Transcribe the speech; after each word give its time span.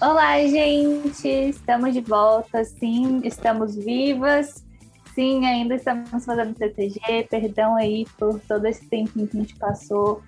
Olá, 0.00 0.38
gente! 0.46 1.28
Estamos 1.28 1.92
de 1.92 2.00
volta, 2.00 2.62
sim, 2.62 3.20
estamos 3.24 3.74
vivas. 3.74 4.64
Sim, 5.12 5.44
ainda 5.44 5.74
estamos 5.74 6.24
fazendo 6.24 6.54
TTG. 6.54 7.26
Perdão 7.28 7.74
aí 7.74 8.06
por 8.16 8.38
todo 8.46 8.64
esse 8.66 8.88
tempinho 8.88 9.26
que 9.26 9.36
a 9.36 9.40
gente 9.40 9.56
passou 9.56 10.22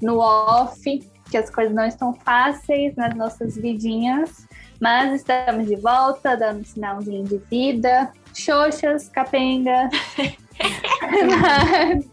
no 0.00 0.18
off, 0.18 1.00
que 1.28 1.36
as 1.36 1.50
coisas 1.50 1.74
não 1.74 1.84
estão 1.84 2.14
fáceis 2.14 2.94
nas 2.94 3.12
nossas 3.16 3.56
vidinhas. 3.56 4.46
Mas 4.80 5.12
estamos 5.14 5.66
de 5.66 5.74
volta, 5.74 6.36
dando 6.36 6.60
um 6.60 6.64
sinalzinho 6.64 7.24
de 7.24 7.38
vida. 7.50 8.12
Xoxas, 8.32 9.08
capenga. 9.08 9.88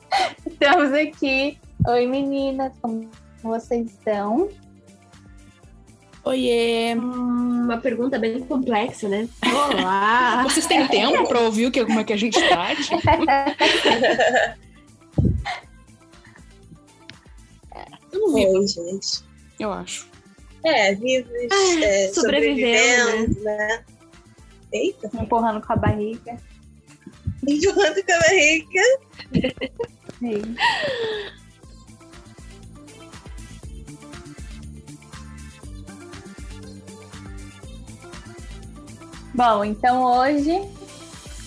estamos 0.43 0.91
aqui. 0.91 1.59
Oi, 1.87 2.07
meninas, 2.07 2.73
como 2.81 3.07
vocês 3.43 3.91
estão? 3.91 4.49
Oiê! 6.25 6.95
Hum, 6.95 7.65
uma 7.65 7.77
pergunta 7.77 8.17
bem 8.17 8.39
complexa, 8.41 9.07
né? 9.07 9.29
Olá! 9.45 10.41
Vocês 10.49 10.65
têm 10.65 10.87
tempo 10.87 11.27
para 11.27 11.41
ouvir 11.41 11.67
o 11.67 11.71
que, 11.71 11.85
como 11.85 11.99
é 11.99 12.03
que 12.03 12.13
a 12.13 12.17
gente 12.17 12.39
tá? 12.49 12.73
Estamos 18.03 18.33
vivos. 18.33 18.73
gente. 18.73 19.23
Eu 19.59 19.71
acho. 19.71 20.09
É, 20.63 20.95
vivos, 20.95 21.31
ah, 21.51 21.79
é, 21.83 22.11
sobrevivendo, 22.11 23.39
né? 23.43 23.57
né? 23.57 23.83
Eita! 24.73 25.11
Empurrando 25.13 25.61
com 25.63 25.73
a 25.73 25.75
barriga. 25.75 26.39
Empurrando 27.47 28.03
com 28.03 28.13
a 28.13 28.19
barriga. 28.19 28.81
Sim. 30.17 30.55
Bom, 39.35 39.65
então 39.65 40.01
hoje 40.01 40.61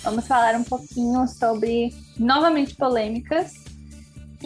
vamos 0.03 0.28
falar 0.28 0.55
um 0.56 0.62
pouquinho 0.62 1.27
sobre 1.27 1.91
novamente 2.19 2.75
polêmicas. 2.77 3.55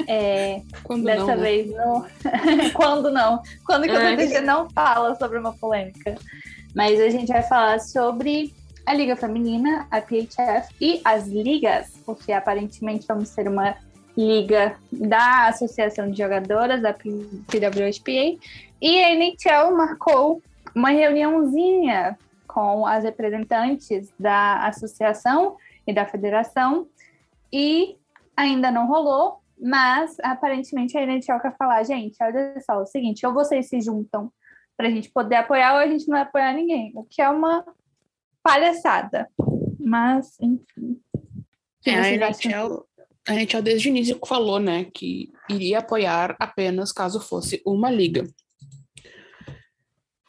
É, 0.07 0.63
Quando 0.85 1.03
dessa 1.03 1.23
não, 1.23 1.27
né? 1.27 1.37
vez 1.37 1.69
no. 1.69 2.07
Quando 2.73 3.11
não? 3.11 3.43
Quando 3.67 3.83
que 3.83 3.91
É. 3.91 3.97
a 3.97 4.17
gente 4.17 4.41
não 4.43 4.71
fala 4.71 5.17
sobre 5.17 5.41
uma 5.41 5.53
polêmica? 5.55 6.15
Mas 6.73 7.01
a 7.01 7.09
gente 7.09 7.33
vai 7.33 7.43
falar 7.43 7.81
sobre 7.81 8.55
a 8.87 8.95
Liga 8.95 9.17
Feminina, 9.17 9.89
a 9.91 10.01
PHF 10.01 10.73
e 10.81 11.01
as 11.05 11.27
ligas, 11.27 11.89
porque 12.07 12.31
aparentemente 12.31 13.05
vamos 13.09 13.31
ter 13.31 13.49
uma 13.49 13.75
liga 14.17 14.77
da 14.93 15.49
Associação 15.49 16.09
de 16.09 16.19
Jogadoras, 16.19 16.81
da 16.81 16.93
PWHPA, 16.93 18.39
e 18.81 19.03
a 19.03 19.11
NHL 19.17 19.77
marcou 19.77 20.41
uma 20.77 20.91
reuniãozinha 20.91 22.17
com 22.53 22.87
as 22.87 23.03
representantes 23.03 24.13
da 24.21 24.67
associação 24.67 25.57
e 25.87 25.95
da 25.95 26.05
federação 26.05 26.87
e 27.51 27.97
ainda 28.37 28.71
não 28.71 28.87
rolou, 28.87 29.39
mas 29.59 30.19
aparentemente 30.23 30.97
a 30.97 31.03
NHL 31.03 31.41
quer 31.41 31.57
falar, 31.57 31.83
gente, 31.83 32.17
olha 32.23 32.55
só, 32.61 32.75
é 32.75 32.83
o 32.83 32.87
seguinte, 32.87 33.27
ou 33.27 33.33
vocês 33.33 33.71
se 33.71 33.81
juntam 33.81 34.31
para 34.77 34.89
a 34.89 34.91
gente 34.91 35.11
poder 35.11 35.37
apoiar 35.37 35.73
ou 35.73 35.79
a 35.79 35.87
gente 35.87 36.07
não 36.07 36.13
vai 36.13 36.23
apoiar 36.23 36.53
ninguém, 36.53 36.93
o 36.95 37.05
que 37.05 37.23
é 37.23 37.29
uma 37.31 37.65
palhaçada. 38.43 39.31
Mas, 39.81 40.39
enfim. 40.39 41.01
É? 41.87 42.15
NHL, 42.15 42.87
a 43.27 43.35
NHL 43.35 43.63
desde 43.63 43.89
o 43.89 43.91
início 43.91 44.21
falou, 44.27 44.61
né, 44.61 44.85
que 44.93 45.33
iria 45.49 45.79
apoiar 45.79 46.37
apenas 46.39 46.93
caso 46.93 47.19
fosse 47.19 47.63
uma 47.65 47.91
liga. 47.91 48.25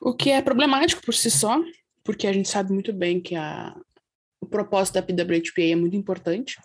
O 0.02 0.14
que 0.14 0.32
é 0.32 0.42
problemático 0.42 1.02
por 1.02 1.14
si 1.14 1.30
só, 1.30 1.62
porque 2.04 2.28
a 2.28 2.34
gente 2.34 2.50
sabe 2.50 2.74
muito 2.74 2.92
bem 2.92 3.22
que 3.22 3.36
a, 3.36 3.76
o 4.42 4.46
propósito 4.46 4.96
da 4.96 5.02
PWHPA 5.02 5.72
é 5.72 5.76
muito 5.76 5.96
importante. 5.96 6.58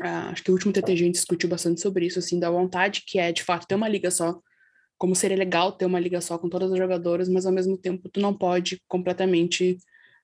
Ah, 0.00 0.30
acho 0.30 0.42
que 0.42 0.50
o 0.50 0.54
último 0.54 0.72
TTG 0.72 0.92
a 0.92 1.06
gente 1.06 1.14
discutiu 1.14 1.48
bastante 1.48 1.80
sobre 1.80 2.06
isso, 2.06 2.18
assim, 2.18 2.40
da 2.40 2.50
vontade 2.50 3.02
que 3.06 3.18
é, 3.18 3.30
de 3.30 3.42
fato, 3.42 3.66
ter 3.66 3.74
uma 3.74 3.88
liga 3.88 4.10
só. 4.10 4.40
Como 4.98 5.14
seria 5.14 5.36
legal 5.36 5.72
ter 5.72 5.86
uma 5.86 6.00
liga 6.00 6.20
só 6.20 6.38
com 6.38 6.48
todas 6.48 6.72
as 6.72 6.78
jogadoras, 6.78 7.28
mas 7.28 7.46
ao 7.46 7.52
mesmo 7.52 7.76
tempo 7.76 8.08
tu 8.08 8.20
não 8.20 8.34
pode 8.34 8.80
completamente 8.88 9.78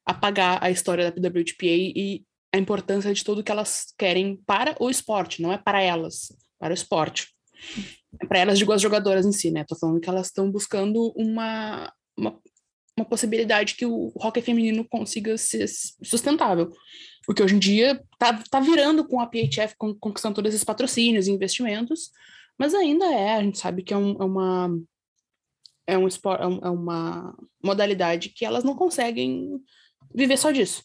apagar 0.05 0.63
a 0.63 0.71
história 0.71 1.05
da 1.05 1.13
PWHPA 1.13 1.67
e 1.67 2.25
a 2.53 2.59
importância 2.59 3.13
de 3.13 3.23
tudo 3.23 3.43
que 3.43 3.53
elas 3.53 3.93
querem 3.99 4.37
para 4.47 4.75
o 4.81 4.89
esporte, 4.89 5.43
não 5.43 5.53
é 5.53 5.59
para 5.59 5.83
elas, 5.83 6.33
para 6.59 6.71
o 6.71 6.75
esporte. 6.75 7.29
É 8.21 8.27
para 8.27 8.39
elas, 8.39 8.59
digo, 8.59 8.73
as 8.73 8.81
jogadoras 8.81 9.27
em 9.27 9.33
si, 9.33 9.51
né? 9.51 9.65
Tô 9.65 9.77
falando 9.77 10.01
que 10.01 10.09
elas 10.09 10.29
estão 10.29 10.51
buscando 10.51 11.13
uma, 11.15 11.93
uma, 12.17 12.41
uma 12.99 13.05
possibilidade 13.05 13.75
que 13.75 13.87
o 13.87 14.13
hockey 14.17 14.43
feminino 14.43 14.87
consiga 14.89 15.37
ser 15.39 15.67
sustentável. 16.03 16.71
O 17.29 17.35
que 17.35 17.43
hoje 17.43 17.55
em 17.55 17.59
dia 17.59 18.03
tá, 18.19 18.43
tá 18.51 18.61
virando 18.61 19.07
com 19.07 19.21
a 19.21 19.27
PHF, 19.27 19.75
con- 19.77 19.95
conquistando 19.95 20.35
todos 20.37 20.53
esses 20.53 20.65
patrocínios 20.65 21.27
e 21.27 21.31
investimentos, 21.31 22.11
mas 22.59 22.75
ainda 22.75 23.05
é, 23.07 23.35
a 23.35 23.43
gente 23.43 23.59
sabe 23.59 23.83
que 23.83 23.95
é, 23.95 23.97
um- 23.97 24.17
é 24.21 24.25
uma 24.25 24.71
é, 25.87 25.97
um 25.97 26.07
espor, 26.07 26.35
é, 26.37 26.67
é 26.67 26.71
uma 26.71 27.35
modalidade 27.65 28.29
que 28.29 28.45
elas 28.45 28.63
não 28.63 28.75
conseguem 28.75 29.59
viver 30.15 30.37
só 30.37 30.51
disso. 30.51 30.83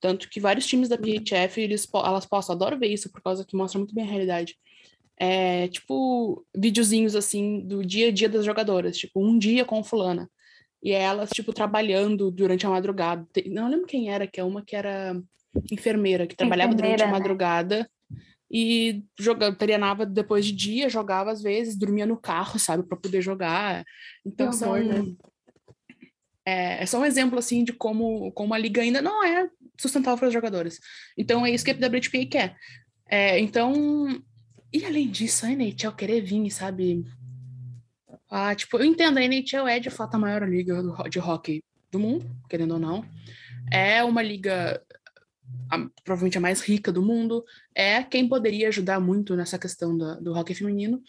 Tanto 0.00 0.28
que 0.28 0.40
vários 0.40 0.66
times 0.66 0.88
da 0.88 0.98
PHF, 0.98 1.60
eles, 1.60 1.88
elas 1.94 2.26
postam, 2.26 2.56
adoro 2.56 2.76
ver 2.76 2.88
isso, 2.88 3.10
por 3.12 3.22
causa 3.22 3.44
que 3.44 3.56
mostra 3.56 3.78
muito 3.78 3.94
bem 3.94 4.04
a 4.04 4.08
realidade. 4.10 4.56
É, 5.16 5.68
tipo, 5.68 6.44
videozinhos, 6.56 7.14
assim, 7.14 7.60
do 7.60 7.84
dia 7.84 8.08
a 8.08 8.10
dia 8.10 8.28
das 8.28 8.44
jogadoras. 8.44 8.96
Tipo, 8.96 9.24
um 9.24 9.38
dia 9.38 9.64
com 9.64 9.84
fulana. 9.84 10.28
E 10.82 10.90
elas, 10.90 11.30
tipo, 11.30 11.52
trabalhando 11.52 12.30
durante 12.30 12.66
a 12.66 12.70
madrugada. 12.70 13.26
Não 13.46 13.68
lembro 13.68 13.86
quem 13.86 14.10
era, 14.10 14.26
que 14.26 14.40
é 14.40 14.44
uma 14.44 14.62
que 14.62 14.74
era 14.74 15.20
enfermeira, 15.70 16.26
que 16.26 16.34
trabalhava 16.34 16.74
durante 16.74 16.84
a 16.84 16.94
Enfermeira, 16.94 17.12
né? 17.12 17.18
madrugada 17.18 17.90
e 18.52 19.02
jogava, 19.18 19.56
treinava 19.56 20.04
depois 20.04 20.44
de 20.44 20.52
dia, 20.52 20.88
jogava 20.90 21.30
às 21.30 21.40
vezes, 21.40 21.76
dormia 21.76 22.04
no 22.04 22.18
carro, 22.18 22.58
sabe, 22.58 22.82
para 22.82 22.98
poder 22.98 23.22
jogar. 23.22 23.82
Então, 24.26 24.50
Que 24.50 24.56
são, 24.56 24.72
horror, 24.72 24.84
né? 24.84 25.14
é, 26.44 26.82
é 26.82 26.86
só 26.86 27.00
um 27.00 27.04
exemplo, 27.04 27.38
assim, 27.38 27.64
de 27.64 27.72
como, 27.72 28.30
como 28.32 28.52
a 28.52 28.58
liga 28.58 28.82
ainda 28.82 29.00
não 29.00 29.24
é 29.24 29.48
sustentável 29.80 30.18
para 30.18 30.28
os 30.28 30.34
jogadores. 30.34 30.78
Então, 31.16 31.46
é 31.46 31.50
isso 31.50 31.64
que 31.64 31.70
a 31.70 31.74
PWHPA 31.74 32.26
quer. 32.30 32.56
É, 33.08 33.38
então, 33.38 34.22
e 34.70 34.84
além 34.84 35.08
disso, 35.08 35.46
a 35.46 35.50
NHL 35.50 35.92
querer 35.92 36.20
vir, 36.20 36.50
sabe? 36.50 37.04
Ah, 38.34 38.54
tipo, 38.54 38.78
eu 38.78 38.84
entendo, 38.86 39.18
a 39.18 39.22
NHL 39.22 39.68
é 39.68 39.78
de 39.78 39.90
fato 39.90 40.14
a 40.14 40.18
maior 40.18 40.48
liga 40.48 40.82
do 40.82 40.96
de 41.10 41.18
hockey 41.18 41.62
do 41.90 42.00
mundo, 42.00 42.24
querendo 42.48 42.72
ou 42.72 42.80
não. 42.80 43.04
É 43.70 44.02
uma 44.02 44.22
liga 44.22 44.82
a- 45.70 45.86
provavelmente 46.02 46.38
a 46.38 46.40
mais 46.40 46.62
rica 46.62 46.90
do 46.90 47.02
mundo. 47.02 47.44
É 47.74 48.02
quem 48.02 48.26
poderia 48.26 48.68
ajudar 48.68 48.98
muito 49.00 49.36
nessa 49.36 49.58
questão 49.58 49.94
da- 49.98 50.14
do 50.14 50.32
hockey 50.32 50.54
feminino. 50.54 51.02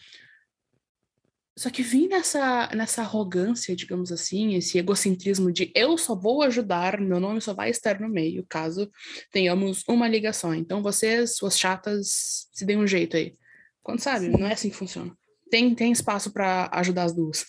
Só 1.56 1.70
que 1.70 1.82
vir 1.82 2.08
nessa, 2.08 2.68
nessa 2.74 3.00
arrogância, 3.00 3.74
digamos 3.74 4.12
assim, 4.12 4.54
esse 4.56 4.76
egocentrismo 4.76 5.50
de 5.50 5.72
eu 5.74 5.96
só 5.96 6.14
vou 6.14 6.42
ajudar, 6.42 7.00
meu 7.00 7.18
nome 7.20 7.40
só 7.40 7.54
vai 7.54 7.70
estar 7.70 8.00
no 8.00 8.08
meio, 8.08 8.44
caso 8.46 8.90
tenhamos 9.30 9.82
uma 9.88 10.06
liga 10.06 10.30
só. 10.32 10.52
Então 10.52 10.82
vocês, 10.82 11.36
suas 11.36 11.58
chatas, 11.58 12.48
se 12.52 12.66
deem 12.66 12.78
um 12.80 12.86
jeito 12.86 13.16
aí. 13.16 13.34
Quando 13.82 14.00
sabe, 14.00 14.28
não 14.28 14.46
é 14.46 14.52
assim 14.52 14.68
que 14.68 14.76
funciona. 14.76 15.16
Tem, 15.54 15.72
tem 15.72 15.92
espaço 15.92 16.32
para 16.32 16.68
ajudar 16.72 17.04
as 17.04 17.14
duas. 17.14 17.44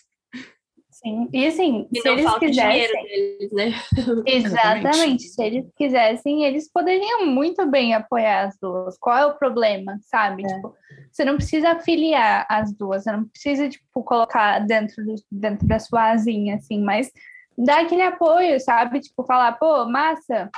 Sim. 0.92 1.28
E 1.32 1.44
assim, 1.44 1.88
E 1.92 2.00
se 2.00 2.06
não 2.06 2.12
eles 2.14 2.24
falta 2.24 2.46
quisessem. 2.46 3.02
deles, 3.02 3.52
né? 3.52 3.72
Exatamente. 4.24 5.24
Se 5.28 5.42
eles 5.42 5.66
quisessem, 5.76 6.44
eles 6.44 6.70
poderiam 6.70 7.26
muito 7.26 7.66
bem 7.68 7.94
apoiar 7.94 8.44
as 8.46 8.56
duas. 8.60 8.96
Qual 8.98 9.16
é 9.18 9.26
o 9.26 9.36
problema, 9.36 9.98
sabe? 10.02 10.44
Tipo, 10.44 10.72
você 11.10 11.24
não 11.24 11.34
precisa 11.36 11.70
afiliar 11.72 12.46
as 12.48 12.72
duas, 12.72 13.02
você 13.02 13.10
não 13.12 13.24
precisa, 13.24 13.68
tipo, 13.68 14.04
colocar 14.04 14.60
dentro, 14.60 15.04
do- 15.04 15.14
dentro 15.30 15.66
da 15.66 15.80
sua 15.80 16.10
asinha, 16.12 16.54
assim, 16.56 16.80
mas 16.80 17.10
dar 17.58 17.80
aquele 17.82 18.02
apoio, 18.02 18.60
sabe? 18.60 19.00
Tipo, 19.00 19.24
falar, 19.24 19.52
pô, 19.58 19.84
massa, 19.86 20.48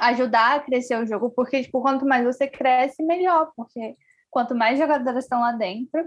ajudar 0.00 0.56
a 0.56 0.60
crescer 0.60 0.96
o 0.98 1.06
jogo, 1.06 1.30
porque, 1.30 1.62
tipo, 1.62 1.80
quanto 1.82 2.06
mais 2.06 2.24
você 2.24 2.48
cresce, 2.48 3.02
melhor, 3.02 3.52
porque 3.54 3.94
quanto 4.30 4.54
mais 4.54 4.78
jogadoras 4.78 5.24
estão 5.24 5.40
lá 5.40 5.52
dentro. 5.52 6.02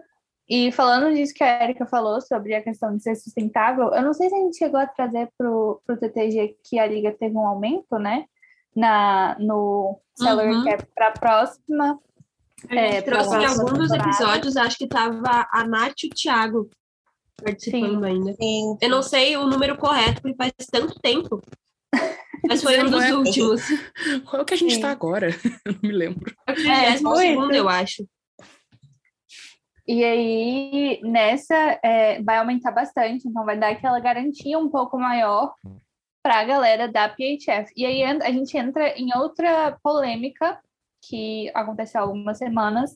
E 0.49 0.71
falando 0.71 1.13
disso 1.15 1.33
que 1.33 1.43
a 1.43 1.63
Erika 1.63 1.85
falou 1.85 2.19
sobre 2.21 2.53
a 2.53 2.61
questão 2.61 2.95
de 2.95 3.01
ser 3.01 3.15
sustentável, 3.15 3.93
eu 3.93 4.01
não 4.01 4.13
sei 4.13 4.29
se 4.29 4.35
a 4.35 4.39
gente 4.39 4.57
chegou 4.57 4.79
a 4.79 4.85
trazer 4.87 5.29
pro, 5.37 5.81
pro 5.85 5.97
TTG 5.97 6.57
que 6.63 6.77
a 6.77 6.85
liga 6.85 7.11
teve 7.13 7.35
um 7.35 7.47
aumento, 7.47 7.97
né? 7.97 8.25
Na, 8.75 9.37
no 9.39 9.99
salary 10.15 10.53
Uhum. 10.53 10.63
cap 10.65 10.85
para 10.95 11.07
a 11.07 11.11
próxima. 11.11 11.99
A 12.69 12.75
gente 12.75 12.95
É, 12.97 13.01
trouxe 13.01 13.35
em 13.35 13.45
algum 13.45 13.73
dos 13.73 13.91
episódios, 13.91 14.57
acho 14.57 14.77
que 14.77 14.87
tava 14.87 15.47
a 15.51 15.65
Nath 15.67 16.03
e 16.03 16.07
o 16.07 16.09
Thiago 16.09 16.69
participando 17.43 17.99
Sim. 17.99 18.05
ainda. 18.05 18.33
Sim. 18.33 18.77
Eu 18.81 18.89
não 18.89 19.01
sei 19.03 19.37
o 19.37 19.47
número 19.47 19.77
correto, 19.77 20.21
porque 20.21 20.35
faz 20.37 20.51
tanto 20.71 20.93
tempo. 20.99 21.41
Mas 22.47 22.61
foi 22.63 22.79
um 22.83 22.89
dos 22.89 23.03
é? 23.03 23.13
últimos. 23.15 23.61
Qual 24.29 24.39
é 24.39 24.41
o 24.41 24.45
que 24.45 24.53
a 24.53 24.57
gente 24.57 24.75
Sim. 24.75 24.81
tá 24.81 24.91
agora? 24.91 25.29
Eu 25.65 25.73
não 25.73 25.79
me 25.83 25.91
lembro. 25.91 26.33
É 26.47 26.51
o 26.51 26.53
É, 26.53 26.85
32 26.85 27.01
foi. 27.01 27.27
segundo, 27.27 27.53
eu 27.53 27.69
acho. 27.69 28.05
E 29.85 30.03
aí, 30.03 31.01
nessa, 31.03 31.79
é, 31.83 32.21
vai 32.21 32.37
aumentar 32.37 32.71
bastante, 32.71 33.27
então 33.27 33.43
vai 33.43 33.57
dar 33.57 33.71
aquela 33.71 33.99
garantia 33.99 34.57
um 34.57 34.69
pouco 34.69 34.97
maior 34.97 35.53
para 36.21 36.39
a 36.39 36.43
galera 36.45 36.87
da 36.87 37.09
PHF. 37.09 37.73
E 37.75 37.85
aí 37.85 38.03
a 38.03 38.31
gente 38.31 38.57
entra 38.57 38.97
em 38.97 39.09
outra 39.15 39.77
polêmica 39.83 40.57
que 41.01 41.51
aconteceu 41.53 41.99
há 41.99 42.03
algumas 42.05 42.37
semanas, 42.37 42.95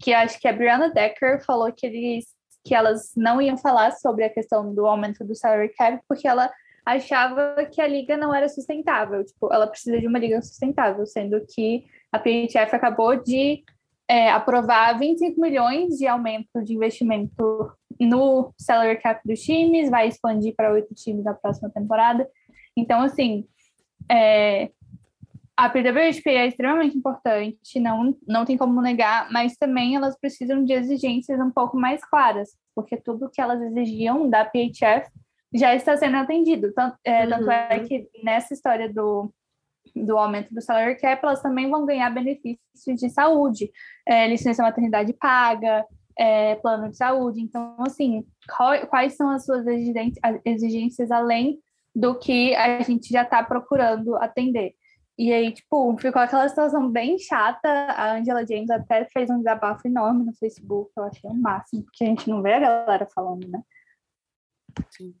que 0.00 0.14
acho 0.14 0.40
que 0.40 0.48
a 0.48 0.52
Brianna 0.54 0.90
Decker 0.90 1.44
falou 1.44 1.70
que 1.72 1.86
eles 1.86 2.26
que 2.64 2.76
elas 2.76 3.12
não 3.16 3.42
iam 3.42 3.58
falar 3.58 3.90
sobre 3.90 4.24
a 4.24 4.30
questão 4.30 4.72
do 4.72 4.86
aumento 4.86 5.24
do 5.24 5.34
salary 5.34 5.68
cap 5.70 6.00
porque 6.06 6.28
ela 6.28 6.48
achava 6.86 7.56
que 7.72 7.80
a 7.80 7.86
liga 7.88 8.16
não 8.16 8.32
era 8.32 8.48
sustentável, 8.48 9.24
tipo, 9.24 9.52
ela 9.52 9.66
precisa 9.66 10.00
de 10.00 10.06
uma 10.06 10.18
liga 10.18 10.40
sustentável, 10.40 11.04
sendo 11.04 11.44
que 11.44 11.84
a 12.10 12.18
PHF 12.18 12.74
acabou 12.74 13.16
de 13.16 13.64
é, 14.08 14.30
aprovar 14.30 14.98
25 14.98 15.40
milhões 15.40 15.96
de 15.96 16.06
aumento 16.06 16.62
de 16.62 16.74
investimento 16.74 17.72
no 18.00 18.52
salary 18.58 19.00
cap 19.00 19.20
dos 19.24 19.40
times, 19.40 19.90
vai 19.90 20.08
expandir 20.08 20.54
para 20.56 20.72
oito 20.72 20.94
times 20.94 21.24
na 21.24 21.34
próxima 21.34 21.70
temporada. 21.70 22.28
Então, 22.76 23.02
assim, 23.02 23.46
é, 24.10 24.70
a 25.56 25.68
PWHP 25.68 26.28
é 26.30 26.46
extremamente 26.46 26.96
importante, 26.96 27.78
não, 27.78 28.16
não 28.26 28.44
tem 28.44 28.56
como 28.56 28.80
negar, 28.80 29.30
mas 29.30 29.56
também 29.56 29.94
elas 29.94 30.18
precisam 30.18 30.64
de 30.64 30.72
exigências 30.72 31.38
um 31.38 31.50
pouco 31.50 31.76
mais 31.76 32.04
claras, 32.04 32.50
porque 32.74 32.96
tudo 32.96 33.30
que 33.30 33.40
elas 33.40 33.60
exigiam 33.60 34.28
da 34.28 34.44
PHF 34.44 35.10
já 35.54 35.74
está 35.74 35.96
sendo 35.96 36.16
atendido. 36.16 36.72
Tanto 36.72 36.96
é, 37.04 37.24
uhum. 37.24 37.30
tanto 37.30 37.50
é 37.50 37.80
que 37.80 38.08
nessa 38.24 38.54
história 38.54 38.92
do, 38.92 39.32
do 39.94 40.16
aumento 40.18 40.52
do 40.54 40.60
salary 40.60 40.96
cap, 40.96 41.24
elas 41.24 41.42
também 41.42 41.70
vão 41.70 41.86
ganhar 41.86 42.10
benefícios 42.10 42.98
de 42.98 43.10
saúde, 43.10 43.70
é, 44.06 44.28
licença 44.28 44.62
maternidade 44.62 45.12
paga, 45.12 45.84
é, 46.18 46.56
plano 46.56 46.90
de 46.90 46.96
saúde. 46.96 47.40
Então, 47.40 47.76
assim, 47.80 48.24
qual, 48.56 48.86
quais 48.86 49.16
são 49.16 49.30
as 49.30 49.44
suas 49.44 49.66
exigências 50.44 51.10
além 51.10 51.58
do 51.94 52.18
que 52.18 52.54
a 52.54 52.80
gente 52.82 53.10
já 53.10 53.22
está 53.22 53.42
procurando 53.42 54.16
atender. 54.16 54.74
E 55.18 55.32
aí, 55.32 55.52
tipo, 55.52 55.96
ficou 55.98 56.22
aquela 56.22 56.48
situação 56.48 56.90
bem 56.90 57.18
chata. 57.18 57.68
A 57.68 58.16
Angela 58.16 58.46
James 58.46 58.70
até 58.70 59.04
fez 59.12 59.28
um 59.28 59.38
desabafo 59.38 59.86
enorme 59.86 60.24
no 60.24 60.34
Facebook, 60.34 60.90
eu 60.96 61.04
achei 61.04 61.30
o 61.30 61.34
máximo, 61.34 61.84
porque 61.84 62.04
a 62.04 62.06
gente 62.06 62.28
não 62.30 62.42
vê 62.42 62.54
a 62.54 62.60
galera 62.60 63.06
falando, 63.14 63.46
né? 63.46 63.62
Sim. 64.90 65.14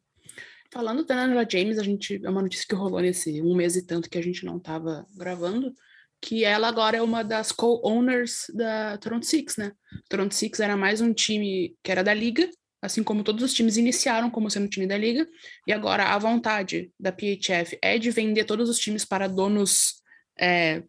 Falando 0.72 1.04
da 1.04 1.22
Angela 1.22 1.46
James, 1.46 1.78
a 1.78 1.82
gente 1.82 2.18
é 2.24 2.30
uma 2.30 2.40
notícia 2.40 2.64
que 2.66 2.74
rolou 2.74 2.98
nesse 2.98 3.42
um 3.42 3.54
mês 3.54 3.76
e 3.76 3.86
tanto 3.86 4.08
que 4.08 4.16
a 4.16 4.22
gente 4.22 4.42
não 4.46 4.56
estava 4.56 5.06
gravando, 5.14 5.74
que 6.18 6.44
ela 6.44 6.66
agora 6.66 6.96
é 6.96 7.02
uma 7.02 7.22
das 7.22 7.52
co-owners 7.52 8.46
da 8.54 8.96
Toronto 8.96 9.26
Six, 9.26 9.58
né? 9.58 9.72
Toronto 10.08 10.34
Six 10.34 10.60
era 10.60 10.74
mais 10.74 11.02
um 11.02 11.12
time 11.12 11.76
que 11.82 11.92
era 11.92 12.02
da 12.02 12.14
liga, 12.14 12.48
assim 12.80 13.02
como 13.02 13.22
todos 13.22 13.44
os 13.44 13.52
times 13.52 13.76
iniciaram 13.76 14.30
como 14.30 14.50
sendo 14.50 14.66
time 14.66 14.86
da 14.86 14.96
liga, 14.96 15.28
e 15.66 15.74
agora 15.74 16.04
a 16.04 16.18
vontade 16.18 16.90
da 16.98 17.12
PHF 17.12 17.78
é 17.82 17.98
de 17.98 18.10
vender 18.10 18.44
todos 18.44 18.70
os 18.70 18.78
times 18.78 19.04
para 19.04 19.28
donos. 19.28 19.96
É, 20.38 20.82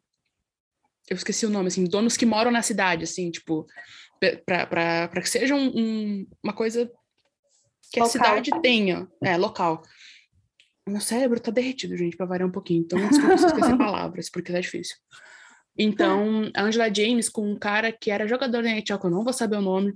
eu 1.09 1.17
esqueci 1.17 1.45
o 1.45 1.49
nome, 1.49 1.67
assim, 1.67 1.83
donos 1.83 2.15
que 2.15 2.25
moram 2.25 2.51
na 2.51 2.61
cidade, 2.61 3.03
assim, 3.03 3.29
tipo, 3.29 3.67
para 4.45 5.21
que 5.21 5.29
seja 5.29 5.53
um, 5.53 5.67
um, 5.75 6.27
uma 6.41 6.53
coisa 6.53 6.89
que 7.93 7.99
local. 7.99 8.07
a 8.07 8.11
cidade 8.11 8.61
tenha, 8.61 9.07
é, 9.23 9.37
local. 9.37 9.83
Meu 10.87 10.99
cérebro 10.99 11.39
tá 11.39 11.51
derretido, 11.51 11.95
gente, 11.95 12.17
para 12.17 12.25
variar 12.25 12.49
um 12.49 12.51
pouquinho, 12.51 12.81
então 12.81 12.99
desculpa 13.07 13.37
se 13.37 13.45
esquecer 13.45 13.77
palavras, 13.77 14.29
porque 14.29 14.51
tá 14.51 14.59
difícil. 14.59 14.97
Então, 15.77 16.51
a 16.55 16.63
Angela 16.63 16.93
James 16.93 17.29
com 17.29 17.49
um 17.49 17.57
cara 17.57 17.91
que 17.91 18.09
era 18.11 18.27
jogador 18.27 18.63
da 18.63 18.69
NHL, 18.69 18.99
que 18.99 19.05
eu 19.05 19.11
não 19.11 19.23
vou 19.23 19.31
saber 19.31 19.57
o 19.57 19.61
nome, 19.61 19.95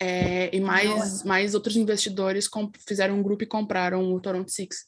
é, 0.00 0.54
e 0.54 0.60
mais, 0.60 1.22
mais 1.24 1.54
outros 1.54 1.76
investidores 1.76 2.48
fizeram 2.86 3.18
um 3.18 3.22
grupo 3.22 3.44
e 3.44 3.46
compraram 3.46 4.12
o 4.12 4.20
Toronto 4.20 4.50
Six. 4.50 4.86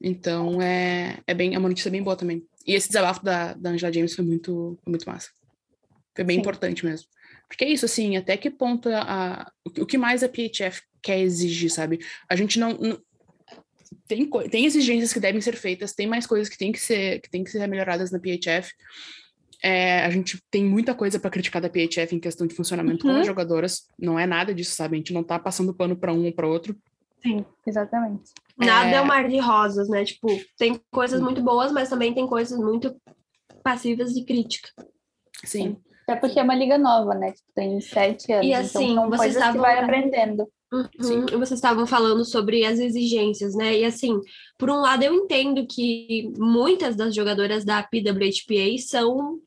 Então 0.00 0.60
é, 0.62 1.18
é, 1.26 1.34
bem, 1.34 1.54
é 1.54 1.58
uma 1.58 1.68
notícia 1.68 1.90
bem 1.90 2.02
boa 2.02 2.14
também. 2.14 2.46
E 2.66 2.74
esse 2.74 2.88
desabafo 2.88 3.24
da, 3.24 3.54
da 3.54 3.70
Angela 3.70 3.92
James 3.92 4.14
foi 4.14 4.24
muito, 4.24 4.78
foi 4.84 4.90
muito 4.90 5.08
massa. 5.08 5.30
Foi 6.14 6.24
bem 6.24 6.36
Sim. 6.36 6.40
importante 6.40 6.84
mesmo. 6.84 7.08
Porque 7.48 7.64
é 7.64 7.70
isso, 7.70 7.86
assim, 7.86 8.16
até 8.16 8.36
que 8.36 8.50
ponto 8.50 8.88
a, 8.90 9.00
a, 9.00 9.52
o 9.78 9.86
que 9.86 9.96
mais 9.96 10.22
a 10.22 10.28
PHF 10.28 10.82
quer 11.02 11.18
exigir, 11.20 11.70
sabe? 11.70 11.98
A 12.28 12.36
gente 12.36 12.58
não, 12.58 12.74
não 12.74 12.98
tem, 14.06 14.28
tem 14.50 14.66
exigências 14.66 15.12
que 15.12 15.20
devem 15.20 15.40
ser 15.40 15.56
feitas, 15.56 15.94
tem 15.94 16.06
mais 16.06 16.26
coisas 16.26 16.48
que 16.48 16.58
tem 16.58 16.70
que 16.70 16.80
ser, 16.80 17.20
que 17.20 17.30
tem 17.30 17.42
que 17.42 17.50
ser 17.50 17.66
melhoradas 17.66 18.10
na 18.10 18.18
PHF, 18.18 18.72
é, 19.62 20.04
a 20.04 20.10
gente 20.10 20.40
tem 20.50 20.64
muita 20.64 20.94
coisa 20.94 21.18
para 21.18 21.30
criticar 21.30 21.60
da 21.60 21.68
PHF 21.68 22.14
em 22.14 22.20
questão 22.20 22.46
de 22.46 22.54
funcionamento 22.54 23.06
uhum. 23.06 23.14
com 23.14 23.20
as 23.20 23.26
jogadoras. 23.26 23.88
Não 23.98 24.18
é 24.18 24.26
nada 24.26 24.54
disso, 24.54 24.74
sabe? 24.74 24.96
A 24.96 24.98
gente 24.98 25.12
não 25.12 25.24
tá 25.24 25.38
passando 25.38 25.74
pano 25.74 25.96
para 25.96 26.12
um 26.12 26.26
ou 26.26 26.32
para 26.32 26.46
outro. 26.46 26.76
Sim, 27.22 27.44
exatamente. 27.66 28.30
Nada 28.56 28.90
é... 28.90 28.94
é 28.94 29.00
um 29.00 29.06
mar 29.06 29.28
de 29.28 29.38
rosas, 29.38 29.88
né? 29.88 30.04
Tipo, 30.04 30.28
tem 30.56 30.80
coisas 30.90 31.20
muito 31.20 31.42
boas, 31.42 31.72
mas 31.72 31.88
também 31.88 32.14
tem 32.14 32.26
coisas 32.26 32.58
muito 32.58 32.96
passivas 33.62 34.14
de 34.14 34.24
crítica. 34.24 34.70
Sim. 35.44 35.76
Até 36.08 36.16
porque 36.16 36.40
é 36.40 36.42
uma 36.42 36.54
liga 36.54 36.78
nova, 36.78 37.14
né? 37.14 37.32
Tipo, 37.32 37.48
tem 37.54 37.78
sete 37.82 38.32
anos. 38.32 38.46
E 38.46 38.48
então 38.48 38.60
assim, 38.62 38.92
então 38.92 39.10
vocês 39.10 39.34
estavam... 39.34 39.52
que 39.52 39.58
vai 39.58 39.78
aprendendo. 39.78 40.48
Uhum. 40.72 41.26
Vocês 41.38 41.52
estavam 41.52 41.86
falando 41.86 42.24
sobre 42.24 42.64
as 42.64 42.78
exigências, 42.78 43.54
né? 43.54 43.78
E 43.78 43.84
assim, 43.84 44.18
por 44.56 44.70
um 44.70 44.80
lado, 44.80 45.02
eu 45.02 45.12
entendo 45.14 45.66
que 45.66 46.32
muitas 46.38 46.96
das 46.96 47.14
jogadoras 47.14 47.62
da 47.62 47.82
PWHPA 47.82 48.78
são 48.78 49.38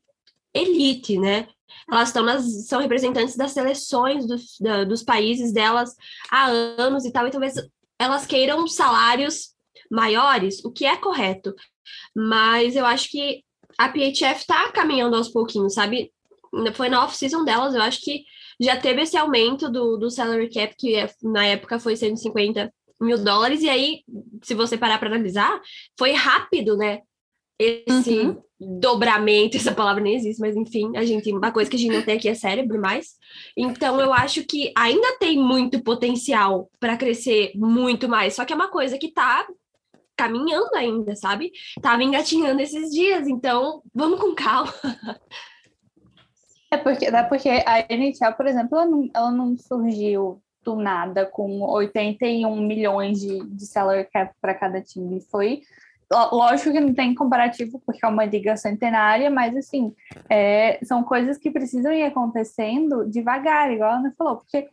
elite, 0.54 1.18
né? 1.18 1.48
Elas 1.90 2.10
estão 2.10 2.22
nas, 2.22 2.66
são 2.68 2.80
representantes 2.80 3.36
das 3.36 3.50
seleções 3.50 4.24
dos, 4.24 4.56
da, 4.60 4.84
dos 4.84 5.02
países 5.02 5.52
delas 5.52 5.96
há 6.30 6.46
anos 6.46 7.04
e 7.04 7.10
tal, 7.10 7.26
e 7.26 7.30
talvez 7.30 7.54
elas 7.98 8.24
queiram 8.24 8.68
salários 8.68 9.52
maiores, 9.90 10.64
o 10.64 10.70
que 10.70 10.84
é 10.84 10.96
correto. 10.96 11.54
Mas 12.14 12.76
eu 12.76 12.86
acho 12.86 13.10
que 13.10 13.42
a 13.78 13.88
PHF 13.88 14.40
está 14.40 14.70
caminhando 14.70 15.16
aos 15.16 15.28
pouquinhos, 15.28 15.74
sabe? 15.74 16.12
Foi 16.74 16.88
na 16.88 17.04
off-season 17.04 17.44
delas, 17.44 17.74
eu 17.74 17.82
acho 17.82 18.00
que 18.00 18.24
já 18.60 18.76
teve 18.76 19.02
esse 19.02 19.16
aumento 19.16 19.70
do, 19.70 19.96
do 19.96 20.10
salary 20.10 20.50
cap, 20.50 20.74
que 20.76 20.94
é, 20.94 21.10
na 21.22 21.46
época 21.46 21.78
foi 21.78 21.96
150 21.96 22.72
mil 23.00 23.18
dólares, 23.18 23.62
e 23.62 23.68
aí, 23.68 24.00
se 24.42 24.54
você 24.54 24.76
parar 24.76 24.98
para 24.98 25.08
analisar, 25.08 25.60
foi 25.98 26.12
rápido, 26.12 26.76
né? 26.76 27.00
Esse, 27.58 28.18
uhum 28.18 28.42
dobramento, 28.62 29.56
essa 29.58 29.72
palavra 29.72 30.02
nem 30.02 30.14
existe, 30.14 30.40
mas 30.40 30.56
enfim, 30.56 30.96
a 30.96 31.04
gente, 31.04 31.32
uma 31.32 31.52
coisa 31.52 31.68
que 31.68 31.76
a 31.76 31.78
gente 31.78 31.94
não 31.94 32.02
tem 32.02 32.16
aqui 32.16 32.28
é 32.28 32.34
cérebro 32.34 32.80
mais. 32.80 33.14
Então 33.56 34.00
eu 34.00 34.12
acho 34.12 34.44
que 34.44 34.72
ainda 34.76 35.18
tem 35.18 35.38
muito 35.38 35.82
potencial 35.82 36.70
para 36.78 36.96
crescer 36.96 37.52
muito 37.54 38.08
mais, 38.08 38.34
só 38.34 38.44
que 38.44 38.52
é 38.52 38.56
uma 38.56 38.68
coisa 38.68 38.98
que 38.98 39.12
tá 39.12 39.46
caminhando 40.16 40.74
ainda, 40.74 41.16
sabe? 41.16 41.50
Tava 41.80 42.02
engatinhando 42.04 42.60
esses 42.62 42.90
dias, 42.90 43.26
então 43.26 43.82
vamos 43.94 44.20
com 44.20 44.34
calma. 44.34 44.72
É 46.72 46.76
porque, 46.78 47.04
é 47.04 47.22
porque 47.22 47.48
a 47.50 47.80
NHL, 47.88 48.32
por 48.34 48.46
exemplo, 48.46 48.78
ela 48.78 48.86
não, 48.86 49.10
ela 49.14 49.30
não 49.30 49.56
surgiu 49.56 50.42
do 50.64 50.76
nada 50.76 51.26
com 51.26 51.60
81 51.60 52.56
milhões 52.56 53.20
de, 53.20 53.44
de 53.44 53.66
salary 53.66 54.08
cap 54.10 54.32
para 54.40 54.54
cada 54.54 54.80
time. 54.80 55.20
Foi 55.20 55.60
Lógico 56.30 56.72
que 56.72 56.80
não 56.80 56.92
tem 56.92 57.14
comparativo, 57.14 57.80
porque 57.86 58.04
é 58.04 58.08
uma 58.08 58.26
liga 58.26 58.54
centenária, 58.56 59.30
mas 59.30 59.56
assim, 59.56 59.94
é, 60.28 60.78
são 60.82 61.02
coisas 61.02 61.38
que 61.38 61.50
precisam 61.50 61.90
ir 61.90 62.04
acontecendo 62.04 63.08
devagar, 63.08 63.72
igual 63.72 63.92
a 63.92 63.96
Ana 63.96 64.14
falou, 64.16 64.36
porque 64.36 64.68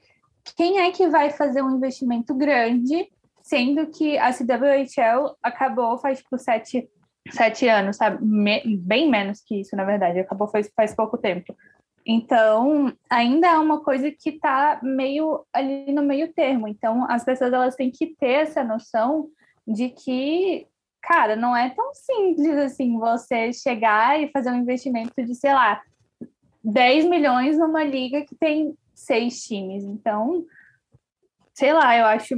quem 0.57 0.79
é 0.79 0.91
que 0.91 1.07
vai 1.07 1.29
fazer 1.29 1.61
um 1.61 1.77
investimento 1.77 2.33
grande, 2.35 3.07
sendo 3.41 3.87
que 3.87 4.17
a 4.17 4.33
CWHL 4.33 5.37
acabou 5.41 5.97
faz 5.97 6.19
tipo 6.19 6.37
sete, 6.37 6.89
sete 7.31 7.69
anos, 7.69 7.95
sabe? 7.95 8.21
Me, 8.21 8.61
bem 8.77 9.09
menos 9.09 9.41
que 9.41 9.61
isso, 9.61 9.77
na 9.77 9.85
verdade, 9.85 10.19
acabou 10.19 10.47
faz, 10.47 10.69
faz 10.75 10.93
pouco 10.93 11.17
tempo. 11.17 11.55
Então, 12.11 12.91
ainda 13.07 13.47
é 13.49 13.57
uma 13.59 13.83
coisa 13.83 14.09
que 14.09 14.31
está 14.31 14.79
meio 14.81 15.45
ali 15.53 15.91
no 15.91 16.01
meio 16.01 16.33
termo. 16.33 16.67
Então, 16.67 17.05
as 17.07 17.23
pessoas 17.23 17.53
elas 17.53 17.75
têm 17.75 17.91
que 17.91 18.15
ter 18.15 18.31
essa 18.31 18.63
noção 18.63 19.29
de 19.67 19.89
que 19.89 20.67
cara, 21.01 21.35
não 21.35 21.55
é 21.55 21.69
tão 21.69 21.93
simples 21.93 22.57
assim 22.57 22.97
você 22.97 23.53
chegar 23.53 24.19
e 24.19 24.31
fazer 24.31 24.51
um 24.51 24.57
investimento 24.57 25.13
de, 25.23 25.35
sei 25.35 25.53
lá, 25.53 25.81
10 26.63 27.05
milhões 27.05 27.57
numa 27.57 27.83
liga 27.83 28.25
que 28.25 28.35
tem 28.35 28.75
seis 28.93 29.43
times. 29.43 29.83
Então, 29.83 30.45
sei 31.53 31.73
lá, 31.73 31.95
eu 31.95 32.05
acho. 32.05 32.35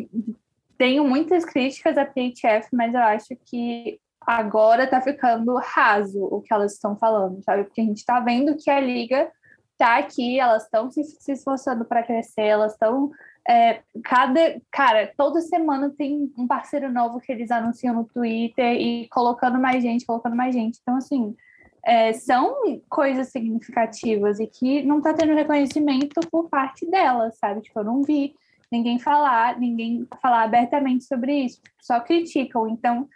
Tenho 0.78 1.04
muitas 1.04 1.46
críticas 1.46 1.98
à 1.98 2.06
PHF, 2.06 2.70
mas 2.74 2.94
eu 2.94 3.02
acho 3.02 3.36
que 3.46 4.00
agora 4.20 4.88
tá 4.88 5.00
ficando 5.00 5.56
raso 5.56 6.24
o 6.26 6.42
que 6.42 6.54
elas 6.54 6.74
estão 6.74 6.98
falando, 6.98 7.42
sabe? 7.44 7.64
Porque 7.64 7.82
a 7.82 7.86
gente 7.86 8.04
tá 8.04 8.20
vendo 8.20 8.58
que 8.58 8.70
a 8.70 8.80
liga 8.80 9.32
tá 9.82 9.98
aqui, 9.98 10.40
elas 10.40 10.64
estão 10.64 10.92
se, 10.92 11.04
se 11.04 11.32
esforçando 11.32 11.84
para 11.86 12.04
crescer, 12.04 12.44
elas 12.44 12.74
estão 12.74 13.12
é, 13.50 13.82
cada, 14.04 14.62
cara, 14.72 15.12
toda 15.18 15.42
semana 15.42 15.90
tem 15.98 16.32
um 16.38 16.46
parceiro 16.46 16.92
novo 16.92 17.20
que 17.20 17.32
eles 17.32 17.50
anunciam 17.50 17.96
no 17.96 18.06
Twitter 18.06 18.76
e 18.80 19.08
colocando 19.10 19.60
mais 19.60 19.82
gente, 19.82 20.06
colocando 20.06 20.36
mais 20.36 20.54
gente. 20.54 20.78
Então, 20.82 20.96
assim, 20.98 21.36
é, 21.84 22.14
são 22.14 22.56
coisas 22.88 23.30
significativas 23.30 24.40
e 24.40 24.46
que 24.46 24.84
não 24.84 25.00
está 25.00 25.14
tendo 25.14 25.34
reconhecimento 25.34 26.22
por 26.30 26.48
parte 26.48 26.86
delas, 26.86 27.38
sabe? 27.40 27.62
Tipo, 27.62 27.80
eu 27.80 27.86
não 27.86 28.04
vi 28.04 28.36
ninguém 28.72 29.00
falar, 29.00 29.60
ninguém 29.60 30.08
falar 30.22 30.44
abertamente 30.44 31.06
sobre 31.06 31.34
isso, 31.34 31.60
só 31.82 32.00
criticam. 32.00 32.68
Então, 32.68 33.10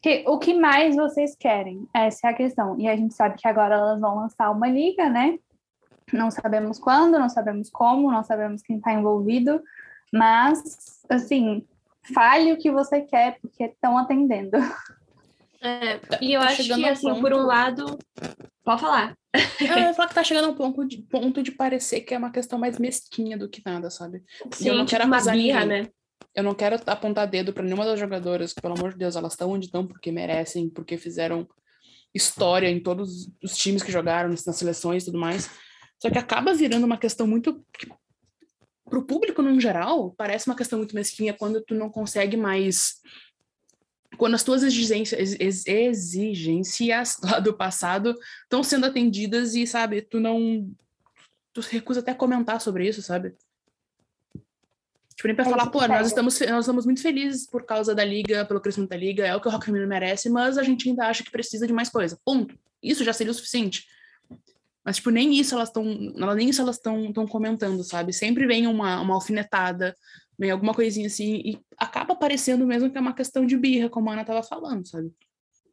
que, 0.00 0.24
o 0.26 0.38
que 0.38 0.54
mais 0.54 0.96
vocês 0.96 1.36
querem? 1.36 1.86
Essa 1.94 2.28
é 2.28 2.30
a 2.30 2.34
questão. 2.34 2.76
E 2.80 2.88
a 2.88 2.96
gente 2.96 3.14
sabe 3.14 3.36
que 3.36 3.46
agora 3.46 3.74
elas 3.74 4.00
vão 4.00 4.16
lançar 4.16 4.50
uma 4.50 4.66
liga, 4.66 5.08
né? 5.10 5.38
Não 6.12 6.30
sabemos 6.30 6.78
quando, 6.78 7.18
não 7.18 7.28
sabemos 7.28 7.70
como, 7.70 8.10
não 8.10 8.22
sabemos 8.22 8.62
quem 8.62 8.76
está 8.76 8.92
envolvido, 8.92 9.62
mas, 10.12 11.02
assim, 11.08 11.66
fale 12.14 12.52
o 12.52 12.58
que 12.58 12.70
você 12.70 13.00
quer, 13.02 13.38
porque 13.40 13.64
estão 13.64 13.96
atendendo. 13.98 14.56
É, 15.64 16.00
e 16.20 16.32
eu 16.32 16.40
tá 16.40 16.48
acho 16.48 16.64
que, 16.64 16.88
assim, 16.88 17.08
ponto... 17.08 17.20
por 17.20 17.32
um 17.32 17.46
lado. 17.46 17.98
Pode 18.64 18.80
falar. 18.80 19.16
eu 19.60 19.78
ia 19.78 19.94
falar 19.94 20.08
que 20.08 20.14
tá 20.14 20.24
chegando 20.24 20.46
a 20.46 20.50
um 20.50 20.54
ponto 20.54 20.84
de, 20.84 20.98
ponto 21.02 21.42
de 21.42 21.52
parecer 21.52 22.00
que 22.00 22.14
é 22.14 22.18
uma 22.18 22.32
questão 22.32 22.58
mais 22.58 22.78
mesquinha 22.78 23.38
do 23.38 23.48
que 23.48 23.62
nada, 23.64 23.88
sabe? 23.88 24.22
Sim, 24.52 24.68
eu 24.68 24.74
não 24.74 24.84
tipo 24.84 24.98
quero 24.98 25.08
uma 25.08 25.20
birra, 25.20 25.64
né? 25.64 25.88
Eu 26.34 26.42
não 26.42 26.54
quero 26.54 26.80
apontar 26.86 27.28
dedo 27.28 27.52
para 27.52 27.62
nenhuma 27.62 27.84
das 27.84 28.00
jogadoras, 28.00 28.52
que, 28.52 28.60
pelo 28.60 28.74
amor 28.74 28.92
de 28.92 28.98
Deus, 28.98 29.16
elas 29.16 29.34
estão 29.34 29.50
onde 29.50 29.66
estão 29.66 29.86
porque 29.86 30.10
merecem, 30.10 30.68
porque 30.68 30.96
fizeram 30.96 31.46
história 32.14 32.68
em 32.68 32.80
todos 32.80 33.30
os 33.42 33.56
times 33.56 33.82
que 33.82 33.92
jogaram, 33.92 34.30
nas 34.30 34.56
seleções 34.56 35.02
e 35.02 35.06
tudo 35.06 35.18
mais. 35.18 35.48
Só 36.02 36.10
que 36.10 36.18
acaba 36.18 36.52
virando 36.52 36.84
uma 36.84 36.98
questão 36.98 37.28
muito. 37.28 37.64
Para 38.84 38.98
o 38.98 39.04
público, 39.04 39.40
no 39.40 39.60
geral, 39.60 40.10
parece 40.18 40.48
uma 40.48 40.56
questão 40.56 40.80
muito 40.80 40.96
mesquinha 40.96 41.32
quando 41.32 41.60
tu 41.60 41.76
não 41.76 41.88
consegue 41.88 42.36
mais 42.36 43.00
quando 44.18 44.34
as 44.34 44.42
tuas 44.42 44.64
exigências, 44.64 45.36
exigências 45.64 47.16
lá 47.22 47.38
do 47.38 47.54
passado 47.54 48.18
estão 48.42 48.64
sendo 48.64 48.84
atendidas 48.86 49.54
e, 49.54 49.64
sabe, 49.64 50.02
tu 50.02 50.18
não. 50.18 50.68
Tu 51.52 51.60
recusa 51.60 52.00
até 52.00 52.12
comentar 52.12 52.60
sobre 52.60 52.88
isso, 52.88 53.00
sabe? 53.00 53.34
Tipo, 55.14 55.28
nem 55.28 55.36
pra 55.36 55.44
é 55.44 55.48
falar, 55.48 55.70
pô, 55.70 55.86
nós 55.86 56.08
estamos, 56.08 56.40
nós 56.40 56.64
estamos 56.64 56.84
muito 56.84 57.00
felizes 57.00 57.46
por 57.46 57.64
causa 57.64 57.94
da 57.94 58.04
liga, 58.04 58.44
pelo 58.44 58.60
crescimento 58.60 58.90
da 58.90 58.96
liga, 58.96 59.24
é 59.24 59.36
o 59.36 59.40
que 59.40 59.46
o 59.46 59.50
Rock 59.50 59.66
Feminino 59.66 59.88
merece, 59.88 60.28
mas 60.28 60.58
a 60.58 60.64
gente 60.64 60.88
ainda 60.88 61.06
acha 61.06 61.22
que 61.22 61.30
precisa 61.30 61.64
de 61.64 61.72
mais 61.72 61.88
coisa. 61.88 62.18
Ponto. 62.24 62.58
Isso 62.82 63.04
já 63.04 63.12
seria 63.12 63.30
o 63.30 63.34
suficiente. 63.34 63.86
Mas, 64.84 64.96
tipo, 64.96 65.10
nem 65.10 65.34
isso 65.34 65.54
elas 65.54 65.68
estão. 65.68 65.84
Nem 65.84 66.48
isso 66.48 66.60
elas 66.60 66.76
estão 66.76 67.26
comentando, 67.26 67.82
sabe? 67.84 68.12
Sempre 68.12 68.46
vem 68.46 68.66
uma, 68.66 69.00
uma 69.00 69.14
alfinetada, 69.14 69.94
vem 70.38 70.50
alguma 70.50 70.74
coisinha 70.74 71.06
assim, 71.06 71.40
e 71.44 71.60
acaba 71.78 72.16
parecendo 72.16 72.66
mesmo 72.66 72.90
que 72.90 72.98
é 72.98 73.00
uma 73.00 73.14
questão 73.14 73.46
de 73.46 73.56
birra, 73.56 73.88
como 73.88 74.10
a 74.10 74.12
Ana 74.12 74.22
estava 74.22 74.42
falando, 74.42 74.86
sabe? 74.86 75.12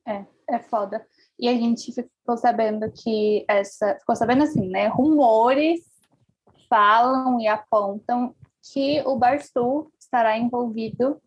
É, 0.08 0.26
é 0.48 0.60
foda. 0.60 1.06
E 1.40 1.48
a 1.48 1.54
gente 1.54 1.92
ficou 1.92 2.38
sabendo 2.38 2.92
que 2.92 3.46
essa. 3.48 3.96
Ficou 4.00 4.16
sabendo 4.16 4.44
assim, 4.44 4.70
né? 4.70 4.88
Rumores 4.88 5.82
falam 6.70 7.40
e 7.40 7.48
apontam 7.48 8.36
que 8.72 9.02
o 9.06 9.16
Barstool 9.16 9.92
estará 10.00 10.38
envolvido 10.38 11.20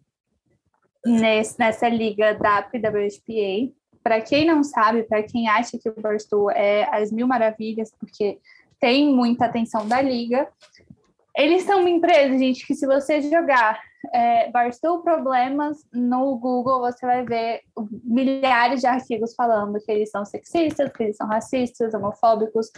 nesse, 1.04 1.58
nessa 1.58 1.88
liga 1.88 2.34
da 2.34 2.62
PWHPA. 2.62 3.72
Para 4.02 4.20
quem 4.20 4.44
não 4.44 4.64
sabe, 4.64 5.04
para 5.04 5.22
quem 5.22 5.48
acha 5.48 5.78
que 5.78 5.88
o 5.88 6.00
Barstool 6.00 6.50
é 6.50 6.88
as 6.92 7.12
mil 7.12 7.26
maravilhas, 7.26 7.92
porque 7.98 8.38
tem 8.80 9.14
muita 9.14 9.46
atenção 9.46 9.86
da 9.86 10.02
liga, 10.02 10.48
eles 11.36 11.62
são 11.62 11.80
uma 11.80 11.90
empresa, 11.90 12.36
gente, 12.36 12.66
que 12.66 12.74
se 12.74 12.86
você 12.86 13.22
jogar 13.22 13.80
é, 14.12 14.50
Barstool 14.50 15.02
Problemas 15.02 15.78
no 15.92 16.36
Google, 16.36 16.80
você 16.80 17.06
vai 17.06 17.24
ver 17.24 17.60
milhares 18.04 18.80
de 18.80 18.86
artigos 18.86 19.34
falando 19.34 19.80
que 19.80 19.90
eles 19.90 20.10
são 20.10 20.24
sexistas, 20.24 20.92
que 20.92 21.04
eles 21.04 21.16
são 21.16 21.26
racistas, 21.26 21.94
homofóbicos. 21.94 22.70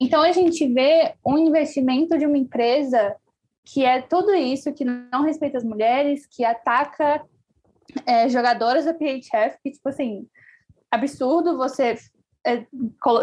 Então, 0.00 0.22
a 0.22 0.32
gente 0.32 0.66
vê 0.68 1.14
um 1.24 1.38
investimento 1.38 2.18
de 2.18 2.26
uma 2.26 2.36
empresa 2.36 3.16
que 3.64 3.84
é 3.84 4.02
tudo 4.02 4.34
isso, 4.34 4.72
que 4.72 4.84
não 4.84 5.22
respeita 5.22 5.58
as 5.58 5.64
mulheres, 5.64 6.26
que 6.26 6.44
ataca 6.44 7.24
é, 8.04 8.28
jogadoras 8.28 8.84
da 8.84 8.92
PHF, 8.92 9.58
que, 9.62 9.70
tipo 9.70 9.88
assim, 9.88 10.26
absurdo 10.90 11.56
você 11.56 11.96
é, 12.46 12.66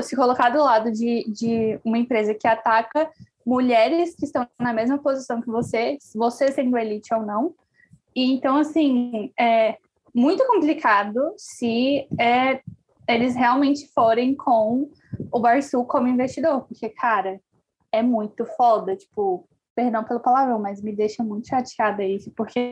se 0.02 0.16
colocar 0.16 0.50
do 0.50 0.60
lado 0.60 0.92
de, 0.92 1.26
de 1.32 1.80
uma 1.84 1.98
empresa 1.98 2.34
que 2.34 2.48
ataca 2.48 3.10
mulheres 3.46 4.16
que 4.16 4.26
estão 4.26 4.48
na 4.60 4.74
mesma 4.74 4.98
posição 4.98 5.42
que 5.42 5.48
você, 5.48 5.98
você 6.14 6.52
sendo 6.52 6.78
elite 6.78 7.14
ou 7.14 7.22
não. 7.22 7.56
E 8.16 8.34
então, 8.34 8.58
assim, 8.58 9.32
é 9.40 9.78
muito 10.14 10.46
complicado 10.46 11.34
se 11.38 12.08
é, 12.20 12.62
eles 13.08 13.36
realmente 13.36 13.88
forem 13.94 14.36
com 14.36 14.90
o 15.32 15.40
Barçu 15.40 15.84
como 15.86 16.08
investidor, 16.08 16.62
porque, 16.62 16.90
cara, 16.90 17.40
é 17.92 18.02
muito 18.02 18.46
foda, 18.46 18.96
tipo, 18.96 19.48
perdão 19.76 20.04
pelo 20.04 20.20
palavrão, 20.20 20.60
mas 20.60 20.82
me 20.82 20.94
deixa 20.94 21.24
muito 21.24 21.48
chateada 21.48 22.04
isso, 22.04 22.32
porque 22.36 22.72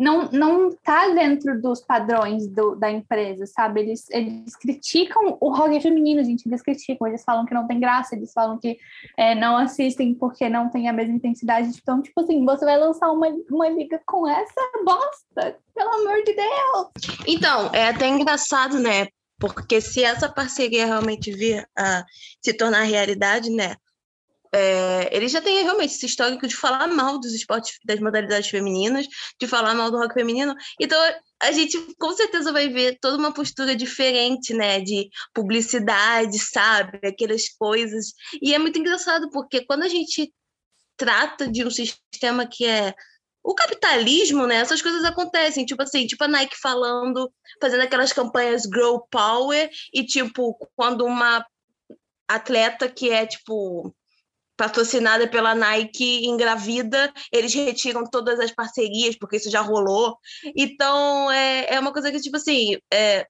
não, 0.00 0.30
não 0.32 0.70
tá 0.82 1.08
dentro 1.10 1.60
dos 1.60 1.82
padrões 1.82 2.48
do, 2.48 2.74
da 2.74 2.90
empresa, 2.90 3.44
sabe? 3.46 3.80
Eles, 3.80 4.08
eles 4.10 4.56
criticam 4.56 5.36
o 5.38 5.54
rock 5.54 5.78
feminino, 5.80 6.24
gente, 6.24 6.48
eles 6.48 6.62
criticam, 6.62 7.06
eles 7.06 7.22
falam 7.22 7.44
que 7.44 7.52
não 7.52 7.66
tem 7.66 7.78
graça, 7.78 8.16
eles 8.16 8.32
falam 8.32 8.58
que 8.58 8.78
é, 9.16 9.34
não 9.34 9.58
assistem 9.58 10.14
porque 10.14 10.48
não 10.48 10.70
tem 10.70 10.88
a 10.88 10.92
mesma 10.92 11.14
intensidade. 11.14 11.68
Então, 11.68 12.00
tipo 12.00 12.18
assim, 12.18 12.42
você 12.44 12.64
vai 12.64 12.78
lançar 12.78 13.12
uma, 13.12 13.28
uma 13.50 13.68
liga 13.68 14.00
com 14.06 14.26
essa 14.26 14.60
bosta, 14.82 15.58
pelo 15.74 15.90
amor 15.90 16.24
de 16.24 16.34
Deus! 16.34 17.18
Então, 17.26 17.70
é 17.72 17.88
até 17.90 18.08
engraçado, 18.08 18.78
né? 18.78 19.08
Porque 19.38 19.80
se 19.80 20.02
essa 20.02 20.28
parceria 20.28 20.86
realmente 20.86 21.30
vir 21.30 21.68
a 21.76 22.04
se 22.42 22.54
tornar 22.54 22.82
realidade, 22.82 23.50
né? 23.50 23.76
É, 24.52 25.14
ele 25.14 25.28
já 25.28 25.40
tem 25.40 25.62
realmente 25.62 25.94
esse 25.94 26.06
histórico 26.06 26.46
de 26.46 26.56
falar 26.56 26.88
mal 26.88 27.20
dos 27.20 27.32
esportes, 27.32 27.78
das 27.84 28.00
modalidades 28.00 28.48
femininas, 28.50 29.06
de 29.40 29.46
falar 29.46 29.74
mal 29.74 29.90
do 29.90 29.98
rock 29.98 30.14
feminino. 30.14 30.54
Então, 30.80 31.00
a 31.40 31.52
gente 31.52 31.78
com 31.98 32.12
certeza 32.12 32.52
vai 32.52 32.68
ver 32.68 32.98
toda 33.00 33.16
uma 33.16 33.32
postura 33.32 33.76
diferente, 33.76 34.52
né? 34.52 34.80
De 34.80 35.08
publicidade, 35.32 36.38
sabe? 36.38 36.98
Aquelas 37.04 37.48
coisas. 37.50 38.12
E 38.42 38.52
é 38.54 38.58
muito 38.58 38.78
engraçado, 38.78 39.30
porque 39.30 39.64
quando 39.64 39.84
a 39.84 39.88
gente 39.88 40.32
trata 40.96 41.48
de 41.48 41.64
um 41.64 41.70
sistema 41.70 42.46
que 42.46 42.66
é 42.66 42.94
o 43.42 43.54
capitalismo, 43.54 44.46
né? 44.46 44.56
Essas 44.56 44.82
coisas 44.82 45.04
acontecem, 45.04 45.64
tipo 45.64 45.82
assim, 45.82 46.06
tipo 46.06 46.22
a 46.24 46.28
Nike 46.28 46.56
falando, 46.60 47.32
fazendo 47.60 47.82
aquelas 47.82 48.12
campanhas 48.12 48.66
Grow 48.66 49.06
Power, 49.10 49.70
e 49.94 50.04
tipo, 50.04 50.56
quando 50.76 51.06
uma 51.06 51.44
atleta 52.28 52.88
que 52.88 53.10
é 53.10 53.26
tipo 53.26 53.94
patrocinada 54.60 55.26
pela 55.26 55.54
Nike 55.54 56.26
engravida, 56.26 57.10
eles 57.32 57.54
retiram 57.54 58.04
todas 58.04 58.38
as 58.38 58.50
parcerias, 58.50 59.16
porque 59.16 59.36
isso 59.36 59.50
já 59.50 59.62
rolou. 59.62 60.18
Então, 60.54 61.32
é, 61.32 61.76
é 61.76 61.80
uma 61.80 61.94
coisa 61.94 62.12
que, 62.12 62.20
tipo 62.20 62.36
assim, 62.36 62.76
é, 62.92 63.26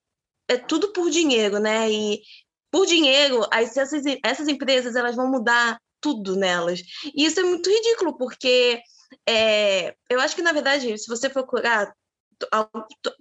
é 0.48 0.56
tudo 0.56 0.92
por 0.92 1.08
dinheiro, 1.08 1.60
né? 1.60 1.88
E 1.88 2.20
por 2.68 2.84
dinheiro, 2.84 3.46
as, 3.52 3.76
essas, 3.76 4.02
essas 4.24 4.48
empresas 4.48 4.96
elas 4.96 5.14
vão 5.14 5.30
mudar 5.30 5.80
tudo 6.00 6.34
nelas. 6.34 6.80
E 7.14 7.24
isso 7.24 7.38
é 7.38 7.44
muito 7.44 7.70
ridículo, 7.70 8.18
porque 8.18 8.82
é, 9.24 9.94
eu 10.08 10.18
acho 10.18 10.34
que, 10.34 10.42
na 10.42 10.50
verdade, 10.50 10.98
se 10.98 11.06
você 11.06 11.28
procurar, 11.30 11.94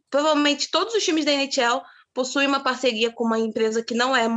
provavelmente 0.09 0.71
todos 0.71 0.95
os 0.95 1.03
times 1.03 1.25
da 1.25 1.31
NHL 1.31 1.83
possuem 2.11 2.47
uma 2.47 2.63
parceria 2.63 3.11
com 3.11 3.23
uma 3.23 3.37
empresa 3.37 3.83
que 3.83 3.93
não 3.93 4.15
é 4.15 4.27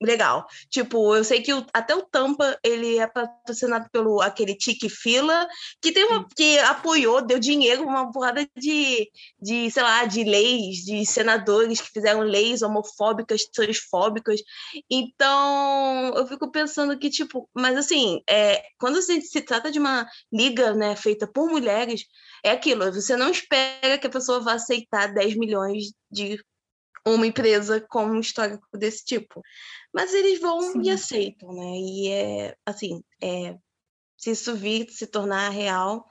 legal. 0.00 0.46
Tipo, 0.70 1.14
eu 1.14 1.22
sei 1.22 1.42
que 1.42 1.52
o, 1.52 1.64
até 1.72 1.94
o 1.94 2.02
Tampa, 2.02 2.58
ele 2.64 2.98
é 2.98 3.06
patrocinado 3.06 3.88
pelo 3.92 4.20
aquele 4.20 4.54
Tique 4.54 4.88
Fila, 4.88 5.46
que 5.80 5.92
tem 5.92 6.04
uma 6.04 6.26
que 6.34 6.58
apoiou, 6.60 7.20
deu 7.20 7.38
dinheiro, 7.38 7.84
uma 7.84 8.10
porrada 8.10 8.48
de, 8.56 9.10
de, 9.40 9.70
sei 9.70 9.82
lá, 9.82 10.04
de 10.06 10.24
leis, 10.24 10.78
de 10.78 11.04
senadores 11.04 11.80
que 11.80 11.90
fizeram 11.90 12.20
leis 12.20 12.62
homofóbicas, 12.62 13.44
transfóbicas. 13.46 14.40
Então, 14.90 16.12
eu 16.16 16.26
fico 16.26 16.50
pensando 16.50 16.98
que, 16.98 17.10
tipo, 17.10 17.48
mas 17.54 17.76
assim, 17.76 18.22
é, 18.28 18.62
quando 18.78 19.02
se, 19.02 19.20
se 19.22 19.42
trata 19.42 19.70
de 19.70 19.78
uma 19.78 20.08
liga, 20.32 20.74
né, 20.74 20.96
feita 20.96 21.26
por 21.26 21.48
mulheres, 21.48 22.04
é 22.44 22.50
aquilo, 22.50 22.90
você 22.92 23.16
não 23.16 23.30
espera 23.30 23.98
que 23.98 24.06
a 24.06 24.10
pessoa 24.10 24.40
vá 24.40 24.54
aceitar 24.54 25.12
10 25.12 25.36
milhões 25.36 25.92
de 26.10 26.42
uma 27.06 27.26
empresa 27.26 27.80
com 27.80 28.04
um 28.04 28.20
histórico 28.20 28.66
desse 28.76 29.04
tipo. 29.04 29.42
Mas 29.92 30.12
eles 30.14 30.40
vão 30.40 30.60
Sim. 30.60 30.82
e 30.82 30.90
aceitam, 30.90 31.52
né? 31.52 31.76
E 31.76 32.08
é 32.08 32.56
assim, 32.64 33.02
é, 33.22 33.56
se 34.16 34.30
isso 34.30 34.54
vir 34.54 34.88
se 34.90 35.06
tornar 35.06 35.50
real, 35.50 36.06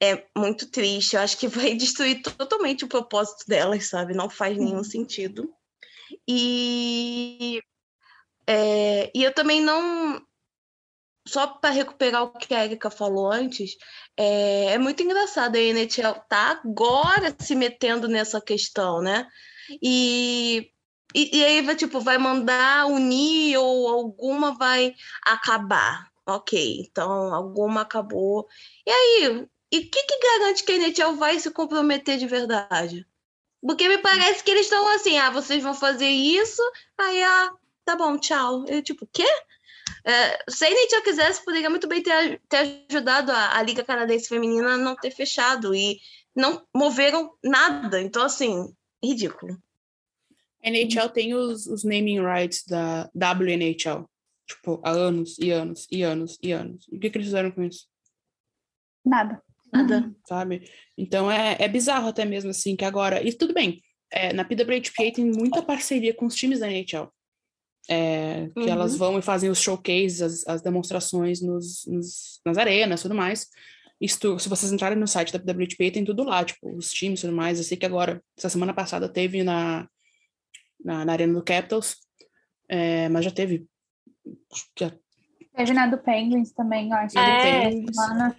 é 0.00 0.26
muito 0.36 0.70
triste. 0.70 1.16
Eu 1.16 1.22
acho 1.22 1.36
que 1.38 1.48
vai 1.48 1.74
destruir 1.74 2.22
totalmente 2.22 2.84
o 2.84 2.88
propósito 2.88 3.44
delas, 3.46 3.88
sabe? 3.88 4.14
Não 4.14 4.28
faz 4.28 4.56
nenhum 4.56 4.84
sentido. 4.84 5.52
E, 6.26 7.60
é, 8.46 9.10
e 9.14 9.22
eu 9.22 9.32
também 9.32 9.60
não. 9.60 10.22
Só 11.26 11.46
para 11.46 11.70
recuperar 11.70 12.22
o 12.22 12.32
que 12.32 12.54
a 12.54 12.64
Erika 12.64 12.90
falou 12.90 13.30
antes, 13.30 13.76
é, 14.16 14.72
é 14.72 14.78
muito 14.78 15.02
engraçado 15.02 15.56
a 15.56 15.60
NHL 15.60 16.14
tá 16.26 16.58
agora 16.64 17.36
se 17.38 17.54
metendo 17.54 18.08
nessa 18.08 18.40
questão, 18.40 19.02
né? 19.02 19.28
E 19.82 20.70
E, 21.14 21.38
e 21.38 21.44
aí 21.44 21.62
vai, 21.62 21.74
tipo, 21.74 22.00
vai 22.00 22.18
mandar 22.18 22.86
unir 22.86 23.56
ou 23.58 23.88
alguma 23.88 24.54
vai 24.54 24.94
acabar. 25.24 26.08
Ok, 26.26 26.80
então 26.80 27.34
alguma 27.34 27.82
acabou. 27.82 28.46
E 28.86 28.90
aí, 28.90 29.46
e 29.72 29.78
o 29.78 29.90
que, 29.90 30.02
que 30.04 30.20
garante 30.20 30.64
que 30.64 30.72
a 30.72 30.76
NHL 30.76 31.16
vai 31.16 31.38
se 31.40 31.50
comprometer 31.50 32.18
de 32.18 32.26
verdade? 32.26 33.06
Porque 33.62 33.88
me 33.88 33.98
parece 33.98 34.44
que 34.44 34.50
eles 34.50 34.66
estão 34.66 34.86
assim, 34.94 35.18
ah, 35.18 35.30
vocês 35.30 35.62
vão 35.62 35.74
fazer 35.74 36.08
isso, 36.08 36.62
aí, 36.98 37.22
ah, 37.22 37.50
tá 37.84 37.96
bom, 37.96 38.18
tchau. 38.18 38.64
Eu, 38.68 38.82
tipo, 38.82 39.08
quê? 39.12 39.26
É, 40.04 40.38
se 40.48 40.64
a 40.64 40.70
NHL 40.70 41.02
quisesse, 41.02 41.44
poderia 41.44 41.70
muito 41.70 41.88
bem 41.88 42.02
ter, 42.02 42.40
ter 42.48 42.84
ajudado 42.90 43.32
a, 43.32 43.56
a, 43.58 43.62
Liga 43.62 43.84
Canadense 43.84 44.28
Feminina 44.28 44.74
a 44.74 44.76
não 44.76 44.96
ter 44.96 45.10
fechado 45.10 45.74
e 45.74 45.98
não 46.34 46.64
moveram 46.74 47.32
nada. 47.42 48.00
Então, 48.00 48.22
assim, 48.22 48.74
ridículo. 49.02 49.60
A 50.64 50.70
NHL 50.70 51.08
tem 51.10 51.34
os, 51.34 51.66
os 51.66 51.84
naming 51.84 52.20
rights 52.20 52.64
da 52.66 53.10
WNHL. 53.14 54.08
Tipo, 54.46 54.80
há 54.82 54.90
anos 54.90 55.38
e 55.38 55.50
anos 55.50 55.86
e 55.90 56.02
anos 56.02 56.38
e 56.42 56.52
anos. 56.52 56.86
E 56.90 56.96
o 56.96 57.00
que, 57.00 57.10
que 57.10 57.18
eles 57.18 57.28
fizeram 57.28 57.50
com 57.50 57.62
isso? 57.62 57.86
Nada. 59.04 59.42
Nada. 59.72 60.10
Sabe? 60.26 60.70
Então 60.96 61.30
é, 61.30 61.56
é 61.60 61.68
bizarro 61.68 62.08
até 62.08 62.24
mesmo, 62.24 62.50
assim, 62.50 62.74
que 62.74 62.84
agora. 62.84 63.22
E 63.22 63.32
tudo 63.32 63.52
bem. 63.52 63.82
É, 64.10 64.32
na 64.32 64.44
PWHPA 64.44 65.12
tem 65.14 65.26
muita 65.26 65.62
parceria 65.62 66.14
com 66.14 66.26
os 66.26 66.34
times 66.34 66.60
da 66.60 66.70
NHL. 66.70 67.12
É, 67.90 68.48
que 68.48 68.60
uhum. 68.60 68.68
elas 68.68 68.96
vão 68.96 69.18
e 69.18 69.22
fazem 69.22 69.48
os 69.48 69.60
showcases, 69.60 70.20
as, 70.20 70.46
as 70.46 70.62
demonstrações 70.62 71.40
nos, 71.40 71.86
nos, 71.86 72.40
nas 72.44 72.58
arenas 72.58 73.02
tudo 73.02 73.14
mais. 73.14 73.48
Isto, 74.00 74.38
se 74.38 74.48
vocês 74.48 74.72
entrarem 74.72 74.98
no 74.98 75.08
site 75.08 75.32
da 75.32 75.38
PWHPA, 75.38 75.92
tem 75.92 76.04
tudo 76.04 76.22
lá, 76.22 76.44
tipo, 76.44 76.76
os 76.76 76.90
times 76.92 77.20
e 77.20 77.22
tudo 77.22 77.36
mais. 77.36 77.58
Eu 77.58 77.64
sei 77.64 77.76
que 77.76 77.86
agora, 77.86 78.22
essa 78.36 78.48
semana 78.48 78.72
passada, 78.72 79.08
teve 79.08 79.42
na, 79.42 79.88
na, 80.84 81.04
na 81.04 81.12
Arena 81.12 81.34
do 81.34 81.42
Capitals, 81.42 81.96
é, 82.68 83.08
mas 83.08 83.24
já 83.24 83.30
teve. 83.30 83.66
Já... 84.78 84.92
Teve 85.56 85.72
na 85.72 85.88
do 85.88 85.98
Penguins 85.98 86.52
também, 86.52 86.90
eu 86.90 86.96
acho. 86.96 87.18
É, 87.18 87.70
semana. 87.70 88.36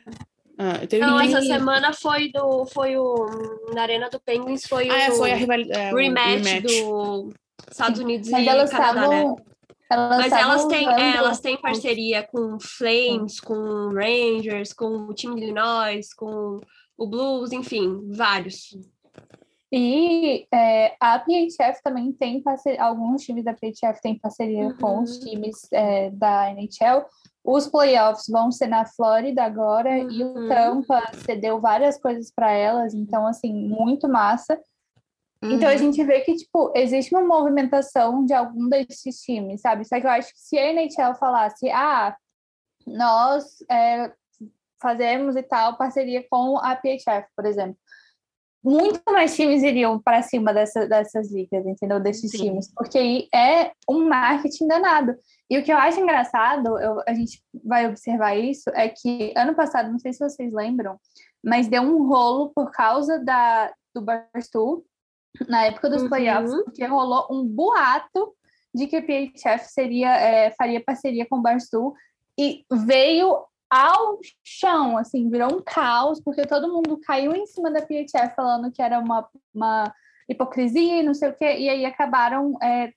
Ah, 0.58 0.88
teve 0.88 1.06
Não, 1.06 1.20
essa 1.20 1.42
semana 1.42 1.94
foi 1.94 2.32
do. 2.32 2.66
Foi 2.68 2.98
o. 2.98 3.72
Na 3.74 3.82
Arena 3.82 4.10
do 4.10 4.20
Penguins 4.20 4.66
foi 4.66 4.90
ah, 4.90 4.94
o. 4.94 4.96
É, 4.96 5.12
foi 5.12 5.32
a 5.32 5.36
rivalidade. 5.36 5.80
É, 5.80 5.94
rematch, 5.94 6.46
rematch, 6.46 6.64
do 6.64 7.34
Estados 7.70 8.00
Unidos 8.00 8.30
Mas 8.30 8.46
e 8.46 8.50
elas 8.50 8.70
Canadá, 8.70 8.94
tavam, 8.94 9.36
né? 9.36 9.44
Mas 9.90 10.32
elas 10.32 10.66
têm, 10.66 10.88
é, 10.88 11.16
elas 11.18 11.40
têm 11.40 11.58
parceria 11.58 12.22
com 12.24 12.60
Flames, 12.60 13.40
com 13.40 13.90
Rangers, 13.94 14.72
com 14.74 14.86
o 15.08 15.14
time 15.14 15.36
de 15.36 15.42
Illinois, 15.44 16.14
com 16.14 16.60
o 16.98 17.08
Blues, 17.08 17.52
enfim, 17.52 18.08
vários. 18.12 18.78
E 19.72 20.48
é, 20.52 20.96
a 21.00 21.20
PHF 21.20 21.84
também 21.84 22.12
tem 22.12 22.42
parceria, 22.42 22.84
alguns 22.84 23.24
times 23.24 23.44
da 23.44 23.54
PHF 23.54 24.02
têm 24.02 24.18
parceria 24.18 24.68
Uhum. 24.68 24.78
com 24.78 25.04
os 25.04 25.20
times 25.20 25.68
é, 25.72 26.10
da 26.10 26.52
NHL. 26.52 27.06
Os 27.44 27.68
playoffs 27.68 28.26
vão 28.28 28.52
ser 28.52 28.68
na 28.68 28.86
Flórida 28.86 29.44
agora 29.44 29.98
e 29.98 30.24
o 30.24 30.28
Uhum. 30.36 30.48
Tampa 30.50 31.02
cedeu 31.26 31.60
várias 31.62 32.00
coisas 32.00 32.32
para 32.32 32.52
elas, 32.52 32.94
então 32.94 33.28
assim, 33.28 33.54
muito 33.54 34.08
massa. 34.10 34.60
Então 35.42 35.70
a 35.70 35.72
Uhum. 35.72 35.78
gente 35.78 36.04
vê 36.04 36.20
que 36.22 36.36
tipo 36.36 36.72
existe 36.76 37.16
uma 37.16 37.24
movimentação 37.24 38.26
de 38.26 38.34
algum 38.34 38.68
desses 38.68 39.22
times, 39.22 39.62
sabe? 39.62 39.86
Só 39.86 40.00
que 40.00 40.06
eu 40.06 40.12
acho 40.12 40.34
que 40.34 40.40
se 40.40 40.58
a 40.58 40.74
NHL 40.74 41.16
falasse, 41.16 41.70
ah, 41.70 42.16
nós 42.86 43.46
é, 43.72 44.12
fazemos 44.82 45.36
e 45.36 45.44
tal 45.44 45.78
parceria 45.78 46.26
com 46.30 46.58
a 46.58 46.76
PHF, 46.76 47.28
por 47.36 47.46
exemplo, 47.46 47.78
muito 48.62 49.02
mais 49.10 49.34
times 49.36 49.64
iriam 49.64 49.98
para 50.02 50.22
cima 50.22 50.54
dessa, 50.54 50.86
dessas 50.86 51.32
ligas, 51.32 51.66
entendeu? 51.66 52.00
Desses 52.00 52.32
Sim. 52.32 52.38
times, 52.40 52.70
porque 52.74 52.98
aí 52.98 53.30
é 53.34 53.72
um 53.90 54.10
marketing 54.10 54.68
danado. 54.68 55.16
E 55.50 55.58
o 55.58 55.64
que 55.64 55.72
eu 55.72 55.78
acho 55.78 56.00
engraçado, 56.02 56.78
eu- 56.80 57.02
a 57.08 57.14
gente 57.14 57.42
vai 57.64 57.88
observar 57.88 58.36
isso, 58.36 58.70
é 58.72 58.90
que 58.90 59.34
ano 59.38 59.56
passado, 59.56 59.90
não 59.90 60.00
sei 60.00 60.12
se 60.12 60.20
vocês 60.20 60.52
lembram, 60.52 61.00
mas 61.42 61.70
deu 61.70 61.82
um 61.82 62.06
rolo 62.08 62.52
por 62.54 62.70
causa 62.72 63.18
da, 63.24 63.74
do 63.96 64.02
Barstool, 64.02 64.84
na 65.48 65.66
época 65.66 65.90
dos 65.90 66.04
Uhum. 66.04 66.10
playoffs, 66.10 66.64
porque 66.64 66.86
rolou 66.86 67.28
um 67.32 67.46
boato 67.46 68.34
de 68.74 68.88
que 68.88 68.98
a 68.98 69.02
PHF 69.02 69.72
seria, 69.72 70.16
é, 70.16 70.52
faria 70.52 70.84
parceria 70.84 71.26
com 71.28 71.38
o 71.38 71.42
Barstool, 71.42 71.94
e 72.38 72.64
veio 72.72 73.44
ao 73.70 74.20
chão, 74.44 74.98
assim, 74.98 75.30
virou 75.30 75.56
um 75.56 75.62
caos, 75.62 76.22
porque 76.22 76.46
todo 76.46 76.72
mundo 76.72 77.00
caiu 77.04 77.36
em 77.36 77.46
cima 77.46 77.70
da 77.70 77.82
PHF 77.82 78.36
falando 78.36 78.72
que 78.72 78.82
era 78.82 79.00
uma, 79.00 79.28
uma 79.54 79.94
hipocrisia 80.28 81.00
e 81.00 81.04
não 81.04 81.14
sei 81.14 81.30
o 81.30 81.36
quê, 81.36 81.58
e 81.58 81.70
aí 81.70 81.86
acabaram 81.86 82.58
é, 82.62 82.92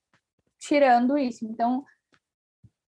tirando 0.58 1.18
isso. 1.18 1.44
Então, 1.44 1.84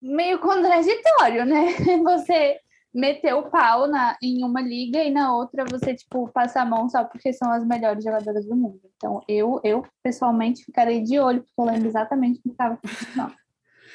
meio 0.01 0.39
contraditório, 0.39 1.45
né? 1.45 1.67
Você 2.03 2.61
meter 2.95 3.35
o 3.35 3.51
pau 3.51 3.87
na, 3.87 4.17
em 4.23 4.43
uma 4.43 4.61
liga 4.61 5.03
e 5.03 5.11
na 5.11 5.35
outra 5.37 5.65
você, 5.65 5.95
tipo, 5.95 6.29
passa 6.33 6.63
a 6.63 6.65
mão 6.65 6.89
só 6.89 7.05
porque 7.05 7.33
são 7.33 7.51
as 7.53 7.65
melhores 7.67 8.03
jogadoras 8.03 8.47
do 8.47 8.57
mundo. 8.57 8.81
Então, 8.97 9.23
eu, 9.29 9.61
eu 9.63 9.87
pessoalmente, 10.03 10.65
ficarei 10.65 11.03
de 11.03 11.19
olho, 11.19 11.43
porque 11.43 11.61
eu 11.61 11.65
lembro 11.65 11.89
exatamente 11.89 12.39
o 12.39 12.43
que 12.43 12.49
estava 12.51 12.75
acontecendo. 12.75 13.33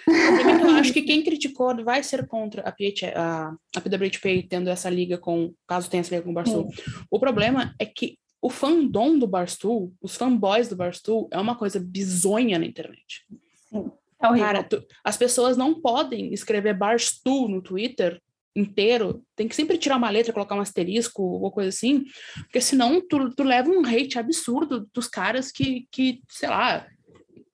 O 0.05 0.11
problema 0.11 0.51
é 0.51 0.57
que 0.57 0.63
eu 0.63 0.75
acho 0.75 0.93
que 0.93 1.01
quem 1.01 1.23
criticou 1.23 1.83
vai 1.83 2.03
ser 2.03 2.27
contra 2.27 2.61
a, 2.61 2.71
PH, 2.71 3.13
a, 3.15 3.55
a 3.75 3.81
PWHPA 3.81 4.47
tendo 4.49 4.69
essa 4.69 4.89
liga 4.89 5.17
com, 5.17 5.53
caso 5.67 5.89
tenha 5.89 6.01
essa 6.01 6.11
liga 6.13 6.25
com 6.25 6.31
o 6.31 6.33
Barstool. 6.33 6.69
O 7.09 7.19
problema 7.19 7.73
é 7.79 7.85
que 7.85 8.17
o 8.41 8.49
fandom 8.49 9.17
do 9.17 9.25
Barstool, 9.25 9.93
os 10.01 10.17
fanboys 10.17 10.67
do 10.67 10.75
Barstool, 10.75 11.29
é 11.31 11.39
uma 11.39 11.55
coisa 11.55 11.79
bizonha 11.79 12.59
na 12.59 12.65
internet. 12.65 13.25
É 13.71 14.27
horrível. 14.27 14.45
Cara, 14.47 14.63
tu- 14.63 14.83
as 15.03 15.15
pessoas 15.15 15.55
não 15.55 15.79
podem 15.79 16.33
escrever 16.33 16.73
Barstool 16.77 17.47
no 17.47 17.61
Twitter 17.61 18.21
inteiro, 18.55 19.25
tem 19.35 19.47
que 19.47 19.55
sempre 19.55 19.77
tirar 19.77 19.97
uma 19.97 20.09
letra, 20.09 20.33
colocar 20.33 20.55
um 20.55 20.61
asterisco 20.61 21.23
ou 21.23 21.51
coisa 21.51 21.69
assim, 21.69 22.05
porque 22.43 22.61
senão 22.61 23.01
tu, 23.05 23.33
tu 23.33 23.43
leva 23.43 23.69
um 23.69 23.85
hate 23.85 24.19
absurdo 24.19 24.89
dos 24.93 25.07
caras 25.07 25.51
que, 25.51 25.87
que 25.91 26.21
sei 26.29 26.49
lá, 26.49 26.87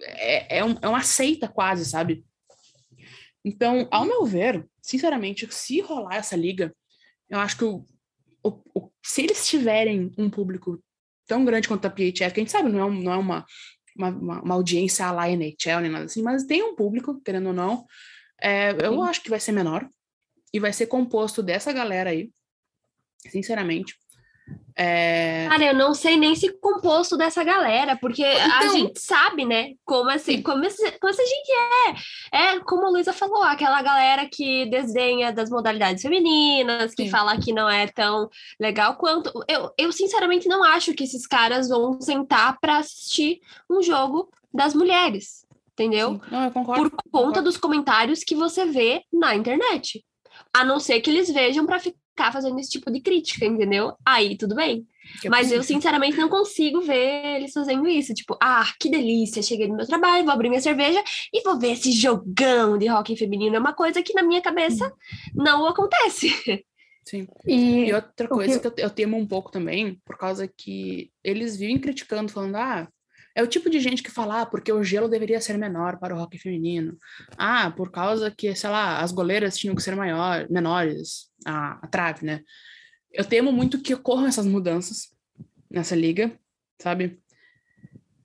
é, 0.01 0.59
é, 0.59 0.65
um, 0.65 0.75
é 0.81 0.87
uma 0.87 1.01
seita 1.01 1.47
quase, 1.47 1.85
sabe? 1.85 2.25
Então, 3.43 3.87
ao 3.89 4.05
meu 4.05 4.25
ver, 4.25 4.67
sinceramente, 4.81 5.47
se 5.53 5.79
rolar 5.79 6.15
essa 6.15 6.35
liga, 6.35 6.75
eu 7.29 7.39
acho 7.39 7.57
que 7.57 7.63
o, 7.63 7.85
o, 8.43 8.61
o- 8.75 8.91
se 9.03 9.21
eles 9.21 9.47
tiverem 9.47 10.11
um 10.17 10.29
público 10.29 10.83
tão 11.25 11.45
grande 11.45 11.67
quanto 11.67 11.85
a 11.85 11.89
PHF, 11.89 12.33
que 12.33 12.39
a 12.39 12.43
gente 12.43 12.51
sabe, 12.51 12.69
não 12.69 12.79
é, 12.79 12.85
um- 12.85 13.01
não 13.01 13.13
é 13.13 13.17
uma, 13.17 13.45
uma, 13.95 14.09
uma, 14.41 14.53
audiência 14.53 15.05
à 15.05 15.11
la 15.11 15.29
NHL 15.29 15.81
nem 15.81 15.91
nada 15.91 16.05
assim, 16.05 16.21
mas 16.21 16.43
tem 16.43 16.61
um 16.61 16.75
público, 16.75 17.21
querendo 17.21 17.47
ou 17.47 17.53
não, 17.53 17.85
é, 18.41 18.71
eu 18.85 19.01
acho 19.03 19.21
que 19.21 19.29
vai 19.29 19.39
ser 19.39 19.51
menor 19.51 19.89
e 20.53 20.59
vai 20.59 20.73
ser 20.73 20.87
composto 20.87 21.41
dessa 21.43 21.71
galera 21.71 22.09
aí, 22.11 22.29
sinceramente. 23.29 23.95
É, 24.75 25.45
Cara, 25.49 25.65
eu 25.65 25.75
não 25.75 25.93
sei 25.93 26.15
nem 26.17 26.35
se 26.35 26.51
composto 26.59 27.15
dessa 27.17 27.43
galera, 27.43 27.95
porque 27.97 28.23
a 28.23 28.63
Então- 28.63 28.71
gente 28.71 28.99
sabe, 28.99 29.45
né? 29.45 29.73
Como 29.85 30.09
assim, 30.09 30.37
Sim. 30.37 30.41
como, 30.41 30.63
esse, 30.65 30.91
como 30.99 31.11
essa 31.11 31.23
gente 31.23 31.51
é. 32.31 32.37
É, 32.55 32.59
como 32.61 32.85
a 32.85 32.89
Luísa 32.89 33.11
falou, 33.13 33.43
aquela 33.43 33.81
galera 33.81 34.27
que 34.31 34.65
desdenha 34.67 35.31
das 35.33 35.49
modalidades 35.49 36.01
femininas, 36.01 36.95
que 36.95 37.03
Sim. 37.03 37.09
fala 37.09 37.37
que 37.39 37.51
não 37.53 37.69
é 37.69 37.87
tão 37.87 38.29
legal 38.59 38.95
quanto. 38.95 39.31
Eu, 39.47 39.71
eu 39.77 39.91
sinceramente 39.91 40.47
não 40.47 40.63
acho 40.63 40.93
que 40.93 41.03
esses 41.03 41.27
caras 41.27 41.67
vão 41.69 41.99
sentar 42.01 42.57
para 42.59 42.77
assistir 42.77 43.41
um 43.69 43.83
jogo 43.83 44.31
das 44.51 44.73
mulheres, 44.73 45.45
entendeu? 45.73 46.19
Não, 46.31 46.45
eu 46.45 46.51
concordo. 46.51 46.81
Por 46.83 46.89
conta 46.89 47.03
concordo. 47.11 47.41
dos 47.43 47.57
comentários 47.57 48.23
que 48.23 48.33
você 48.33 48.65
vê 48.65 49.03
na 49.13 49.35
internet. 49.35 50.03
A 50.53 50.63
não 50.65 50.79
ser 50.79 50.99
que 51.01 51.09
eles 51.09 51.29
vejam 51.31 51.65
para 51.65 51.79
ficar 51.79 52.31
fazendo 52.33 52.59
esse 52.59 52.69
tipo 52.69 52.91
de 52.91 52.99
crítica, 53.01 53.45
entendeu? 53.45 53.93
Aí 54.05 54.37
tudo 54.37 54.55
bem. 54.55 54.85
Que 55.21 55.29
Mas 55.29 55.51
eu, 55.51 55.63
sinceramente, 55.63 56.17
não 56.17 56.29
consigo 56.29 56.81
ver 56.81 57.37
eles 57.37 57.51
fazendo 57.53 57.87
isso. 57.87 58.13
Tipo, 58.13 58.37
ah, 58.41 58.71
que 58.79 58.89
delícia, 58.89 59.41
cheguei 59.41 59.67
no 59.67 59.75
meu 59.75 59.87
trabalho, 59.87 60.23
vou 60.23 60.33
abrir 60.33 60.49
minha 60.49 60.61
cerveja 60.61 61.01
e 61.33 61.41
vou 61.43 61.57
ver 61.59 61.71
esse 61.71 61.91
jogão 61.91 62.77
de 62.77 62.89
hockey 62.89 63.15
feminino. 63.17 63.55
É 63.55 63.59
uma 63.59 63.73
coisa 63.73 64.03
que 64.03 64.13
na 64.13 64.21
minha 64.21 64.41
cabeça 64.41 64.93
não 65.33 65.65
acontece. 65.65 66.29
Sim. 67.05 67.27
E, 67.47 67.85
E 67.87 67.93
outra 67.93 68.27
coisa 68.27 68.59
que- 68.59 68.69
que 68.69 68.81
eu, 68.81 68.85
eu 68.85 68.89
temo 68.91 69.17
um 69.17 69.25
pouco 69.25 69.49
também, 69.51 69.99
por 70.05 70.15
causa 70.17 70.47
que 70.47 71.11
eles 71.23 71.57
vivem 71.57 71.79
criticando, 71.79 72.31
falando, 72.31 72.55
ah, 72.57 72.87
é 73.39 73.43
o 73.43 73.47
tipo 73.47 73.69
de 73.69 73.79
gente 73.79 74.03
que 74.03 74.11
fala, 74.11 74.41
ah, 74.41 74.45
porque 74.45 74.71
o 74.71 74.83
gelo 74.83 75.07
deveria 75.07 75.39
ser 75.39 75.57
menor 75.57 75.97
para 75.97 76.13
o 76.13 76.19
hockey 76.19 76.37
feminino. 76.37 76.97
Ah, 77.37 77.71
por 77.71 77.89
causa 77.89 78.29
que, 78.29 78.53
sei 78.53 78.69
lá, 78.69 78.99
as 78.99 79.13
goleiras 79.13 79.57
tinham 79.57 79.73
que 79.73 79.81
ser 79.81 79.95
maior, 79.95 80.45
menores, 80.49 81.31
a, 81.45 81.79
a 81.81 81.87
trave, 81.87 82.25
né? 82.25 82.41
Eu 83.09 83.23
temo 83.23 83.51
muito 83.51 83.81
que 83.81 83.93
ocorram 83.93 84.27
essas 84.27 84.45
mudanças 84.45 85.15
nessa 85.71 85.95
liga, 85.95 86.37
sabe? 86.81 87.17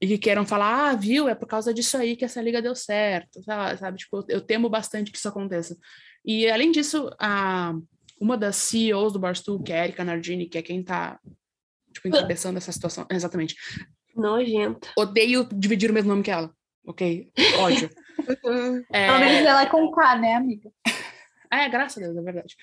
E 0.00 0.09
que 0.09 0.18
queiram 0.18 0.44
falar, 0.44 0.90
ah, 0.90 0.96
viu, 0.96 1.29
é 1.29 1.35
por 1.35 1.46
causa 1.46 1.72
disso 1.72 1.96
aí 1.96 2.16
que 2.16 2.24
essa 2.24 2.42
liga 2.42 2.61
deu 2.61 2.74
certo, 2.74 3.40
sabe? 3.44 3.79
sabe? 3.79 3.98
Tipo, 3.98 4.24
eu 4.29 4.40
temo 4.40 4.68
bastante 4.68 5.12
que 5.12 5.18
isso 5.18 5.29
aconteça. 5.29 5.77
E, 6.24 6.50
além 6.50 6.72
disso, 6.72 7.09
a, 7.20 7.72
uma 8.20 8.37
das 8.37 8.57
CEOs 8.57 9.12
do 9.12 9.20
Barstool, 9.20 9.62
que 9.62 9.72
é 9.72 9.81
a 9.81 9.85
Erika 9.85 10.05
Nardini, 10.05 10.48
que 10.48 10.59
é 10.59 10.62
quem 10.62 10.83
tá, 10.83 11.20
tipo, 11.92 12.09
encabeçando 12.09 12.59
essa 12.59 12.72
situação, 12.72 13.07
exatamente. 13.09 13.55
Nojenta. 14.16 14.88
Odeio 14.96 15.48
dividir 15.53 15.90
o 15.90 15.94
mesmo 15.94 16.11
nome 16.11 16.22
que 16.22 16.31
ela. 16.31 16.53
ok? 16.87 17.31
Ódio. 17.59 17.90
É, 18.92 19.07
Pelo 19.09 19.18
menos 19.18 19.40
ela 19.46 19.62
é 19.62 19.66
com 19.66 19.90
K, 19.90 20.16
né, 20.16 20.35
amiga? 20.35 20.70
é, 21.53 21.68
graças 21.68 21.98
a 22.03 22.07
Deus, 22.07 22.16
é 22.16 22.22
verdade. 22.22 22.57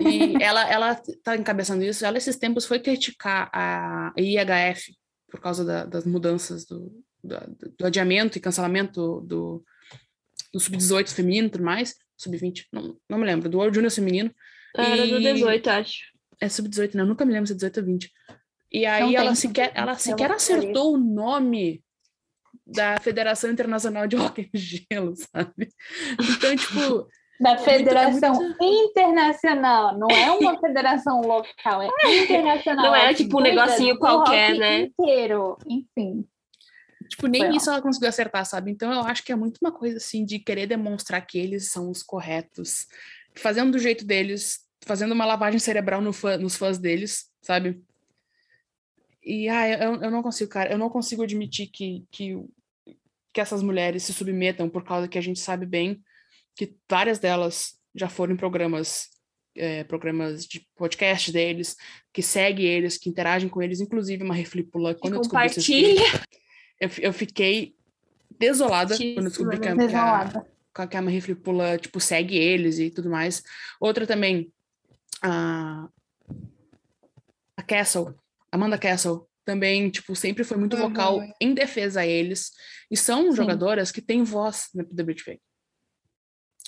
E 0.00 0.42
ela, 0.42 0.68
ela 0.68 1.00
tá 1.22 1.36
encabeçando 1.36 1.84
isso. 1.84 2.04
Ela, 2.04 2.18
esses 2.18 2.36
tempos, 2.36 2.64
foi 2.66 2.80
criticar 2.80 3.48
a 3.52 4.12
IHF 4.16 4.92
por 5.30 5.38
causa 5.38 5.64
da- 5.64 5.84
das 5.84 6.04
mudanças 6.06 6.64
do, 6.64 6.90
da- 7.22 7.46
do 7.78 7.86
adiamento 7.86 8.36
e 8.36 8.40
cancelamento 8.40 9.20
do, 9.20 9.62
do 10.52 10.58
sub-18 10.58 11.08
feminino 11.14 11.46
e 11.46 11.50
tudo 11.50 11.62
mais. 11.64 11.94
Sub-20, 12.16 12.64
não, 12.72 12.96
não 13.08 13.18
me 13.18 13.26
lembro. 13.26 13.48
Do 13.48 13.58
World 13.58 13.74
Junior 13.76 13.92
feminino. 13.92 14.34
Era 14.76 15.06
do 15.06 15.20
E- 15.20 15.32
18, 15.34 15.68
acho. 15.70 15.98
É 16.40 16.48
sub-18, 16.48 16.94
né? 16.96 17.02
Eu 17.02 17.06
nunca 17.06 17.24
me 17.24 17.32
lembro 17.32 17.46
se 17.46 17.52
é 17.52 17.56
18 17.56 17.78
ou 17.80 17.86
20. 17.86 18.10
E 18.72 18.86
aí 18.86 19.16
ela 19.16 19.34
sequer, 19.34 19.68
sub-20, 19.68 19.78
ela 19.82 19.94
sequer 19.98 20.30
acertou 20.30 20.94
o 20.94 20.96
nome 20.98 21.82
da 22.66 22.98
Federação 23.00 23.50
Internacional 23.50 24.06
de 24.06 24.16
Hockey 24.16 24.48
em 24.54 24.58
Gelo, 24.58 25.14
sabe? 25.16 25.68
Então, 26.20 26.56
tipo, 26.56 27.08
Da 27.40 27.50
muito- 27.54 27.64
Federação 27.64 28.34
muito- 28.34 28.62
Internacional. 28.62 29.98
Não 29.98 30.08
é 30.10 30.30
uma 30.32 30.60
federação 30.60 31.22
local, 31.22 31.80
é 31.82 31.88
internacional. 32.22 32.84
Não 32.84 32.94
era 32.94 33.12
É 33.12 33.14
tipo 33.14 33.38
um 33.38 33.42
negocinho 33.42 33.98
qualquer, 33.98 34.54
né? 34.58 34.80
Inteiro. 34.82 35.56
Enfim. 35.66 36.26
tipo, 37.08 37.26
nem 37.26 37.40
Foi 37.46 37.56
isso 37.56 37.70
ela 37.70 37.80
conseguiu 37.80 38.10
acertar, 38.10 38.44
sabe? 38.44 38.70
Então 38.70 38.92
eu 38.92 39.00
acho 39.00 39.24
que 39.24 39.32
é 39.32 39.36
muito 39.36 39.56
uma 39.62 39.72
coisa 39.72 39.96
assim 39.96 40.22
de 40.24 40.38
querer 40.38 40.66
demonstrar 40.66 41.26
que 41.26 41.38
eles 41.38 41.70
são 41.72 41.90
os 41.90 42.02
corretos, 42.02 42.86
fazendo 43.34 43.72
do 43.72 43.78
jeito 43.78 44.04
deles, 44.04 44.60
fazendo 44.84 45.12
uma 45.12 45.24
lavagem 45.24 45.58
cerebral 45.58 46.00
no 46.02 46.12
fã- 46.12 46.36
nos 46.36 46.56
fãs 46.56 46.78
deles, 46.78 47.24
sabe? 47.42 47.82
E 49.30 49.48
ah, 49.48 49.68
eu, 49.68 50.02
eu 50.02 50.10
não 50.10 50.22
consigo, 50.22 50.50
cara, 50.50 50.72
eu 50.72 50.78
não 50.78 50.90
consigo 50.90 51.22
admitir 51.22 51.68
que, 51.68 52.04
que, 52.10 52.36
que 53.32 53.40
essas 53.40 53.62
mulheres 53.62 54.02
se 54.02 54.12
submetam 54.12 54.68
por 54.68 54.82
causa 54.82 55.06
que 55.06 55.16
a 55.16 55.20
gente 55.20 55.38
sabe 55.38 55.64
bem 55.64 56.02
que 56.56 56.74
várias 56.90 57.20
delas 57.20 57.78
já 57.94 58.08
foram 58.08 58.34
em 58.34 58.36
programas 58.36 59.08
é, 59.56 59.84
programas 59.84 60.46
de 60.46 60.66
podcast 60.76 61.30
deles, 61.30 61.76
que 62.12 62.22
segue 62.22 62.64
eles, 62.64 62.98
que 62.98 63.08
interagem 63.08 63.48
com 63.48 63.62
eles, 63.62 63.80
inclusive 63.80 64.24
uma 64.24 64.34
reflipula. 64.34 64.96
Quando 64.96 65.14
eu 65.14 65.20
descobri 65.20 65.48
Compartilha. 65.48 66.02
eu, 66.80 66.90
eu 66.98 67.12
fiquei 67.12 67.76
desolada 68.36 68.96
quando 68.96 69.16
eu 69.16 69.24
descobri 69.24 69.60
que 69.60 69.68
a, 69.68 69.76
que 69.76 69.82
a, 69.82 69.86
Desolada. 69.86 70.46
que 70.88 70.96
a 70.96 71.02
Marie 71.02 71.20
Flipula, 71.20 71.78
tipo, 71.78 72.00
segue 72.00 72.36
eles 72.36 72.78
e 72.80 72.90
tudo 72.90 73.08
mais. 73.08 73.42
Outra 73.80 74.06
também, 74.06 74.52
a, 75.22 75.88
a 77.56 77.62
Castle, 77.62 78.14
Amanda 78.52 78.78
Castle, 78.78 79.26
também, 79.44 79.90
tipo, 79.90 80.14
sempre 80.14 80.44
foi 80.44 80.56
muito 80.56 80.76
Uhum. 80.76 80.88
vocal 80.88 81.20
em 81.40 81.54
defesa 81.54 82.00
a 82.00 82.06
eles. 82.06 82.52
E 82.90 82.96
são 82.96 83.30
Sim. 83.30 83.36
jogadoras 83.36 83.90
que 83.90 84.02
têm 84.02 84.22
voz 84.22 84.68
na. 84.74 84.84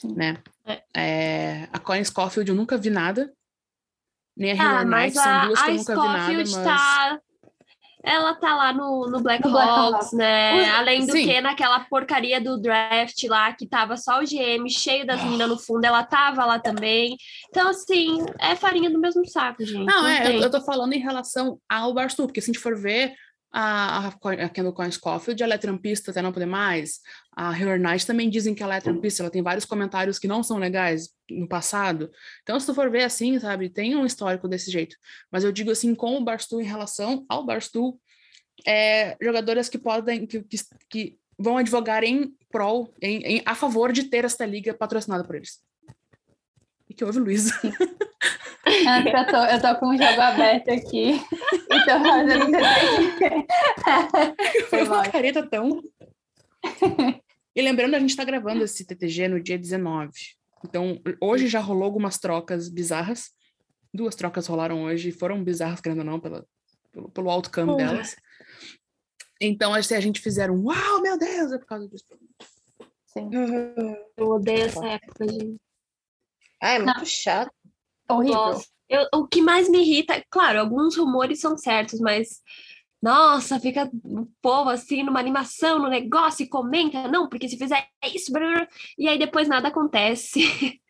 Sim. 0.01 0.15
Né? 0.17 0.43
É. 0.65 0.83
É, 0.97 1.69
a 1.73 1.79
Colin 1.79 2.05
Scofield 2.05 2.49
eu 2.51 2.57
nunca 2.57 2.77
vi 2.77 2.91
nada. 2.91 3.33
Nem 4.37 4.53
a 4.53 4.55
Ah, 4.55 4.57
Hillary 4.57 4.87
mas 4.89 5.15
Knight, 5.15 5.23
são 5.23 5.33
a, 5.33 5.47
duas 5.47 5.63
que 5.63 5.71
eu 5.71 5.75
nunca 5.77 5.93
vi 5.95 5.97
nada, 5.99 6.45
Scofield 6.47 6.51
mas... 6.53 6.65
tá. 6.65 7.21
Ela 8.03 8.35
tá 8.35 8.55
lá 8.55 8.73
no, 8.73 9.09
no 9.09 9.21
Black 9.21 9.45
No 9.45 9.53
Black 9.53 9.69
Hawks, 9.69 10.13
né? 10.13 10.71
Além 10.71 11.07
do 11.07 11.13
sim. 11.13 11.25
que 11.25 11.41
naquela 11.41 11.81
porcaria 11.81 12.41
do 12.41 12.61
draft 12.61 13.23
lá, 13.25 13.53
que 13.53 13.67
tava 13.67 13.97
só 13.97 14.21
o 14.21 14.25
GM 14.25 14.69
cheio 14.69 15.07
das 15.07 15.23
meninas 15.23 15.49
no 15.49 15.59
fundo, 15.59 15.85
ela 15.85 16.03
tava 16.03 16.45
lá 16.45 16.59
também. 16.59 17.17
Então, 17.49 17.69
assim, 17.69 18.25
é 18.41 18.57
farinha 18.57 18.91
do 18.91 18.99
mesmo 18.99 19.27
saco, 19.27 19.65
gente. 19.65 19.85
Não, 19.85 20.07
é, 20.07 20.23
tem. 20.23 20.37
eu, 20.37 20.43
eu 20.43 20.51
tô 20.51 20.61
falando 20.61 20.93
em 20.93 21.01
relação 21.01 21.59
ao 21.69 21.95
Barstool, 21.95 22.27
porque 22.27 22.41
se 22.41 22.51
a 22.51 22.53
gente 22.53 22.63
for 22.63 22.77
ver, 22.77 23.15
a, 23.53 24.09
a, 24.09 24.49
Kendall 24.49 24.73
Coyne 24.73 24.93
Scofield, 24.93 25.43
ela 25.43 25.55
é 25.55 25.59
trampista 25.59 26.11
até 26.11 26.23
não 26.23 26.33
poder 26.33 26.47
mais. 26.47 27.01
A 27.37 27.57
Hillary 27.57 27.83
Knight 27.83 28.07
também 28.07 28.31
dizem 28.31 28.55
que 28.55 28.63
ela 28.63 28.77
é 28.77 28.81
trampista, 28.81 29.23
ela 29.23 29.31
tem 29.31 29.43
vários 29.43 29.67
comentários 29.67 30.19
que 30.19 30.27
não 30.27 30.43
são 30.43 30.57
legais 30.57 31.11
no 31.31 31.47
passado. 31.47 32.11
Então, 32.43 32.59
se 32.59 32.65
tu 32.65 32.75
for 32.75 32.91
ver 32.91 33.05
assim, 33.05 33.39
sabe, 33.39 33.69
tem 33.69 33.95
um 33.95 34.07
histórico 34.07 34.49
desse 34.49 34.71
jeito. 34.71 34.97
Mas 35.31 35.45
eu 35.45 35.53
digo 35.53 35.71
assim, 35.71 35.95
com 35.95 36.17
o 36.17 36.25
Barstool 36.25 36.63
em 36.63 36.67
relação 36.67 37.27
ao 37.29 37.45
Barstool, 37.45 38.01
é, 38.67 39.17
jogadoras 39.21 39.69
que 39.69 39.79
podem, 39.79 40.27
que, 40.27 40.43
que, 40.43 40.57
que 40.89 41.19
vão 41.39 41.59
advogar 41.59 42.05
em 42.05 42.35
prol, 42.51 42.95
em, 43.03 43.19
em- 43.23 43.43
a 43.45 43.55
favor 43.55 43.93
de 43.93 44.05
ter 44.05 44.25
esta 44.25 44.47
liga 44.47 44.73
patrocinada 44.73 45.25
por 45.25 45.37
eles. 45.37 45.61
E 46.89 46.95
que 46.95 47.05
houve, 47.05 47.19
Luísa? 47.19 47.53
Eu 48.73 49.27
tô, 49.27 49.37
eu 49.37 49.61
tô 49.61 49.81
com 49.81 49.89
o 49.89 49.97
jogo 49.97 50.21
aberto 50.21 50.71
aqui 50.71 51.21
e 51.53 51.85
tô 51.85 52.01
fazendo 52.03 52.47
TTG. 52.47 53.47
Foi 54.71 54.85
uma 54.85 55.03
careta 55.03 55.47
tão. 55.47 55.83
E 57.55 57.61
lembrando, 57.61 57.95
a 57.95 58.01
gente 58.01 58.17
tá 58.17 58.25
gravando 58.25 58.65
esse 58.65 58.85
TTG 58.85 59.29
no 59.29 59.43
dia 59.43 59.59
19. 59.59 60.11
Então, 60.65 61.01
hoje 61.21 61.49
já 61.49 61.61
rolou 61.61 61.85
algumas 61.85 62.19
trocas 62.19 62.69
bizarras. 62.69 63.31
Duas 63.93 64.15
trocas 64.15 64.47
rolaram 64.47 64.85
hoje 64.85 65.11
e 65.11 65.13
foram 65.13 65.43
bizarras, 65.45 65.81
querendo 65.81 65.99
ou 65.99 66.05
não, 66.05 66.21
pela, 66.21 66.47
pelo, 66.91 67.11
pelo 67.11 67.31
outcome 67.31 67.77
delas. 67.77 68.17
Então, 69.41 69.81
se 69.83 69.95
a 69.95 70.01
gente 70.01 70.21
fizer 70.21 70.51
um 70.51 70.65
uau, 70.65 71.03
meu 71.03 71.19
Deus, 71.19 71.53
é 71.53 71.59
por 71.59 71.67
causa 71.67 71.89
disso. 71.89 72.05
Sim. 73.07 73.29
Uhum. 73.35 73.97
Eu 74.17 74.29
odeio 74.29 74.63
essa 74.63 74.87
época, 74.87 75.29
gente. 75.29 75.61
Ah, 76.61 76.75
é 76.75 76.79
muito 76.79 77.05
chato. 77.05 77.53
Horrível. 78.09 78.61
Eu- 78.89 79.07
o 79.15 79.27
que 79.27 79.41
mais 79.41 79.69
me 79.71 79.79
irrita, 79.79 80.23
claro, 80.31 80.61
alguns 80.61 80.97
rumores 80.97 81.41
são 81.41 81.57
certos, 81.57 81.99
mas 82.01 82.41
nossa, 83.03 83.59
fica 83.59 83.91
o 84.05 84.29
povo 84.41 84.71
assim 84.71 85.03
numa 85.03 85.19
animação, 85.19 85.79
no 85.79 85.89
negócio 85.89 86.45
e 86.45 86.49
comenta, 86.49 87.09
não, 87.09 87.29
porque 87.29 87.49
se 87.49 87.59
fizer 87.59 87.85
isso, 88.15 88.31
blá, 88.33 88.41
blá, 88.41 88.55
blá", 88.59 88.69
e 88.99 89.09
aí 89.09 89.19
depois 89.19 89.49
nada 89.49 89.69
acontece. 89.69 90.41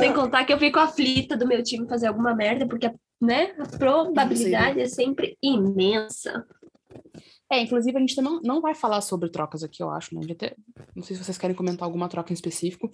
Sem 0.00 0.12
contar 0.14 0.44
que 0.44 0.52
eu 0.52 0.58
fico 0.58 0.78
aflita 0.78 1.36
do 1.36 1.46
meu 1.46 1.62
time 1.62 1.88
fazer 1.88 2.06
alguma 2.06 2.34
merda, 2.34 2.66
porque 2.66 2.90
né, 3.20 3.54
a 3.58 3.76
probabilidade 3.76 4.80
é 4.80 4.86
sempre 4.86 5.36
imensa. 5.42 6.46
É, 7.52 7.60
inclusive, 7.60 7.96
a 7.96 8.00
gente 8.00 8.20
não, 8.22 8.40
não 8.42 8.60
vai 8.60 8.74
falar 8.76 9.00
sobre 9.00 9.28
trocas 9.28 9.64
aqui, 9.64 9.82
eu 9.82 9.90
acho, 9.90 10.14
né? 10.14 10.20
Até- 10.30 10.54
não 10.94 11.02
sei 11.02 11.16
se 11.16 11.24
vocês 11.24 11.36
querem 11.36 11.56
comentar 11.56 11.84
alguma 11.84 12.08
troca 12.08 12.32
em 12.32 12.34
específico, 12.34 12.88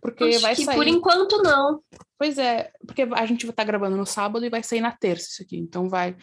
porque 0.00 0.22
Acho 0.24 0.40
vai 0.40 0.54
que 0.54 0.64
sair. 0.64 0.76
por 0.76 0.86
enquanto 0.86 1.42
não. 1.42 1.80
Pois 2.16 2.38
é, 2.38 2.70
porque 2.86 3.02
a 3.02 3.26
gente 3.26 3.44
vai 3.44 3.50
estar 3.52 3.64
gravando 3.64 3.96
no 3.96 4.06
sábado 4.06 4.44
e 4.44 4.48
vai 4.50 4.62
sair 4.62 4.80
na 4.80 4.92
terça 4.92 5.26
isso 5.30 5.42
aqui. 5.42 5.56
Então 5.58 5.88
vai. 5.88 6.16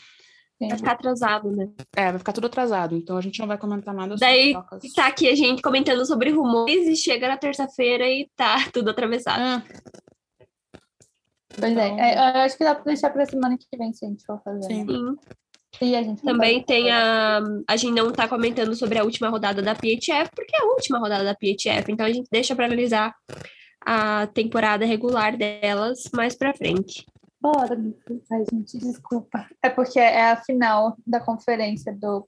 Vai 0.61 0.77
ficar 0.77 0.91
atrasado, 0.93 1.51
né? 1.51 1.67
É, 1.93 2.09
vai 2.09 2.19
ficar 2.19 2.31
tudo 2.31 2.47
atrasado. 2.47 2.95
Então 2.95 3.17
a 3.17 3.21
gente 3.21 3.37
não 3.39 3.47
vai 3.47 3.57
comentar 3.57 3.93
nada 3.93 4.17
sobre 4.17 4.25
Daí 4.33 4.51
trocas. 4.53 4.93
tá 4.93 5.07
aqui 5.07 5.27
a 5.27 5.35
gente 5.35 5.61
comentando 5.61 6.05
sobre 6.05 6.29
rumores 6.29 6.87
e 6.87 6.95
chega 6.95 7.27
na 7.27 7.35
terça-feira 7.35 8.07
e 8.07 8.29
tá 8.33 8.55
tudo 8.73 8.89
atravessado. 8.91 9.41
Ah, 9.41 9.61
Pois 11.59 11.77
é. 11.77 11.87
Então- 11.87 11.99
é, 11.99 12.15
eu 12.37 12.41
acho 12.43 12.57
que 12.57 12.63
dá 12.63 12.75
pra 12.75 12.83
deixar 12.85 13.09
pra 13.09 13.25
semana 13.25 13.57
que 13.57 13.77
vem 13.77 13.91
se 13.93 14.05
a 14.05 14.09
gente 14.09 14.25
for 14.25 14.41
fazer. 14.41 14.63
Sim. 14.63 14.85
né? 14.85 14.93
Sim. 14.93 15.15
E 15.83 15.95
a 15.95 16.01
gente 16.01 16.21
Também 16.23 16.55
pode 16.55 16.65
tem 16.65 16.91
a. 16.91 17.41
A 17.67 17.75
gente 17.75 17.93
não 17.93 18.11
tá 18.11 18.27
comentando 18.27 18.73
sobre 18.73 18.97
a 18.97 19.03
última 19.03 19.27
rodada 19.27 19.61
da 19.61 19.75
PHF, 19.75 20.31
porque 20.33 20.55
é 20.55 20.61
a 20.61 20.65
última 20.67 20.97
rodada 20.97 21.25
da 21.25 21.35
PHF, 21.35 21.91
então 21.91 22.05
a 22.05 22.11
gente 22.11 22.29
deixa 22.31 22.55
para 22.55 22.65
analisar 22.65 23.13
a 23.85 24.27
temporada 24.27 24.85
regular 24.85 25.35
delas 25.35 26.09
mais 26.13 26.35
pra 26.35 26.53
frente. 26.53 27.05
Bora, 27.41 27.77
Ai, 28.31 28.45
gente, 28.49 28.77
desculpa. 28.77 29.45
É 29.61 29.69
porque 29.69 29.99
é 29.99 30.31
a 30.31 30.37
final 30.37 30.95
da 31.05 31.19
conferência 31.19 31.93
do, 31.93 32.25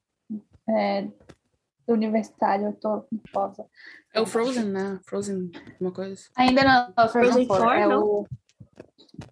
é, 0.70 1.04
do 1.88 1.94
universitário. 1.94 2.68
Eu 2.68 2.74
tô 2.74 3.06
nervosa. 3.10 3.66
é 4.14 4.20
o 4.20 4.26
Frozen, 4.26 4.66
né? 4.66 5.00
Frozen, 5.06 5.50
uma 5.80 5.94
coisa. 5.94 6.22
Ainda 6.36 6.64
não, 6.66 7.06
o 7.06 7.08
Frozen, 7.08 7.32
Frozen 7.32 7.48
Four. 7.48 7.58
Four, 7.60 7.74
é 7.74 7.88
não? 7.88 8.04
o, 8.04 8.28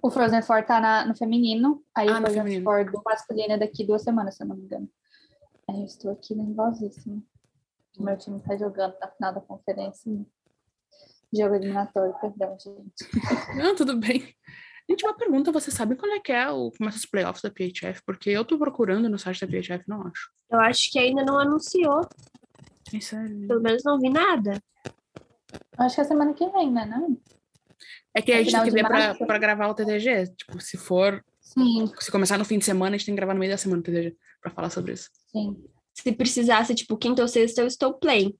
o 0.01 0.09
Frozen 0.11 0.41
Four 0.41 0.63
tá 0.65 0.79
na, 0.79 1.05
no 1.05 1.15
feminino. 1.15 1.83
Aí 1.95 2.07
Ah, 2.09 2.13
o 2.13 2.21
Frozen 2.21 2.37
feminino. 2.43 2.63
Four 2.63 2.91
do 2.91 3.01
masculino 3.05 3.53
é 3.53 3.57
daqui 3.57 3.85
duas 3.85 4.01
semanas, 4.03 4.35
se 4.35 4.43
eu 4.43 4.47
não 4.47 4.55
me 4.55 4.63
engano. 4.63 4.89
Aí 5.69 5.79
eu 5.79 5.85
estou 5.85 6.11
aqui 6.11 6.35
nervosíssima. 6.35 7.21
O 7.97 8.03
meu 8.03 8.17
time 8.17 8.39
tá 8.41 8.55
jogando 8.57 8.95
na 8.99 9.07
final 9.07 9.33
da 9.33 9.41
conferência. 9.41 10.11
Jogo 11.33 11.55
eliminatório, 11.55 12.13
perdão, 12.19 12.57
gente. 12.59 12.93
Não, 13.57 13.75
tudo 13.75 13.97
bem. 13.97 14.33
Gente, 14.89 15.05
uma 15.05 15.15
pergunta, 15.15 15.51
você 15.51 15.71
sabe 15.71 15.95
quando 15.95 16.11
é 16.13 16.19
que 16.19 16.31
é 16.31 16.49
o 16.49 16.71
começa 16.77 16.97
os 16.97 17.05
playoffs 17.05 17.41
da 17.41 17.49
PHF? 17.49 18.03
Porque 18.05 18.29
eu 18.29 18.43
tô 18.45 18.57
procurando 18.57 19.09
no 19.09 19.17
site 19.17 19.45
da 19.45 19.47
PHF, 19.47 19.83
não 19.87 20.05
acho. 20.05 20.29
Eu 20.51 20.59
acho 20.59 20.91
que 20.91 20.99
ainda 20.99 21.23
não 21.23 21.39
anunciou, 21.39 22.01
É 22.93 22.99
sério. 22.99 23.47
pelo 23.47 23.61
menos 23.61 23.81
não 23.83 23.97
vi 23.97 24.09
nada. 24.09 24.61
Acho 25.77 25.95
que 25.95 26.01
é 26.01 26.03
semana 26.03 26.33
que 26.33 26.47
vem, 26.49 26.71
né? 26.71 26.85
Não? 26.85 27.17
É 28.15 28.21
que 28.21 28.31
a 28.31 28.39
É 28.41 28.43
gente 28.43 28.53
tem 28.53 28.63
que 28.65 28.71
ver 28.71 28.85
pra, 28.85 29.15
pra 29.15 29.37
gravar 29.37 29.67
o 29.67 29.73
TTG. 29.73 30.27
Tipo, 30.35 30.61
se 30.61 30.77
for. 30.77 31.23
Sim, 31.41 31.91
Se 31.99 32.11
começar 32.11 32.37
no 32.37 32.45
fim 32.45 32.57
de 32.57 32.65
semana, 32.65 32.95
a 32.95 32.97
gente 32.97 33.05
tem 33.07 33.15
que 33.15 33.17
gravar 33.17 33.33
no 33.33 33.39
meio 33.39 33.51
da 33.51 33.57
semana 33.57 33.79
o 33.81 33.83
TTG 33.83 34.15
pra 34.41 34.51
falar 34.51 34.69
sobre 34.69 34.93
isso. 34.93 35.09
sim. 35.31 35.63
Se 35.95 36.11
precisasse, 36.11 36.73
tipo, 36.73 36.97
quinta 36.97 37.21
ou 37.21 37.27
sexta, 37.27 37.61
eu 37.61 37.67
estou 37.67 37.93
play. 37.93 38.35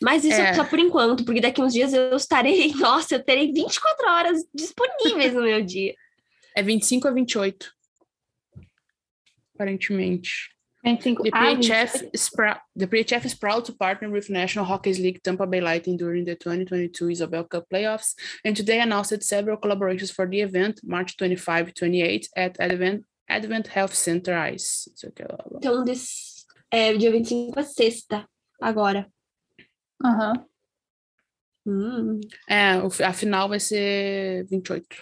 Mas 0.00 0.24
isso 0.24 0.40
é 0.40 0.54
só 0.54 0.64
por 0.64 0.78
enquanto, 0.78 1.24
porque 1.24 1.40
daqui 1.40 1.60
uns 1.60 1.72
dias 1.72 1.92
eu 1.92 2.14
estarei, 2.16 2.72
nossa, 2.78 3.16
eu 3.16 3.24
terei 3.24 3.52
24 3.52 4.08
horas 4.08 4.44
disponíveis 4.54 5.34
no 5.34 5.42
meu 5.42 5.64
dia. 5.64 5.94
É 6.54 6.62
25 6.62 7.08
a 7.08 7.10
28. 7.10 7.72
Aparentemente. 9.54 10.50
25. 10.82 11.22
The 11.24 11.30
PHF, 11.30 12.10
is 12.12 12.28
prou- 12.30 12.58
the 12.74 12.86
PHF 12.86 13.24
is 13.24 13.34
proud 13.34 13.64
to 13.66 13.72
partner 13.72 14.10
with 14.10 14.28
National 14.28 14.64
Hockey 14.64 14.92
League 14.94 15.22
Tampa 15.22 15.46
Bay 15.46 15.60
Lightning 15.60 15.96
during 15.96 16.24
the 16.24 16.34
2022 16.34 17.10
Isabel 17.10 17.44
Cup 17.44 17.66
playoffs, 17.72 18.14
and 18.44 18.56
today 18.56 18.80
announced 18.80 19.22
several 19.22 19.56
collaborations 19.56 20.12
for 20.12 20.26
the 20.26 20.40
event, 20.40 20.80
March 20.82 21.16
25 21.16 21.74
28, 21.74 22.28
at 22.36 22.56
Advent, 22.58 23.04
Advent 23.28 23.68
Health 23.68 23.94
Center 23.94 24.34
Ice. 24.52 24.90
Ó. 25.30 25.58
Então, 25.58 25.84
é, 26.70 26.96
dia 26.96 27.12
25 27.12 27.60
é 27.60 27.62
sexta, 27.62 28.28
agora. 28.60 29.06
Aham. 30.04 30.46
Hum. 31.64 32.20
É, 32.48 32.72
a 33.06 33.12
final 33.12 33.48
vai 33.48 33.60
ser 33.60 34.44
28. 34.46 34.96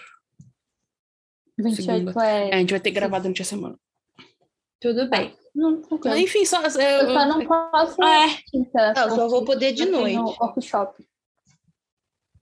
28 1.57 1.81
Segunda. 1.81 2.25
é. 2.25 2.49
É, 2.49 2.55
a 2.55 2.57
gente 2.59 2.69
vai 2.69 2.79
ter 2.79 2.91
gravado 2.91 3.23
durante 3.23 3.41
a 3.41 3.45
semana. 3.45 3.79
Tudo 4.79 5.09
bem. 5.09 5.35
Não, 5.53 5.81
tranquilo. 5.81 6.17
Enfim, 6.17 6.45
só. 6.45 6.61
Eu, 6.61 6.69
Eu 6.79 7.13
só 7.13 7.25
não 7.25 7.45
posso 7.45 8.01
É, 8.03 8.37
quinta. 8.49 8.93
Não, 8.95 9.15
só 9.15 9.27
vou 9.27 9.43
poder 9.45 9.73
de 9.73 9.85
noite. 9.85 10.17
workshop. 10.17 11.05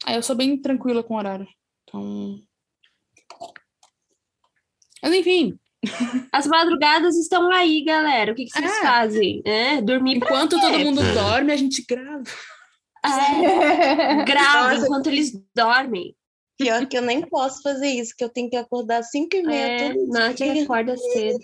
Ah, 0.06 0.16
eu 0.16 0.24
sou 0.24 0.36
bem 0.36 0.56
tranquila 0.62 1.04
com 1.04 1.16
o 1.16 1.18
horário. 1.18 1.48
Então. 1.84 2.40
Mas 5.02 5.14
enfim, 5.14 5.58
as 6.32 6.46
madrugadas 6.46 7.16
estão 7.18 7.50
aí, 7.52 7.84
galera. 7.84 8.32
O 8.32 8.36
que, 8.36 8.46
que 8.46 8.52
vocês 8.52 8.72
É. 8.72 8.82
fazem? 8.82 9.42
É, 9.46 9.82
dormir 9.82 10.20
pra 10.20 10.28
enquanto 10.30 10.56
quê? 10.56 10.62
todo 10.62 10.80
mundo 10.80 11.02
dorme, 11.14 11.52
a 11.52 11.56
gente 11.58 11.84
grava. 11.88 12.24
É, 13.06 14.24
grava 14.26 14.74
Nossa. 14.74 14.86
enquanto 14.86 15.08
eles 15.08 15.32
dormem. 15.56 16.16
Pior 16.58 16.86
que 16.88 16.98
eu 16.98 17.02
nem 17.02 17.22
posso 17.22 17.62
fazer 17.62 17.88
isso, 17.88 18.14
que 18.18 18.24
eu 18.24 18.28
tenho 18.30 18.50
que 18.50 18.58
acordar 18.58 18.98
às 19.00 19.10
5 19.12 19.34
e 19.38 19.42
meia 19.44 19.66
É, 19.66 19.94
todo 19.94 20.08
Nath 20.10 20.42
acorda 20.64 20.98
cedo. 20.98 21.40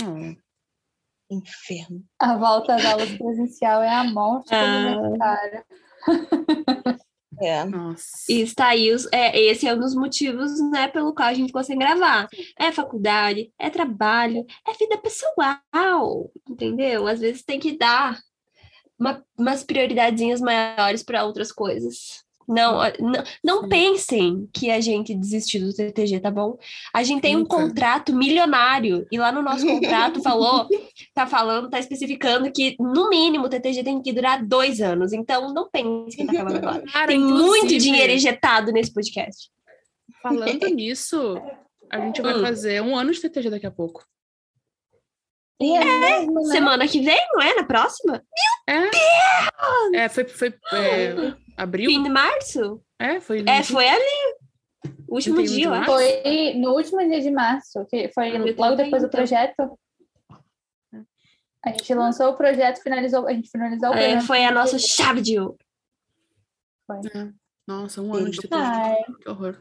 Não, 0.00 0.34
Inferno. 1.30 2.02
A 2.18 2.36
volta 2.36 2.74
às 2.74 2.84
aulas 2.84 3.10
presencial 3.16 3.82
é 3.82 3.90
a 3.90 4.04
morte 4.04 4.54
Ah. 4.54 4.64
do 4.94 5.00
meu 5.02 5.18
cara. 5.18 5.64
É. 7.40 7.64
nossa. 7.64 8.06
E 8.28 8.40
está 8.40 8.68
aí, 8.68 8.92
os, 8.92 9.06
é, 9.12 9.38
esse 9.38 9.66
é 9.66 9.72
um 9.74 9.78
dos 9.78 9.94
motivos, 9.94 10.50
né, 10.70 10.88
pelo 10.88 11.14
qual 11.14 11.28
a 11.28 11.34
gente 11.34 11.52
consegue 11.52 11.78
gravar. 11.78 12.26
É 12.58 12.72
faculdade, 12.72 13.52
é 13.58 13.70
trabalho, 13.70 14.44
é 14.66 14.72
vida 14.74 14.98
pessoal, 14.98 16.30
entendeu? 16.48 17.06
Às 17.06 17.20
vezes 17.20 17.44
tem 17.44 17.60
que 17.60 17.76
dar 17.78 18.18
uma, 18.98 19.24
umas 19.38 19.62
prioridadezinhas 19.62 20.40
maiores 20.40 21.02
para 21.04 21.24
outras 21.24 21.52
coisas. 21.52 22.24
Não, 22.48 22.78
não, 22.98 23.24
não 23.44 23.68
pensem 23.68 24.48
que 24.54 24.70
a 24.70 24.80
gente 24.80 25.14
desistiu 25.14 25.66
do 25.66 25.74
TTG, 25.74 26.18
tá 26.18 26.30
bom? 26.30 26.56
A 26.94 27.02
gente 27.02 27.20
tem 27.20 27.36
um 27.36 27.44
contrato 27.44 28.14
milionário 28.14 29.06
e 29.12 29.18
lá 29.18 29.30
no 29.30 29.42
nosso 29.42 29.66
contrato 29.66 30.22
falou, 30.22 30.66
tá 31.14 31.26
falando, 31.26 31.68
tá 31.68 31.78
especificando 31.78 32.50
que 32.50 32.74
no 32.80 33.10
mínimo 33.10 33.44
o 33.44 33.48
TTG 33.50 33.84
tem 33.84 34.00
que 34.00 34.14
durar 34.14 34.42
dois 34.42 34.80
anos. 34.80 35.12
Então 35.12 35.52
não 35.52 35.68
pense 35.68 36.16
que 36.16 36.24
tá 36.24 36.32
acabando 36.32 36.56
agora. 36.56 36.82
Cara, 36.90 37.08
Tem 37.08 37.20
muito 37.20 37.76
dinheiro 37.76 38.14
injetado 38.14 38.72
nesse 38.72 38.94
podcast. 38.94 39.50
Falando 40.22 40.66
nisso, 40.74 41.38
a 41.90 42.00
gente 42.00 42.22
vai 42.22 42.34
Hum. 42.34 42.42
fazer 42.42 42.82
um 42.82 42.96
ano 42.96 43.12
de 43.12 43.20
TTG 43.20 43.50
daqui 43.50 43.66
a 43.66 43.70
pouco. 43.70 44.06
E 45.60 45.76
é 45.76 45.84
mesmo, 45.84 46.34
né? 46.34 46.52
Semana 46.52 46.88
que 46.88 47.00
vem, 47.00 47.18
não 47.32 47.42
é? 47.42 47.54
Na 47.56 47.64
próxima? 47.64 48.22
É? 48.66 50.04
É, 50.04 50.08
foi, 50.08 50.24
foi 50.24 50.54
é, 50.72 51.34
abril? 51.58 51.90
Fim 51.90 52.02
de 52.02 52.08
março? 52.08 52.80
É, 52.98 53.20
foi. 53.20 53.44
É, 53.46 53.62
foi 53.62 53.88
ali. 53.88 54.36
O 55.08 55.14
último 55.16 55.36
31 55.36 55.42
de 55.42 55.54
dia, 55.56 55.64
eu 55.66 55.74
acho. 55.74 55.90
março? 55.90 56.22
Foi 56.22 56.54
no 56.54 56.70
último 56.72 56.98
dia 57.00 57.20
de 57.20 57.30
março, 57.30 57.86
que 57.86 58.08
foi 58.12 58.28
Ah, 58.36 58.38
logo 58.38 58.44
depois 58.76 59.02
do 59.02 59.08
então. 59.08 59.10
projeto. 59.10 59.78
A 61.64 61.70
gente 61.70 61.92
lançou 61.94 62.28
o 62.30 62.36
projeto, 62.36 62.80
finalizou, 62.82 63.26
a 63.26 63.32
gente 63.32 63.50
finalizou 63.50 63.90
o 63.90 63.94
É, 63.94 64.10
projeto. 64.10 64.26
foi 64.26 64.44
a 64.44 64.50
nossa 64.52 64.78
chave 64.78 65.20
de 65.20 65.38
ouro. 65.38 65.56
Nossa, 67.66 68.00
um 68.00 68.14
ano 68.14 68.30
de. 68.30 68.38
Ai, 68.50 68.96
Que 69.22 69.28
horror. 69.28 69.58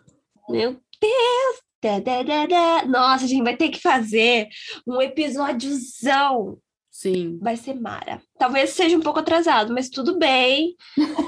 Meu 0.49 0.79
Deus! 1.01 1.61
Da, 1.83 1.99
da, 1.99 2.23
da, 2.23 2.45
da. 2.45 2.85
Nossa, 2.85 3.25
a 3.25 3.27
gente 3.27 3.43
vai 3.43 3.55
ter 3.57 3.69
que 3.69 3.79
fazer 3.81 4.47
um 4.87 5.01
episódiozão. 5.01 6.57
Sim. 6.97 7.37
Vai 7.39 7.55
ser 7.55 7.75
mara. 7.75 8.19
Talvez 8.39 8.71
seja 8.71 8.97
um 8.97 9.01
pouco 9.01 9.19
atrasado, 9.19 9.71
mas 9.71 9.87
tudo 9.87 10.17
bem. 10.17 10.75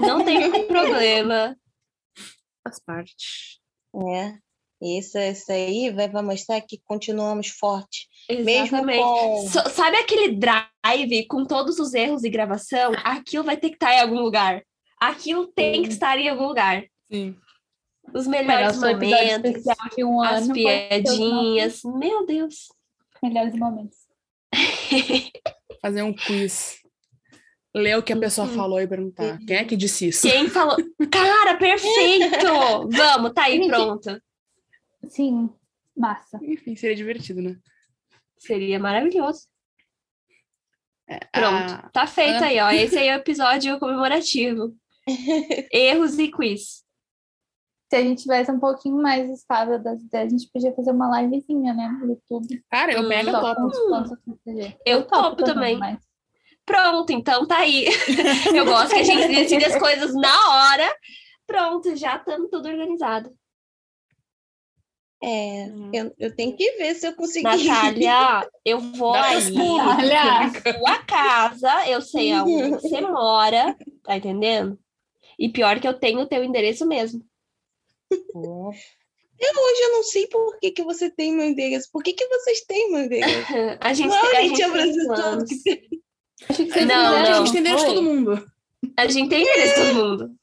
Não 0.02 0.26
tem 0.26 0.50
problema. 0.66 1.56
Faz 2.64 2.80
parte. 2.84 3.60
É. 4.12 4.34
Isso, 4.82 5.20
isso 5.20 5.52
aí 5.52 5.92
vai, 5.92 6.10
vai 6.10 6.24
mostrar 6.24 6.60
que 6.62 6.82
continuamos 6.84 7.50
fortes. 7.50 8.08
Mesmo 8.28 8.50
Exatamente. 8.50 8.98
com. 9.00 9.48
So- 9.48 9.70
sabe 9.70 9.98
aquele 9.98 10.32
drive 10.32 11.28
com 11.28 11.46
todos 11.46 11.78
os 11.78 11.94
erros 11.94 12.24
de 12.24 12.32
gravação? 12.32 12.92
Aquilo 13.04 13.44
vai 13.44 13.56
ter 13.56 13.70
que 13.70 13.76
estar 13.76 13.94
em 13.94 14.00
algum 14.00 14.22
lugar. 14.22 14.64
Aquilo 15.00 15.46
tem 15.54 15.84
que 15.84 15.90
estar 15.90 16.18
em 16.18 16.30
algum 16.30 16.48
lugar. 16.48 16.84
Sim. 17.12 17.38
Os 18.12 18.26
melhores 18.26 18.76
momentos, 18.76 19.64
um 20.00 20.20
as 20.20 20.48
piadinhas. 20.52 21.82
Meu 21.84 22.26
Deus. 22.26 22.70
Melhores 23.22 23.54
momentos. 23.54 24.00
Fazer 25.82 26.02
um 26.04 26.14
quiz. 26.14 26.78
Ler 27.74 27.98
o 27.98 28.04
que 28.04 28.12
a 28.14 28.18
pessoa 28.18 28.48
Uhum. 28.48 28.56
falou 28.56 28.82
e 28.82 28.88
perguntar. 28.88 29.38
Quem 29.46 29.58
é 29.58 29.64
que 29.64 29.78
disse 29.78 30.08
isso? 30.08 30.28
Quem 30.28 30.50
falou? 30.50 30.76
Cara, 31.12 31.56
perfeito! 31.58 32.48
Vamos, 32.90 33.34
tá 33.34 33.44
aí, 33.44 33.68
pronto. 33.68 34.20
Sim, 35.08 35.50
massa. 35.96 36.40
Enfim, 36.42 36.76
seria 36.76 36.96
divertido, 36.96 37.42
né? 37.42 37.56
Seria 38.38 38.80
maravilhoso. 38.80 39.48
Pronto, 41.32 41.74
Ah, 41.74 41.90
tá 41.92 42.06
feito 42.08 42.44
ah. 42.44 42.48
aí, 42.48 42.60
ó. 42.60 42.70
Esse 42.72 42.98
aí 42.98 43.08
é 43.08 43.16
o 43.16 43.20
episódio 43.20 43.80
comemorativo. 43.80 44.76
Erros 45.72 46.18
e 46.20 46.30
quiz. 46.30 46.84
Se 47.90 47.96
a 47.96 48.02
gente 48.04 48.22
tivesse 48.22 48.52
um 48.52 48.60
pouquinho 48.60 48.98
mais 49.02 49.28
estável 49.32 49.82
das 49.82 50.00
ideias, 50.00 50.28
a 50.28 50.38
gente 50.38 50.50
podia 50.52 50.72
fazer 50.76 50.92
uma 50.92 51.22
livezinha, 51.22 51.74
né, 51.74 51.88
no 52.00 52.08
YouTube. 52.10 52.64
cara, 52.70 52.92
eu 52.94 53.02
Hum, 53.02 53.08
mega 53.08 53.32
Só 53.32 53.56
topo. 53.56 53.72
Eu 54.86 55.04
topo 55.08 55.44
também. 55.44 55.78
mas 55.78 55.98
Pronto, 56.66 57.12
então 57.12 57.48
tá 57.48 57.58
aí. 57.58 57.86
Eu 58.56 58.64
gosto 58.64 58.94
que 58.94 59.00
a 59.00 59.04
gente 59.04 59.28
decide 59.28 59.66
as 59.66 59.76
coisas 59.80 60.14
na 60.14 60.50
hora. 60.52 60.96
Pronto, 61.48 61.96
já 61.96 62.18
estamos 62.18 62.48
tudo 62.52 62.68
organizado. 62.70 63.32
É, 65.22 65.66
Uhum. 65.66 65.90
eu, 65.94 66.14
eu 66.18 66.36
tenho 66.36 66.56
que 66.56 66.72
ver 66.78 66.94
se 66.96 67.08
eu 67.08 67.14
conseguir. 67.16 67.44
Natália, 67.44 68.48
eu 68.64 68.80
vou 68.80 69.14
Dá 69.14 69.24
aí 69.26 69.52
pulos. 69.52 70.10
na 70.10 70.50
sua 70.78 70.98
casa, 71.06 71.90
eu 71.90 72.02
sei 72.02 72.32
aonde 72.34 72.70
você 72.80 73.02
mora, 73.02 73.76
tá 74.04 74.16
entendendo? 74.16 74.80
E 75.38 75.50
pior 75.50 75.80
que 75.80 75.88
eu 75.88 75.94
tenho 76.00 76.20
o 76.22 76.28
teu 76.28 76.44
endereço 76.44 76.86
mesmo. 76.88 77.22
Hoje 78.12 79.82
eu 79.82 79.92
não 79.94 80.04
sei 80.04 80.28
por 80.28 80.60
que, 80.60 80.72
que 80.72 80.84
você 80.84 81.10
tem 81.10 81.34
meu 81.34 81.46
endereço. 81.46 81.90
Por 81.92 82.04
que, 82.04 82.14
que 82.14 82.28
vocês 82.28 82.62
têm 82.62 82.92
meu 82.92 83.02
endereço? 83.06 83.48
A 83.80 83.94
gente, 83.94 84.10
Não, 84.10 84.22
tem, 84.22 84.38
a 84.38 84.42
gente, 84.42 84.50
gente 84.50 84.62
é 84.62 84.68
o 84.68 84.72
tem 84.72 84.82
Brasil 84.82 85.08
todo 85.08 85.16
planos. 85.16 85.50
que 85.50 85.64
tem. 85.64 85.90
vocês 86.48 86.86
Não, 86.88 87.16
a 87.16 87.34
gente 87.34 87.52
tem 87.52 87.62
endereço 87.62 87.86
todo 87.86 88.04
mundo. 88.04 88.52
A 88.98 89.08
gente 89.08 89.30
tem 89.30 89.42
endereço 89.42 89.82
de 89.82 89.88
todo 89.88 89.96
mundo. 89.96 90.36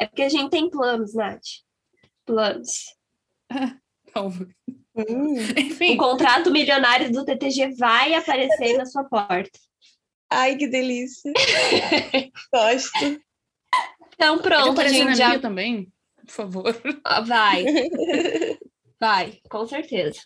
É 0.00 0.06
porque 0.06 0.22
a 0.22 0.28
gente 0.28 0.50
tem 0.50 0.70
planos, 0.70 1.14
Nath. 1.14 1.42
Planos. 2.24 2.94
Talvez. 4.12 4.48
Hum. 4.96 5.34
O 5.34 5.60
Enfim, 5.60 5.96
contrato 5.96 6.50
milionário 6.50 7.12
do 7.12 7.24
TTG 7.24 7.74
vai 7.76 8.14
aparecer 8.14 8.76
na 8.76 8.86
sua 8.86 9.04
porta. 9.04 9.58
Ai, 10.30 10.56
que 10.56 10.66
delícia. 10.66 11.32
Gosto. 12.52 13.20
Então 14.14 14.38
pronto, 14.38 14.80
a 14.80 14.88
gente 14.88 15.14
já 15.14 15.28
minha 15.28 15.40
também, 15.40 15.92
por 16.28 16.34
favor. 16.34 16.76
Ah, 17.04 17.20
vai. 17.20 17.64
Vai, 19.00 19.38
com 19.48 19.64
certeza. 19.64 20.20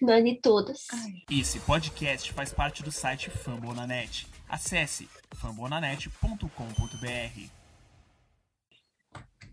Dani 0.00 0.40
todas. 0.40 0.88
Esse 1.30 1.60
podcast 1.60 2.32
faz 2.32 2.52
parte 2.52 2.82
do 2.82 2.90
site 2.90 3.30
Fambonanet. 3.30 4.26
Acesse 4.48 5.08
fambonanet.com.br. 5.36 6.42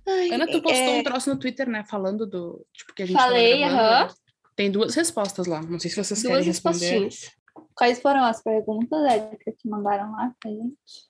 Ai, 0.08 0.32
Ana, 0.32 0.48
tu 0.48 0.60
postou 0.60 0.96
é, 0.96 1.00
um 1.00 1.04
troço 1.04 1.30
no 1.30 1.40
Twitter, 1.40 1.70
né? 1.70 1.86
Falando 1.88 2.26
do. 2.26 2.66
Tipo, 2.74 2.96
que 2.96 3.04
a 3.04 3.06
gente 3.06 3.16
Falei, 3.16 3.64
aham. 3.64 4.08
Tem 4.56 4.72
duas 4.72 4.96
respostas 4.96 5.46
lá. 5.46 5.62
Não 5.62 5.80
sei 5.80 5.92
se 5.92 6.04
vocês 6.04 6.22
Duas 6.22 6.34
querem 6.34 6.46
responder. 6.46 6.80
respostinhas. 6.80 7.32
Quais 7.76 8.02
foram 8.02 8.24
as 8.24 8.42
perguntas, 8.42 9.00
Érica, 9.06 9.54
que 9.56 9.70
mandaram 9.70 10.12
lá 10.12 10.34
pra 10.40 10.50
gente? 10.50 11.09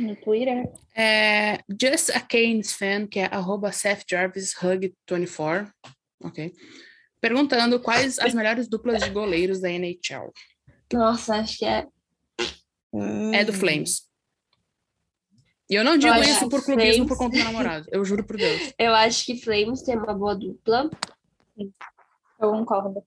No 0.00 0.16
Twitter? 0.16 0.64
É, 0.96 1.58
Just 1.80 2.10
a 2.10 2.20
Canes 2.20 2.72
fan, 2.72 3.06
que 3.06 3.18
é 3.20 3.26
arroba 3.26 3.70
Seth 3.72 4.04
Jarvis 4.08 4.54
Hug 4.62 4.94
24. 5.08 5.72
Ok. 6.24 6.52
Perguntando 7.20 7.78
quais 7.80 8.18
as 8.18 8.34
melhores 8.34 8.68
duplas 8.68 9.02
de 9.02 9.10
goleiros 9.10 9.60
da 9.60 9.70
NHL. 9.70 10.32
Nossa, 10.92 11.36
acho 11.36 11.58
que 11.58 11.64
é. 11.64 11.86
É 13.34 13.44
do 13.44 13.52
Flames. 13.52 14.02
E 15.70 15.74
eu 15.74 15.84
não 15.84 15.96
digo 15.96 16.12
acho 16.12 16.28
isso 16.30 16.48
por 16.48 16.62
clubismo 16.64 16.92
Flames- 16.92 17.08
por 17.08 17.16
conta 17.18 17.38
do 17.38 17.44
namorado. 17.44 17.86
Eu 17.90 18.04
juro 18.04 18.24
por 18.26 18.36
Deus. 18.36 18.72
Eu 18.78 18.94
acho 18.94 19.24
que 19.24 19.36
Flames 19.40 19.82
tem 19.82 19.96
uma 19.96 20.12
boa 20.12 20.34
dupla. 20.34 20.90
Eu 21.56 22.50
concordo. 22.50 23.02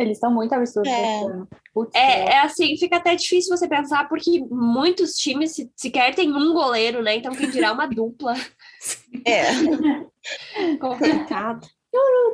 Eles 0.00 0.16
estão 0.16 0.32
muito 0.32 0.52
absurdos. 0.54 0.90
É. 0.92 1.16
esse 1.16 1.24
ano. 1.26 1.48
Putz, 1.74 1.94
É, 1.94 2.24
é 2.30 2.38
assim, 2.40 2.76
fica 2.76 2.96
até 2.96 3.14
difícil 3.14 3.56
você 3.56 3.68
pensar, 3.68 4.08
porque 4.08 4.40
muitos 4.50 5.12
times 5.14 5.52
se- 5.52 5.70
sequer 5.76 6.14
tem 6.14 6.32
um 6.32 6.52
goleiro, 6.52 7.02
né? 7.02 7.16
Então, 7.16 7.32
quem 7.34 7.50
dirá 7.50 7.72
uma 7.72 7.86
dupla. 7.86 8.34
É. 9.26 9.42
Complicado. 10.80 11.66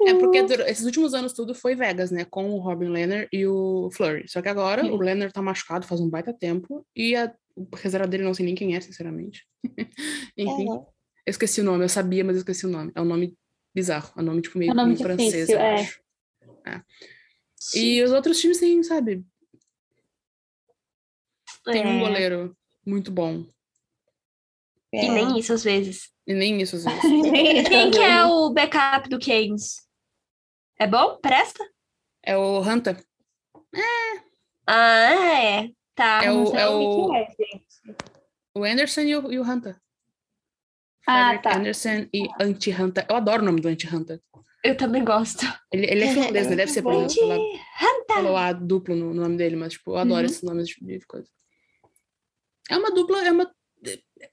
É 0.07 0.14
porque 0.14 0.38
esses 0.38 0.85
últimos 0.85 1.14
anos 1.14 1.33
tudo 1.33 1.55
foi 1.55 1.74
Vegas, 1.74 2.11
né? 2.11 2.24
Com 2.26 2.50
o 2.52 2.59
Robin 2.59 2.88
Lehner 2.88 3.26
e 3.33 3.46
o 3.46 3.88
Flurry. 3.92 4.29
Só 4.29 4.42
que 4.42 4.48
agora 4.48 4.83
Sim. 4.83 4.90
o 4.90 4.96
Lehner 4.96 5.33
tá 5.33 5.40
machucado 5.40 5.87
faz 5.87 6.00
um 6.00 6.11
baita 6.11 6.33
tempo 6.33 6.87
e 6.94 7.16
a 7.16 7.33
o 7.59 7.66
reserva 7.74 8.07
dele 8.07 8.22
não 8.22 8.35
sei 8.35 8.44
nem 8.44 8.55
quem 8.55 8.76
é, 8.76 8.81
sinceramente. 8.83 9.46
Enfim, 10.37 10.66
eu 10.68 10.85
esqueci 11.26 11.62
o 11.62 11.64
nome, 11.64 11.83
eu 11.85 11.88
sabia, 11.88 12.22
mas 12.22 12.37
eu 12.37 12.40
esqueci 12.40 12.66
o 12.66 12.68
nome. 12.68 12.92
É 12.94 13.00
um 13.00 13.05
nome 13.07 13.35
bizarro, 13.74 14.12
é 14.14 14.20
um 14.20 14.24
nome 14.24 14.42
tipo 14.42 14.59
meio, 14.59 14.72
É 14.72 14.74
um 14.74 14.76
nome 14.76 14.92
meio 14.92 15.02
francês, 15.02 15.33
difícil, 15.33 15.55
eu 15.55 15.61
é. 15.62 15.74
acho. 15.76 16.00
É. 16.66 16.83
E 17.74 18.02
os 18.02 18.12
outros 18.12 18.40
times 18.40 18.59
têm, 18.59 18.83
sabe, 18.83 19.24
tem 21.64 21.87
um 21.87 21.98
É, 21.98 22.00
goleiro 22.00 22.57
muito 22.87 23.11
bom. 23.11 23.44
E 24.92 25.09
nem 25.09 25.38
isso 25.38 25.52
às 25.52 25.64
vezes. 25.64 26.11
E 26.26 26.33
nem 26.33 26.61
isso 26.62 26.76
às 26.76 26.85
vezes. 26.87 27.68
Quem 27.68 27.90
que 27.90 27.98
é 27.98 28.24
o 28.24 28.50
backup 28.50 29.09
do 29.09 29.18
Keynes? 29.18 29.87
É 30.79 30.87
bom? 30.87 31.16
Presta? 31.18 31.68
É 32.22 32.37
o 32.37 32.61
Hunter. 32.61 33.02
Ah, 34.66 35.12
é. 35.12 35.70
Tá. 35.94 36.24
É 36.24 36.31
o, 36.31 36.35
Não 36.37 36.46
sei 36.46 36.61
é 36.61 36.66
o 36.68 37.11
que 37.11 37.16
é, 37.16 37.26
gente. 37.26 37.66
o 38.55 38.64
Anderson 38.64 39.00
e 39.02 39.16
o, 39.16 39.33
e 39.33 39.38
o 39.38 39.42
Hunter. 39.42 39.81
Ah, 41.07 41.12
Frederick 41.31 41.42
tá. 41.42 41.57
Anderson 41.57 42.09
e 42.12 42.29
Anti-Hunter. 42.40 43.07
Eu 43.09 43.16
adoro 43.16 43.42
o 43.42 43.46
nome 43.46 43.61
do 43.61 43.68
Anti-Hunter. 43.68 44.20
Eu 44.66 44.76
também 44.76 45.05
gosto. 45.05 45.44
Ele, 45.72 45.87
ele 45.87 46.05
é 46.05 46.12
finlandês, 46.12 46.48
né? 46.48 46.57
Deve 46.57 46.70
ser 46.72 46.83
pela, 46.83 47.07
pelo 48.07 48.37
A 48.37 48.52
duplo 48.52 48.94
no, 48.96 49.14
no 49.14 49.22
nome 49.22 49.37
dele, 49.37 49.57
mas, 49.57 49.74
tipo, 49.74 49.92
eu 49.92 49.96
adoro 49.96 50.20
Uhum. 50.20 50.24
esses 50.26 50.42
nomes 50.42 50.68
de, 50.68 50.74
de 50.98 51.07
coisa. 51.07 51.29
É 52.70 52.76
uma 52.76 52.90
dupla, 52.90 53.24
é 53.26 53.31
uma, 53.31 53.50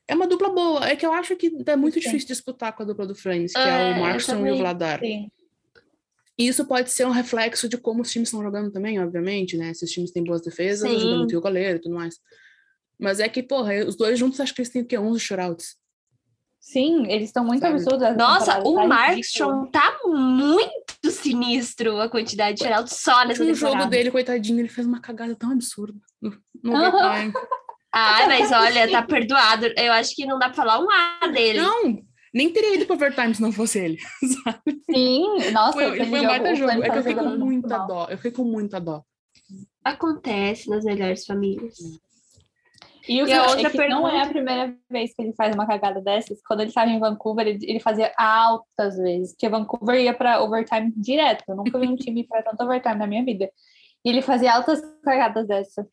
é 0.07 0.15
uma 0.15 0.27
dupla 0.27 0.49
boa. 0.49 0.87
É 0.87 0.95
que 0.95 1.05
eu 1.05 1.13
acho 1.13 1.35
que 1.35 1.51
é 1.65 1.75
muito 1.75 1.95
Sim. 1.95 1.99
difícil 2.01 2.27
disputar 2.27 2.73
com 2.75 2.83
a 2.83 2.85
dupla 2.85 3.05
do 3.05 3.15
Flames, 3.15 3.53
que 3.53 3.59
É, 3.59 3.69
é, 3.69 3.93
o 3.93 3.99
Markstrom 3.99 4.45
e 4.47 4.51
o 4.51 4.57
Vladar. 4.57 4.99
Sim. 4.99 5.29
E 6.37 6.47
isso 6.47 6.65
pode 6.65 6.89
ser 6.89 7.05
um 7.05 7.11
reflexo 7.11 7.69
de 7.69 7.77
como 7.77 8.01
os 8.01 8.11
times 8.11 8.29
estão 8.29 8.41
jogando 8.41 8.71
também, 8.71 8.99
obviamente, 8.99 9.55
né? 9.55 9.71
Se 9.75 9.85
os 9.85 9.91
times 9.91 10.11
têm 10.11 10.23
boas 10.23 10.41
defesas, 10.41 10.89
Sim. 10.89 10.95
ajuda 10.95 11.17
muito 11.17 11.37
o 11.37 11.41
goleiro 11.41 11.77
e 11.77 11.81
tudo 11.81 11.93
mais. 11.93 12.19
Mas 12.97 13.19
é 13.19 13.29
que, 13.29 13.43
porra, 13.43 13.85
os 13.85 13.95
dois 13.95 14.17
juntos 14.17 14.39
acho 14.39 14.53
que 14.53 14.61
eles 14.61 14.71
têm 14.71 14.81
o 14.81 14.85
quê? 14.85 14.97
11 14.97 15.19
shootouts. 15.19 15.75
Sim, 16.63 17.05
eles 17.11 17.25
estão 17.25 17.43
muito 17.43 17.59
Sabe? 17.59 17.73
absurdos. 17.75 18.15
Nossa, 18.15 18.55
temporada, 18.55 18.69
o 18.69 18.75
tá 18.75 18.87
Markstrom 18.87 19.65
tá 19.65 19.99
muito 20.05 21.11
sinistro 21.11 21.99
a 21.99 22.07
quantidade 22.09 22.57
de 22.57 22.63
Geraldo 22.63 22.89
só 22.89 23.25
nessa 23.25 23.43
No 23.43 23.53
jogo 23.53 23.71
temporada. 23.73 23.91
dele, 23.91 24.09
coitadinho, 24.09 24.59
ele 24.61 24.69
fez 24.69 24.87
uma 24.87 25.01
cagada 25.01 25.35
tão 25.35 25.51
absurda. 25.51 25.99
No, 26.21 26.33
no 26.63 26.73
overtime. 26.73 27.33
Ah, 27.95 28.25
mas 28.25 28.51
olha, 28.51 28.89
tá 28.89 29.03
perdoado. 29.03 29.67
Eu 29.77 29.93
acho 29.93 30.15
que 30.15 30.25
não 30.25 30.39
dá 30.39 30.47
pra 30.47 30.55
falar 30.55 30.79
um 30.79 30.87
A 30.89 31.27
dele. 31.27 31.61
Não, 31.61 32.01
nem 32.33 32.51
teria 32.51 32.73
ido 32.73 32.87
pro 32.87 32.95
overtime 32.95 33.35
se 33.35 33.41
não 33.41 33.51
fosse 33.51 33.77
ele. 33.77 33.99
sabe? 34.43 34.81
Sim, 34.91 35.51
nossa, 35.51 35.73
Foi, 35.73 36.03
foi 36.03 36.19
um 36.21 36.23
baita 36.25 36.55
jogo. 36.55 36.71
É 36.71 36.89
que 36.89 36.97
eu 36.97 37.03
fiquei 37.03 37.13
com 37.13 37.29
muita 37.37 37.77
dó. 37.85 38.07
Eu 38.09 38.17
fiquei 38.17 38.31
com 38.31 38.43
muita 38.45 38.79
dó. 38.79 39.03
Acontece 39.83 40.71
nas 40.71 40.83
melhores 40.83 41.23
famílias. 41.23 41.75
E 43.07 43.21
o 43.21 43.25
E 43.25 43.27
que 43.27 43.33
a 43.33 43.37
eu 43.37 43.43
outra 43.49 43.67
é 43.67 43.69
que 43.69 43.87
não 43.87 44.07
é 44.07 44.11
a 44.11 44.13
pergunta? 44.27 44.29
primeira 44.33 44.77
vez 44.89 45.13
que 45.13 45.21
ele 45.21 45.33
faz 45.33 45.53
uma 45.53 45.67
cagada 45.67 45.99
dessas. 46.01 46.41
Quando 46.45 46.61
ele 46.61 46.69
estava 46.69 46.89
em 46.89 46.99
Vancouver, 46.99 47.47
ele, 47.47 47.59
ele 47.63 47.79
fazia 47.79 48.13
altas 48.17 48.97
vezes. 48.97 49.31
Porque 49.33 49.49
Vancouver 49.49 49.99
ia 50.01 50.13
para 50.13 50.41
overtime 50.41 50.91
direto. 50.95 51.43
Eu 51.47 51.55
nunca 51.55 51.77
vi 51.77 51.87
um 51.87 51.95
time 51.95 52.25
para 52.25 52.41
tanto 52.43 52.63
overtime 52.63 52.95
na 52.95 53.07
minha 53.07 53.23
vida. 53.25 53.49
E 54.05 54.09
ele 54.09 54.21
fazia 54.21 54.53
altas 54.55 54.81
cagadas 55.03 55.47
dessas. 55.47 55.85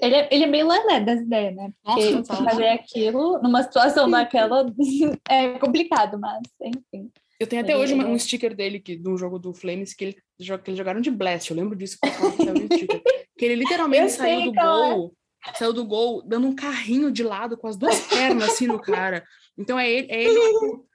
Ele 0.00 0.14
é, 0.14 0.28
ele 0.30 0.44
é 0.44 0.48
bem 0.48 0.62
lelé 0.62 1.00
das 1.00 1.20
ideias, 1.20 1.54
né? 1.56 1.70
Nossa, 1.84 1.98
Porque 2.00 2.22
total. 2.22 2.44
fazer 2.44 2.68
aquilo 2.68 3.42
numa 3.42 3.62
situação 3.62 4.08
daquela 4.08 4.66
é 5.28 5.58
complicado, 5.58 6.18
mas 6.20 6.42
enfim. 6.62 7.10
Eu 7.40 7.46
tenho 7.48 7.62
até 7.62 7.72
Ele- 7.72 7.80
hoje 7.82 7.92
ele- 7.94 8.04
um 8.04 8.16
sticker 8.16 8.54
dele 8.54 8.78
que, 8.78 8.94
de 8.96 9.08
um 9.08 9.16
jogo 9.18 9.36
do 9.38 9.52
Flames 9.52 9.92
que, 9.92 10.04
ele, 10.04 10.12
que 10.14 10.70
eles 10.70 10.78
jogaram 10.78 11.00
de 11.00 11.10
Blast. 11.10 11.50
Eu 11.50 11.56
lembro 11.56 11.76
disso. 11.76 11.98
porque. 12.00 12.86
Que 13.36 13.46
ele 13.46 13.56
literalmente 13.56 14.02
Eu 14.04 14.08
saiu 14.10 14.36
sei 14.42 14.46
do 14.50 14.54
qual 14.54 14.84
é. 15.06 15.10
Saiu 15.54 15.72
do 15.72 15.84
gol 15.84 16.22
dando 16.22 16.46
um 16.46 16.54
carrinho 16.54 17.10
de 17.12 17.22
lado 17.22 17.56
com 17.56 17.66
as 17.66 17.76
duas 17.76 18.00
pernas 18.06 18.48
assim 18.50 18.66
no 18.66 18.80
cara. 18.80 19.24
Então 19.58 19.78
é 19.78 19.90
ele. 19.90 20.06
É 20.10 20.24
ele 20.24 20.40
tipo, 20.40 20.88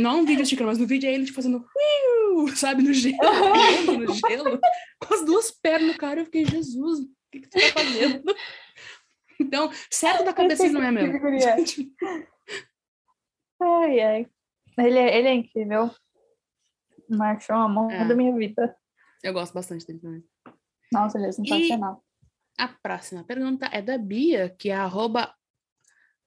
não 0.00 0.10
é 0.10 0.14
um 0.14 0.24
vídeo 0.24 0.46
sticker, 0.46 0.66
mas 0.66 0.78
no 0.78 0.86
vídeo 0.86 1.08
é 1.08 1.12
ele 1.12 1.24
tipo, 1.24 1.36
fazendo. 1.36 1.64
Sabe, 2.54 2.82
no 2.82 2.92
gelo, 2.94 3.18
no 3.98 4.14
gelo, 4.14 4.58
com 5.00 5.14
as 5.14 5.24
duas 5.24 5.50
pernas 5.50 5.88
no 5.92 5.98
cara. 5.98 6.20
Eu 6.20 6.24
fiquei, 6.26 6.44
Jesus, 6.44 7.00
o 7.00 7.08
que, 7.30 7.40
que 7.40 7.48
tu 7.48 7.58
tá 7.58 7.80
fazendo? 7.80 8.22
Então, 9.40 9.70
certo 9.90 10.24
da 10.24 10.32
cabeça 10.32 10.64
ele 10.64 10.74
não 10.74 10.82
é 10.82 10.90
mesmo. 10.90 11.18
Ai, 13.62 14.00
ai. 14.00 14.26
Ele 14.78 14.98
é, 14.98 15.18
ele 15.18 15.28
é 15.28 15.34
incrível. 15.34 15.90
Marchou 17.08 17.56
a 17.56 17.68
mão 17.68 17.90
É. 17.90 18.06
da 18.06 18.14
minha 18.14 18.34
vida. 18.34 18.74
Eu 19.22 19.32
gosto 19.34 19.52
bastante 19.52 19.86
dele 19.86 19.98
também. 19.98 20.24
Nossa, 20.92 21.18
ele 21.18 21.26
é 21.26 21.32
sensacional. 21.32 22.02
A 22.60 22.68
próxima 22.82 23.24
pergunta 23.24 23.68
é 23.72 23.80
da 23.80 23.96
Bia, 23.96 24.50
que 24.50 24.68
é 24.68 24.74
arroba 24.74 25.34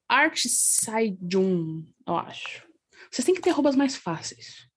Artsidejun, 0.09 1.83
eu 2.07 2.17
acho. 2.17 2.63
Vocês 3.11 3.25
têm 3.25 3.35
que 3.35 3.41
ter 3.41 3.51
arrobas 3.51 3.75
mais 3.75 3.95
fáceis. 3.95 4.67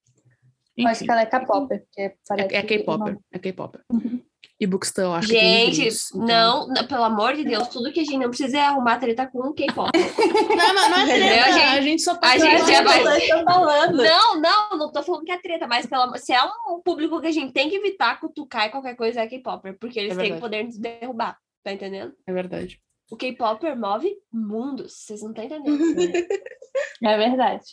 Eu 0.77 0.87
acho 0.87 0.97
Enfim, 0.99 1.05
que 1.07 1.11
ela 1.13 1.23
é 1.23 1.27
K-pop, 1.27 1.75
é, 1.97 2.15
é 2.39 2.63
que 2.63 2.79
K-Popper. 2.79 3.19
É 3.33 3.39
K-Popper. 3.39 3.81
Uhum. 3.91 4.23
E 4.61 4.67
Bookstan, 4.67 5.03
eu 5.03 5.15
acho 5.15 5.29
que 5.29 5.35
Gente, 5.39 5.77
livros, 5.81 6.11
então- 6.15 6.27
não, 6.27 6.69
não, 6.69 6.87
pelo 6.87 7.05
amor 7.05 7.35
de 7.35 7.45
Deus, 7.45 7.69
tudo 7.69 7.93
que 7.93 8.01
a 8.01 8.05
gente 8.05 8.19
não 8.19 8.29
precisa 8.29 8.57
é 8.59 8.61
arrumar 8.63 8.99
treta 8.99 9.27
com 9.27 9.39
o 9.41 9.55
K-pop. 9.55 9.91
Não, 10.57 10.75
mas 10.75 10.91
não 10.91 10.99
é 10.99 11.05
treta, 11.07 11.53
gente? 11.53 11.63
a 11.63 11.81
gente 11.83 12.03
só 12.03 12.13
A 12.13 12.19
passa 12.19 12.39
gente 12.39 12.67
já 12.67 12.83
vai- 12.83 13.05
falando. 13.45 13.97
não, 14.03 14.41
não, 14.41 14.79
não 14.79 14.93
tô 14.93 15.03
falando 15.03 15.25
que 15.25 15.33
é 15.33 15.39
treta, 15.39 15.67
mas 15.67 15.85
pela, 15.87 16.17
se 16.17 16.33
é 16.33 16.43
um 16.71 16.81
público 16.83 17.21
que 17.21 17.27
a 17.27 17.33
gente 17.33 17.53
tem 17.53 17.69
que 17.69 17.77
evitar 17.77 18.19
cutucar 18.19 18.67
e 18.67 18.71
qualquer 18.71 18.97
coisa 18.97 19.21
é 19.21 19.27
K-Popper, 19.27 19.77
porque 19.79 19.99
eles 20.01 20.17
É 20.17 20.23
têm 20.23 20.33
o 20.35 20.41
poder 20.41 20.61
de 20.63 20.69
nos 20.69 20.79
derrubar, 20.79 21.39
tá 21.67 21.73
entendendo? 21.73 22.15
É 22.27 22.33
verdade. 22.33 22.81
O 23.11 23.17
K-Popper 23.17 23.77
move 23.77 24.17
mundos, 24.33 24.93
vocês 24.95 25.21
não 25.23 25.31
estão 25.31 25.45
entendendo. 25.45 25.79
né? 25.95 26.13
É 27.05 27.17
verdade. 27.17 27.65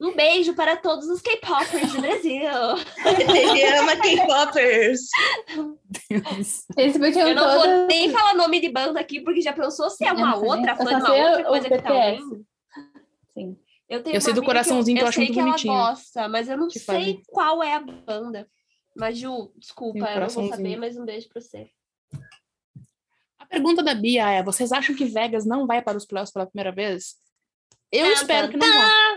Um 0.00 0.14
beijo 0.14 0.54
para 0.54 0.76
todos 0.76 1.06
os 1.08 1.20
K-Poppers 1.20 1.92
do 1.92 2.00
Brasil. 2.00 2.40
Ele 3.36 3.64
ama 3.78 3.96
K-popers. 3.96 5.00
Eles 6.76 6.96
podiam 6.98 7.28
Eu 7.28 7.34
não 7.34 7.42
todos... 7.44 7.64
vou 7.66 7.86
nem 7.86 8.10
falar 8.10 8.34
nome 8.34 8.60
de 8.60 8.68
banda 8.70 9.00
aqui, 9.00 9.20
porque 9.20 9.40
já 9.40 9.52
pensou 9.52 9.90
se 9.90 10.04
é 10.04 10.10
Eu 10.10 10.14
uma 10.14 10.30
não 10.30 10.40
sei. 10.40 10.48
outra 10.48 10.72
Eu 10.72 10.76
fã 10.76 10.84
de 10.84 10.94
uma 10.94 11.06
sei 11.06 11.24
outra 11.24 11.44
coisa 11.44 11.68
que 11.68 11.82
tá 11.82 11.94
ouvindo? 11.94 12.46
Sim. 13.34 13.56
Eu, 13.88 14.02
tenho 14.02 14.16
Eu 14.16 14.20
sei 14.20 14.32
do 14.34 14.42
coraçãozinho 14.44 14.96
que 14.96 15.02
eu 15.02 15.06
eu, 15.06 15.08
acho 15.08 15.16
sei 15.16 15.24
muito 15.26 15.34
que 15.34 15.40
ela 15.40 15.48
bonitinho. 15.50 15.74
gosta, 15.74 16.28
mas 16.28 16.48
eu 16.48 16.56
não 16.56 16.68
Que 16.68 16.78
sei 16.78 16.94
fazem. 16.98 17.22
qual 17.28 17.62
é 17.62 17.74
a 17.74 17.80
banda. 17.80 18.48
Mas, 18.96 19.18
Ju, 19.18 19.52
desculpa, 19.56 19.98
um 19.98 20.06
eu 20.06 20.20
não 20.20 20.28
vou 20.28 20.48
saber, 20.48 20.76
mas 20.76 20.96
um 20.96 21.04
beijo 21.04 21.28
pra 21.28 21.40
você. 21.40 21.70
Pergunta 23.48 23.82
da 23.82 23.94
Bia 23.94 24.30
é: 24.30 24.42
vocês 24.42 24.72
acham 24.72 24.94
que 24.94 25.04
Vegas 25.04 25.46
não 25.46 25.66
vai 25.66 25.82
para 25.82 25.96
os 25.96 26.06
playoffs 26.06 26.32
pela 26.32 26.46
primeira 26.46 26.72
vez? 26.72 27.16
Eu 27.90 28.06
espero 28.12 28.50
que 28.50 28.56
não 28.58 28.66
vá. 28.66 29.16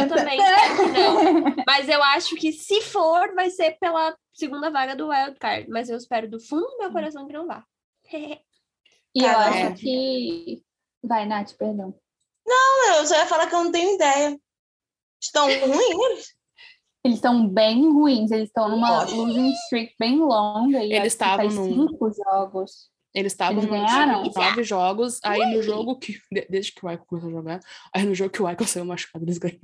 Eu 0.00 0.08
também 0.08 0.38
espero 0.40 0.76
que 0.76 0.98
não. 0.98 1.64
Mas 1.64 1.88
eu 1.88 2.02
acho 2.02 2.34
que 2.34 2.52
se 2.52 2.80
for, 2.82 3.32
vai 3.34 3.48
ser 3.48 3.78
pela 3.78 4.16
segunda 4.32 4.70
vaga 4.70 4.96
do 4.96 5.08
Wild 5.08 5.38
Card. 5.38 5.68
Mas 5.70 5.88
eu 5.88 5.96
espero 5.96 6.28
do 6.28 6.40
fundo 6.40 6.66
do 6.66 6.78
meu 6.78 6.90
coração 6.90 7.26
que 7.26 7.32
não 7.32 7.46
vá. 7.46 7.64
E 8.12 9.22
eu 9.22 9.38
acho 9.38 9.58
é. 9.58 9.72
que... 9.72 10.62
Vai, 11.02 11.26
Nath, 11.26 11.52
perdão. 11.56 11.94
Não, 12.44 12.96
eu 12.96 13.06
só 13.06 13.14
ia 13.14 13.26
falar 13.26 13.46
que 13.46 13.54
eu 13.54 13.64
não 13.64 13.72
tenho 13.72 13.94
ideia. 13.94 14.36
Estão 15.22 15.46
ruins? 15.46 16.34
Eles 17.04 17.18
estão 17.18 17.48
bem 17.48 17.92
ruins. 17.92 18.32
Eles 18.32 18.48
estão 18.48 18.68
numa 18.68 18.88
Nossa. 18.88 19.14
losing 19.14 19.52
streak 19.52 19.94
bem 19.98 20.18
longa. 20.18 20.82
E 20.82 20.92
Eles 20.92 21.12
estavam 21.12 21.48
num- 21.48 21.88
cinco 21.88 22.10
jogos. 22.12 22.90
Eles 23.16 23.32
estavam 23.32 23.64
ganharam? 23.66 24.24
nove 24.24 24.62
jogos, 24.62 25.18
aí 25.24 25.56
no 25.56 25.62
jogo 25.62 25.98
que. 25.98 26.18
de- 26.30 26.46
Desde 26.50 26.72
que 26.72 26.84
o 26.84 26.88
Michael 26.88 27.06
começou 27.06 27.30
a 27.30 27.32
jogar, 27.32 27.60
aí 27.94 28.04
no 28.04 28.14
jogo 28.14 28.30
que 28.30 28.42
o 28.42 28.46
Michael 28.46 28.66
saiu 28.68 28.84
machucado, 28.84 29.24
eles 29.24 29.38
ganharam. 29.38 29.60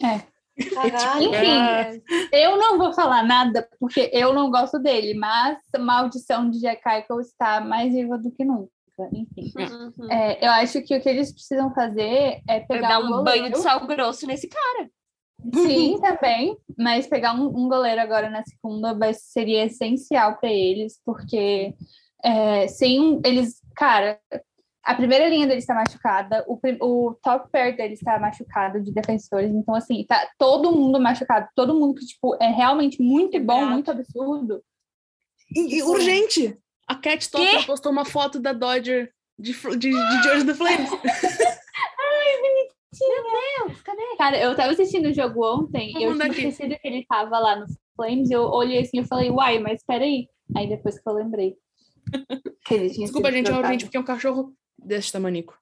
Caralho. 0.00 0.26
Enfim, 1.28 2.02
eu 2.32 2.56
não 2.56 2.78
vou 2.78 2.92
falar 2.92 3.22
nada 3.22 3.68
porque 3.78 4.10
eu 4.12 4.32
não 4.32 4.50
gosto 4.50 4.78
dele, 4.78 5.14
mas 5.14 5.58
a 5.74 5.78
maldição 5.78 6.50
de 6.50 6.60
Jack 6.60 6.82
Eichel 6.88 7.20
está 7.20 7.60
mais 7.60 7.92
viva 7.92 8.16
do 8.18 8.30
que 8.30 8.44
nunca. 8.44 8.70
Enfim, 9.12 9.52
Uhum. 9.58 10.10
é, 10.10 10.42
eu 10.44 10.50
acho 10.52 10.80
que 10.82 10.96
o 10.96 11.00
que 11.02 11.08
eles 11.08 11.30
precisam 11.30 11.72
fazer 11.74 12.40
é 12.48 12.62
Eu 12.62 12.66
pegar 12.66 12.88
dar 12.88 13.00
um 13.00 13.06
um 13.06 13.10
banho 13.22 13.42
goleiro. 13.42 13.52
de 13.52 13.58
sal 13.58 13.86
grosso 13.86 14.26
nesse 14.26 14.48
cara. 14.48 14.88
Sim, 15.54 16.00
também, 16.00 16.56
mas 16.78 17.06
pegar 17.06 17.34
um, 17.34 17.46
um 17.46 17.68
goleiro 17.68 18.00
agora 18.00 18.30
na 18.30 18.42
segunda 18.42 18.94
vai, 18.94 19.12
seria 19.12 19.66
essencial 19.66 20.38
para 20.38 20.50
eles, 20.50 20.98
porque 21.04 21.74
é, 22.24 22.66
sem 22.68 23.00
um- 23.00 23.20
eles, 23.24 23.60
cara, 23.74 24.18
a 24.84 24.94
primeira 24.94 25.28
linha 25.28 25.46
deles 25.46 25.64
está 25.64 25.74
machucada, 25.74 26.44
o, 26.46 26.58
o 26.80 27.14
top 27.22 27.50
pair 27.50 27.76
deles 27.76 27.98
está 28.00 28.18
machucado 28.18 28.80
de 28.82 28.92
defensores, 28.92 29.50
então 29.50 29.74
assim, 29.74 30.04
tá 30.06 30.28
todo 30.38 30.72
mundo 30.72 31.00
machucado, 31.00 31.48
todo 31.56 31.74
mundo 31.74 31.94
que 31.94 32.06
tipo 32.06 32.36
é 32.40 32.48
realmente 32.48 33.02
muito 33.02 33.38
bom, 33.40 33.66
muito 33.66 33.90
absurdo, 33.90 34.62
E- 35.54 35.78
e 35.78 35.82
urgente! 35.82 36.56
A 36.88 36.94
Cat 36.94 37.22
Stopper 37.24 37.66
postou 37.66 37.90
uma 37.90 38.04
foto 38.04 38.38
da 38.38 38.52
Dodger 38.52 39.12
de, 39.38 39.52
de, 39.52 39.76
de 39.90 40.22
George 40.22 40.46
the 40.46 40.54
Flames. 40.54 40.88
Deus, 42.92 43.82
cadê? 43.82 44.02
Cara, 44.16 44.38
eu 44.38 44.54
tava 44.54 44.72
assistindo 44.72 45.06
o 45.08 45.12
jogo 45.12 45.44
ontem 45.44 45.92
Vou 45.92 46.00
e 46.00 46.04
eu 46.04 46.12
tinha 46.14 46.26
aqui. 46.26 46.46
esquecido 46.46 46.78
que 46.80 46.88
ele 46.88 47.04
tava 47.06 47.38
lá 47.38 47.56
no 47.56 47.66
Flames. 47.94 48.30
Eu 48.30 48.42
olhei 48.44 48.80
assim 48.80 49.00
e 49.00 49.06
falei, 49.06 49.30
uai, 49.30 49.58
mas 49.58 49.82
peraí. 49.84 50.28
Aí 50.56 50.68
depois 50.68 50.98
que 50.98 51.08
eu 51.08 51.12
lembrei. 51.14 51.56
Que 52.66 52.74
ele 52.74 52.90
tinha 52.90 53.04
Desculpa, 53.06 53.30
gente, 53.32 53.50
é 53.50 53.54
urgente, 53.54 53.84
porque 53.84 53.96
é 53.96 54.00
um 54.00 54.04
cachorro 54.04 54.52
desse 54.78 55.12
tamanico. 55.12 55.58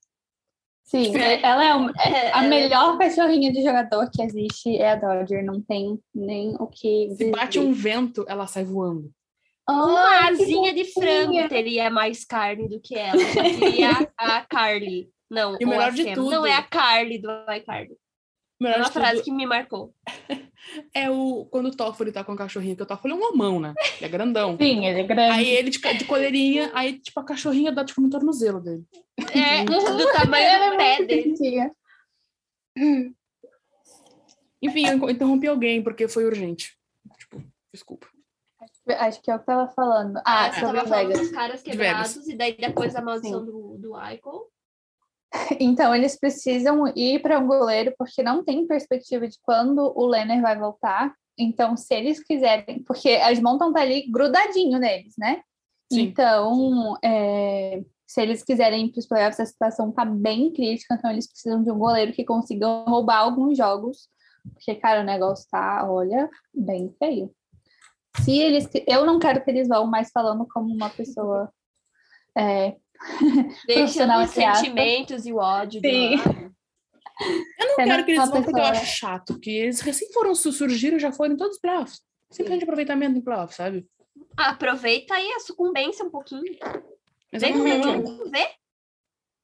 Sim, 0.85 1.17
ela 1.43 1.65
é, 1.65 1.75
um- 1.75 1.89
é 1.99 2.33
a 2.33 2.45
é- 2.45 2.49
melhor 2.49 2.99
cachorrinha 2.99 3.51
de 3.51 3.63
jogador 3.63 4.11
que 4.11 4.23
existe 4.23 4.77
é 4.77 4.91
a 4.93 4.97
Dodger. 4.97 5.43
Não 5.45 5.61
tem 5.61 5.99
nem 6.15 6.55
o 6.61 6.67
que 6.67 7.09
Se 7.13 7.17
dizer. 7.19 7.31
bate 7.31 7.59
um 7.59 7.73
vento, 7.73 8.25
ela 8.29 8.47
sai 8.47 8.65
voando. 8.65 9.11
Uma 9.67 9.99
Ai, 9.99 10.37
que 10.37 10.43
asinha 10.43 10.75
de 10.75 10.85
frango 10.93 11.49
teria 11.49 11.89
mais 11.89 12.23
carne 12.23 12.69
do 12.69 12.79
que 12.81 12.97
ela. 12.97 13.19
Só 13.19 13.43
teria 13.43 14.13
a 14.19 14.43
Carly. 14.43 15.09
Não, 15.31 15.57
E 15.59 15.65
o 15.65 15.69
melhor 15.69 15.91
de 15.91 16.13
tudo- 16.13 16.31
Não 16.31 16.45
é 16.47 16.53
a 16.55 16.63
Carly 16.63 17.19
do 17.19 17.31
iCarly. 17.57 17.97
O 18.61 18.65
É 18.67 18.69
melhor 18.69 18.79
uma 18.79 18.85
de 18.87 18.93
tudo 18.93 19.03
frase 19.03 19.23
que 19.23 19.31
me 19.33 19.47
marcou. 19.47 19.93
é 20.95 21.11
o 21.11 21.45
quando 21.47 21.67
o 21.67 21.77
Toffoli 21.77 22.13
tá 22.13 22.23
com 22.25 22.33
o 22.33 22.37
cachorrinho, 22.37 22.77
que 22.77 22.83
o 22.83 22.87
Toffoli 22.87 23.13
é 23.13 23.17
um 23.17 23.23
homão, 23.23 23.59
né? 23.61 23.75
Ele 23.97 24.07
é 24.07 24.09
grandão. 24.09 24.57
Sim, 24.61 24.87
ele 24.87 25.01
é 25.01 25.03
grande. 25.05 25.33
Aí 25.39 25.49
ele 25.49 25.71
de, 25.71 25.79
ca- 25.81 25.93
de 25.93 26.05
coleirinha, 26.05 26.71
aí 26.75 26.99
tipo 26.99 27.19
a 27.21 27.25
cachorrinha 27.25 27.73
dá 27.73 27.85
tipo 27.85 28.01
no 28.01 28.09
tornozelo 28.11 28.61
dele. 28.61 28.85
É, 29.33 29.65
do 29.67 30.13
tamanho 30.13 30.45
Ela 30.47 30.69
do 30.71 30.75
é 30.75 30.77
pé 30.99 31.05
dele. 31.05 31.35
Enfim, 34.63 34.87
eu 34.87 35.11
interrompi 35.11 35.47
alguém 35.47 35.83
porque 35.83 36.09
foi 36.09 36.25
urgente. 36.25 36.77
Tipo, 37.19 37.43
desculpa. 37.73 38.07
Acho 38.99 39.21
que 39.23 39.31
é 39.31 39.37
o 39.37 39.39
que 39.39 39.47
tava 39.47 39.69
falando. 39.73 40.21
Ah, 40.25 40.51
Você 40.53 40.61
sobre 40.61 40.77
tava 40.77 40.87
o 40.87 40.89
falando 40.89 41.07
Vegas. 41.09 41.21
dos 41.23 41.31
caras 41.31 41.63
quebrados 41.63 42.29
e 42.29 42.35
daí 42.37 42.57
depois 42.57 42.95
a 42.97 43.03
maldição 43.03 43.45
do, 43.45 43.77
do 43.79 43.93
Icon. 44.13 44.41
Então, 45.59 45.95
eles 45.95 46.19
precisam 46.19 46.87
ir 46.97 47.21
para 47.21 47.39
um 47.39 47.47
goleiro 47.47 47.93
porque 47.99 48.23
não 48.23 48.45
tem 48.45 48.67
perspectiva 48.67 49.27
de 49.27 49.39
quando 49.43 49.93
o 49.97 50.07
Lenner 50.07 50.41
vai 50.41 50.59
voltar. 50.59 51.13
Então, 51.37 51.77
se 51.77 51.95
eles 51.95 52.23
quiserem, 52.23 52.83
porque 52.85 53.11
as 53.11 53.41
mãos 53.41 53.55
estão 53.55 53.77
ali 53.77 54.09
grudadinho 54.11 54.79
neles, 54.79 55.15
né? 55.19 55.43
Sim. 55.93 56.03
Então, 56.03 56.97
é, 57.03 57.83
se 58.07 58.23
eles 58.23 58.43
quiserem 58.43 58.87
ir 58.87 58.93
para 58.93 59.01
os 59.01 59.07
playoffs, 59.07 59.41
a 59.41 59.47
situação 59.47 59.91
tá 59.91 60.05
bem 60.05 60.53
crítica, 60.53 60.95
então 60.95 61.11
eles 61.11 61.27
precisam 61.27 61.63
de 61.63 61.71
um 61.71 61.79
goleiro 61.79 62.13
que 62.13 62.25
consiga 62.25 62.67
roubar 62.87 63.19
alguns 63.19 63.57
jogos, 63.57 64.09
porque, 64.53 64.75
cara, 64.77 65.01
o 65.01 65.05
negócio 65.05 65.47
tá, 65.51 65.91
olha, 65.91 66.29
bem 66.55 66.95
feio. 66.99 67.35
Se 68.23 68.39
eles, 68.39 68.69
eu 68.87 69.05
não 69.05 69.19
quero 69.19 69.43
que 69.43 69.51
eles 69.51 69.67
vão, 69.67 69.87
mas 69.87 70.11
falando 70.13 70.47
como 70.47 70.73
uma 70.73 70.91
pessoa 70.91 71.51
é, 72.39 72.77
Deixando 73.67 74.13
Profissional, 74.13 74.23
os 74.25 74.31
sentimentos 74.31 75.27
e 75.27 75.33
o 75.33 75.37
ódio 75.37 75.81
Sim. 75.81 76.15
Eu 77.61 77.69
não 77.69 77.75
Sendo 77.77 77.87
quero 77.87 78.05
que 78.05 78.11
eles 78.11 78.25
uma 78.25 78.33
vão 78.33 78.43
porque 78.43 78.61
eu 78.61 78.65
acho 78.65 78.87
chato, 78.87 79.35
porque 79.35 79.51
eles 79.51 79.81
recém 79.81 80.11
foram 80.13 80.35
su- 80.35 80.53
surgiram 80.53 80.99
já 80.99 81.13
foram 81.13 81.35
em 81.35 81.37
todos 81.37 81.57
os 81.57 81.61
playoffs. 81.61 82.03
De 82.33 82.63
aproveitamento 82.65 83.17
em 83.17 83.21
playoffs, 83.21 83.57
sabe? 83.57 83.87
Aproveita 84.37 85.15
aí 85.15 85.31
a 85.33 85.41
sucumbência 85.41 86.05
um 86.05 86.11
pouquinho. 86.11 86.57
Mas 87.33 87.43
Vem 87.43 87.53
eu 87.53 87.59
não- 87.59 87.65
comigo, 87.65 87.87
não- 87.87 88.03
vamos 88.03 88.31
ver? 88.31 88.49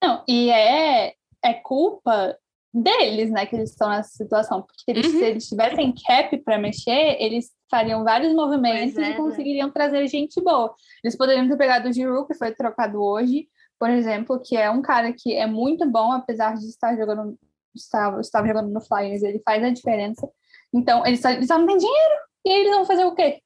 Não, 0.03 0.25
e 0.27 0.51
é, 0.51 1.15
é 1.45 1.55
culpa 1.55 2.37
deles, 2.73 3.31
né, 3.31 3.47
que 3.47 3.57
eles 3.57 3.71
estão 3.71 3.89
nessa 3.89 4.11
situação. 4.11 4.63
Porque 4.63 4.83
eles, 4.87 5.07
Uhum. 5.07 5.19
se 5.19 5.25
eles 5.25 5.49
tivessem 5.49 5.93
cap 6.07 6.37
para 6.39 6.59
mexer, 6.59 7.17
eles 7.21 7.51
fariam 7.71 8.05
vários 8.05 8.35
movimentos 8.35 8.95
Pois 8.95 9.07
é, 9.07 9.11
e 9.11 9.13
né? 9.13 9.17
conseguiriam 9.17 9.71
trazer 9.71 10.07
gente 10.07 10.41
boa. 10.43 10.75
Eles 11.03 11.17
poderiam 11.17 11.49
ter 11.49 11.57
pegado 11.57 11.89
o 11.89 11.93
Giroud, 11.93 12.27
que 12.27 12.35
foi 12.35 12.53
trocado 12.55 13.03
hoje, 13.03 13.49
por 13.79 13.91
exemplo, 13.91 14.41
que 14.41 14.57
é 14.57 14.71
um 14.71 14.83
cara 14.83 15.13
que 15.13 15.35
é 15.35 15.47
muito 15.47 15.89
bom, 15.89 16.13
apesar 16.13 16.55
de 16.55 16.67
estar 16.67 16.97
jogando, 16.97 17.37
estar, 17.75 18.21
estar 18.21 18.47
jogando 18.47 18.71
no 18.71 18.81
Flyers, 18.81 19.23
ele 19.23 19.41
faz 19.45 19.63
a 19.65 19.71
diferença. 19.71 20.29
Então, 20.73 21.05
eles 21.07 21.21
só, 21.21 21.31
eles 21.31 21.47
só 21.47 21.59
não 21.59 21.67
têm 21.67 21.79
dinheiro. 21.79 22.15
E 22.45 22.51
aí 22.51 22.61
eles 22.61 22.75
vão 22.75 22.85
fazer 22.85 23.05
o 23.05 23.15
quê? 23.15 23.41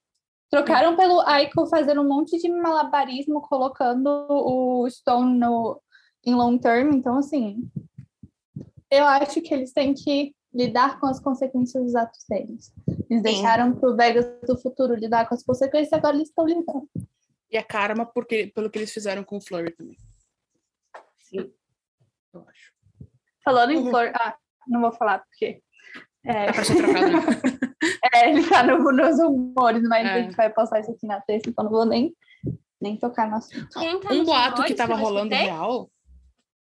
Trocaram 0.51 0.97
pelo 0.97 1.21
Aiko 1.21 1.67
fazendo 1.67 2.01
um 2.03 2.09
monte 2.09 2.37
de 2.39 2.49
malabarismo, 2.49 3.41
colocando 3.43 4.09
o 4.29 4.89
Stone 4.91 5.39
no, 5.39 5.81
em 6.25 6.35
long 6.35 6.59
term. 6.59 6.93
Então, 6.95 7.17
assim, 7.19 7.59
eu 8.91 9.05
acho 9.05 9.41
que 9.41 9.53
eles 9.53 9.73
têm 9.73 9.95
que 9.95 10.35
lidar 10.53 11.01
com 11.01 11.07
as 11.07 11.19
consequências 11.19 11.83
dos 11.83 11.97
atos 11.97 12.25
deles. 12.29 12.73
Eles 13.11 13.23
deixaram 13.23 13.75
pro 13.75 13.97
Vegas 13.97 14.25
do 14.47 14.57
futuro 14.57 14.95
lidar 14.95 15.29
com 15.29 15.35
as 15.35 15.43
consequências, 15.43 15.93
agora 15.93 16.17
eles 16.17 16.29
estão 16.29 16.47
lidando. 16.47 16.89
E 17.51 17.57
é 17.57 17.63
karma 17.63 18.07
porque, 18.07 18.53
pelo 18.55 18.71
que 18.71 18.79
eles 18.79 18.93
fizeram 18.93 19.25
com 19.25 19.37
o 19.37 19.41
Flurry 19.41 19.73
também. 19.73 19.97
Sim. 21.19 21.53
Eu 22.33 22.47
acho. 22.49 22.73
Falando 23.45 23.73
em 23.73 23.91
Flor... 23.91 24.13
Ah, 24.15 24.37
não 24.69 24.81
vou 24.81 24.93
falar 24.93 25.19
porque... 25.21 25.61
É, 26.25 26.47
É 26.47 26.53
trocado, 26.53 27.11
né? 27.11 27.21
é, 28.15 28.31
ele 28.31 28.49
tá 28.49 28.63
no, 28.63 28.79
nos 28.79 29.21
rumores, 29.21 29.83
mas 29.83 30.07
É. 30.07 30.11
a 30.11 30.23
gente 30.23 30.37
vai 30.37 30.51
postar 30.51 30.81
isso 30.81 30.91
aqui 30.91 31.07
na 31.07 31.21
terça, 31.21 31.51
então 31.51 31.65
não 31.65 31.71
vou 31.71 31.85
nem, 31.85 32.15
nem 32.81 32.97
tocar 32.97 33.29
no 33.29 33.37
assunto. 33.37 33.69
Tá 33.71 33.81
Um 33.81 34.19
nos 34.19 34.27
boato 34.27 34.65
que 34.65 34.75
tava 34.75 34.95
eu 34.95 34.99
rolando 34.99 35.35
real, 35.35 35.91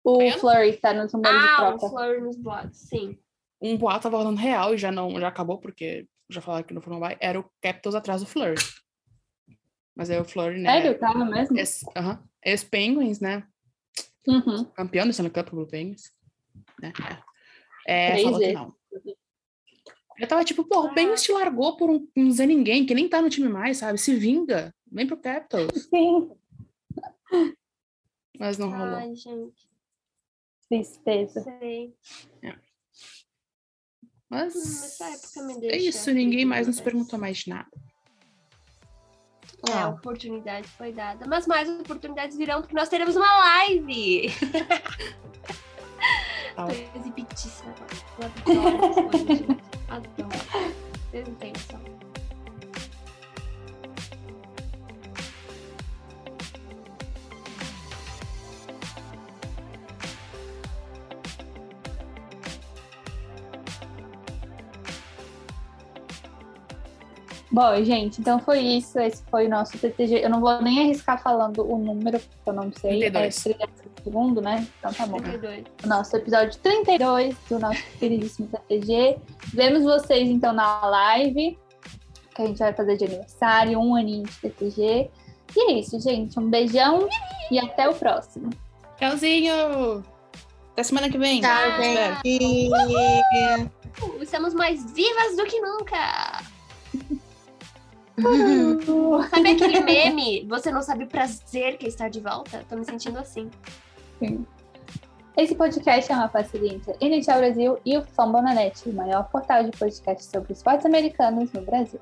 O 0.04 0.18
Vendo? 0.18 0.38
Flurry 0.38 0.76
tá 0.76 0.94
nos 0.94 1.12
rumores 1.12 1.40
de 1.42 1.48
Ah, 1.48 1.54
o 1.74 1.78
troca. 1.78 1.88
Flor 1.88 2.20
nos 2.22 2.36
boatos, 2.36 2.78
sim. 2.78 3.18
um 3.60 3.76
boato 3.76 4.04
tava 4.04 4.16
rolando 4.18 4.40
real 4.40 4.74
e 4.74 4.78
já 4.78 4.90
não, 4.92 5.18
já 5.18 5.28
acabou 5.28 5.58
porque 5.58 6.06
já 6.30 6.40
falaram 6.40 6.64
que 6.66 6.72
no 6.74 6.80
Foram 6.80 7.00
vai, 7.00 7.16
era 7.20 7.38
o 7.40 7.50
Capitals 7.60 7.94
atrás 7.94 8.20
do 8.20 8.26
Flurry. 8.26 8.56
Mas 9.96 10.10
aí 10.10 10.20
o 10.20 10.24
Flurry, 10.24 10.60
né? 10.60 10.70
Sério? 10.82 10.98
Tava 10.98 11.24
mesmo? 11.24 11.58
Ex, 11.58 11.80
aham, 11.96 12.22
ex-Penguins, 12.44 13.18
né? 13.20 13.46
Uhum. 14.26 14.64
Campeão 14.66 15.04
do 15.06 15.10
Stanley 15.10 15.32
Cup 15.32 15.48
pro 15.48 15.66
Penguins. 15.66 16.12
Né? 16.80 16.92
É, 17.86 18.10
Três 18.12 18.22
falou 18.22 18.38
que 18.40 18.52
não. 18.52 18.74
Eu 20.18 20.26
tava 20.28 20.44
tipo, 20.44 20.64
pô, 20.64 20.80
o 20.86 20.94
Penguins 20.94 21.22
te 21.22 21.32
largou 21.32 21.76
por 21.76 21.88
um, 21.90 22.06
um 22.16 22.30
Zé 22.30 22.44
Ninguém, 22.46 22.84
que 22.84 22.94
nem 22.94 23.08
tá 23.08 23.22
no 23.22 23.30
time 23.30 23.48
mais, 23.48 23.78
sabe? 23.78 23.98
Se 23.98 24.14
vinga, 24.14 24.74
vem 24.90 25.06
pro 25.06 25.16
Capitals. 25.16 25.88
Sim. 25.88 26.30
Mas 28.38 28.58
não 28.58 28.70
rolou. 28.70 28.96
Ai, 28.96 29.14
gente, 29.14 29.67
Tristeza. 30.68 31.42
sei. 31.42 31.94
Mas 34.30 34.54
Hum, 34.54 34.60
essa 34.60 35.04
época 35.08 35.42
me 35.42 35.54
é 35.54 35.58
deixa 35.70 35.88
isso, 35.88 36.12
ninguém 36.12 36.44
mais 36.44 36.66
nos 36.66 36.80
perguntou 36.80 37.18
mais 37.18 37.38
de 37.38 37.48
nada. 37.50 37.70
É, 39.68 39.72
a 39.72 39.88
oportunidade 39.88 40.68
foi 40.68 40.92
dada. 40.92 41.26
Mas 41.26 41.46
mais 41.46 41.68
oportunidades 41.68 42.36
virão, 42.36 42.60
porque 42.60 42.74
nós 42.76 42.88
teremos 42.88 43.16
uma 43.16 43.38
live. 43.38 44.28
Tô 46.54 46.98
exibitíssima 46.98 47.72
agora. 47.72 48.32
Adoro. 49.88 50.08
Adoro. 50.18 50.38
Vocês 51.10 51.26
não 51.26 51.34
têm 51.36 51.52
noção. 51.52 52.07
Bom, 67.50 67.82
gente, 67.82 68.20
então 68.20 68.38
foi 68.38 68.60
isso. 68.60 68.98
Esse 68.98 69.22
foi 69.30 69.46
o 69.46 69.50
nosso 69.50 69.78
TTG. 69.78 70.22
Eu 70.22 70.28
não 70.28 70.40
vou 70.40 70.60
nem 70.60 70.80
arriscar 70.80 71.22
falando 71.22 71.66
o 71.66 71.78
número, 71.78 72.20
porque 72.20 72.50
eu 72.50 72.52
não 72.52 72.70
sei. 72.72 72.98
32. 73.10 73.46
É 73.46 73.54
30 73.54 73.68
segundo, 74.04 74.40
né? 74.40 74.66
Então 74.78 74.92
tá 74.92 75.06
bom. 75.06 75.18
32. 75.18 75.64
O 75.84 75.86
nosso 75.86 76.16
episódio 76.16 76.58
32 76.60 77.36
do 77.48 77.58
nosso 77.58 77.82
queridíssimo 77.98 78.48
TTG. 78.48 79.18
Vemos 79.52 79.82
vocês 79.82 80.28
então 80.28 80.52
na 80.52 80.86
live, 80.86 81.58
que 82.34 82.42
a 82.42 82.46
gente 82.46 82.58
vai 82.58 82.72
fazer 82.72 82.96
de 82.96 83.04
aniversário, 83.04 83.78
um 83.78 83.94
aninho 83.94 84.24
de 84.24 84.36
TTG. 84.40 85.10
E 85.56 85.70
é 85.70 85.72
isso, 85.72 85.98
gente. 86.00 86.38
Um 86.38 86.50
beijão 86.50 87.08
e 87.50 87.58
até 87.58 87.88
o 87.88 87.94
próximo. 87.94 88.50
Tchauzinho! 88.98 90.04
Até 90.72 90.82
semana 90.82 91.10
que 91.10 91.18
vem. 91.18 91.40
Tchau, 91.40 91.82
gente. 92.22 93.70
Estamos 94.20 94.54
mais 94.54 94.92
vivas 94.92 95.36
do 95.36 95.44
que 95.44 95.60
nunca. 95.60 96.37
Sabe 99.30 99.50
aquele 99.50 99.80
meme? 99.80 100.46
Você 100.48 100.70
não 100.70 100.82
sabe 100.82 101.04
o 101.04 101.06
prazer 101.06 101.78
que 101.78 101.86
é 101.86 101.88
estar 101.88 102.08
de 102.08 102.20
volta? 102.20 102.64
Tô 102.68 102.76
me 102.76 102.84
sentindo 102.84 103.18
assim. 103.18 103.50
Esse 105.36 105.54
podcast 105.54 106.10
é 106.10 106.14
uma 106.14 106.28
parceria 106.28 106.74
entre 106.74 106.92
a 106.92 106.96
NHL 107.00 107.38
Brasil 107.38 107.78
e 107.86 107.96
o 107.96 108.02
Fambonanet, 108.02 108.88
o 108.88 108.92
maior 108.92 109.28
portal 109.28 109.62
de 109.62 109.70
podcast 109.70 110.24
sobre 110.24 110.52
esportes 110.52 110.84
americanos 110.84 111.52
no 111.52 111.62
Brasil. 111.62 112.00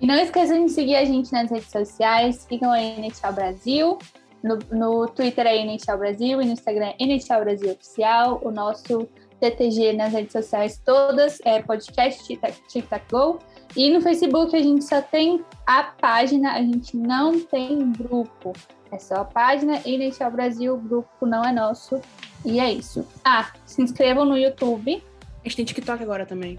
E 0.00 0.06
não 0.06 0.14
esqueçam 0.14 0.64
de 0.64 0.70
seguir 0.70 0.94
a 0.94 1.04
gente 1.04 1.32
nas 1.32 1.50
redes 1.50 1.70
sociais, 1.70 2.46
sigam 2.48 2.70
a 2.70 2.80
NHL 2.80 3.32
Brasil, 3.32 3.98
no, 4.42 4.58
no 4.70 5.08
Twitter 5.08 5.46
é 5.46 5.56
NHL 5.56 5.98
Brasil 5.98 6.40
e 6.40 6.44
no 6.44 6.52
Instagram 6.52 6.92
é 6.98 7.04
NHL 7.04 7.40
Brasil 7.40 7.72
Oficial, 7.72 8.40
o 8.44 8.52
nosso 8.52 9.08
TTG 9.40 9.94
nas 9.94 10.12
redes 10.12 10.32
sociais 10.32 10.80
todas 10.84 11.40
é 11.44 11.60
podcast 11.60 12.24
Tic 12.24 12.88
Tac 12.88 13.04
Go 13.10 13.40
E 13.76 13.90
no 13.90 14.00
Facebook 14.00 14.56
a 14.56 14.62
gente 14.62 14.84
só 14.84 15.00
tem 15.02 15.44
a 15.66 15.82
página, 15.84 16.52
a 16.54 16.60
gente 16.62 16.96
não 16.96 17.38
tem 17.40 17.92
grupo. 17.92 18.52
É 18.90 18.98
só 18.98 19.16
a 19.16 19.24
página 19.24 19.80
e 19.84 19.94
NHL 19.96 20.30
Brasil, 20.30 20.74
o 20.74 20.78
grupo 20.78 21.26
não 21.26 21.44
é 21.44 21.52
nosso. 21.52 22.00
E 22.44 22.58
é 22.58 22.72
isso. 22.72 23.06
Ah, 23.24 23.52
se 23.66 23.82
inscrevam 23.82 24.24
no 24.24 24.36
YouTube. 24.36 25.02
A 25.44 25.48
gente 25.48 25.56
tem 25.56 25.64
TikTok 25.64 26.02
agora 26.02 26.24
também. 26.24 26.58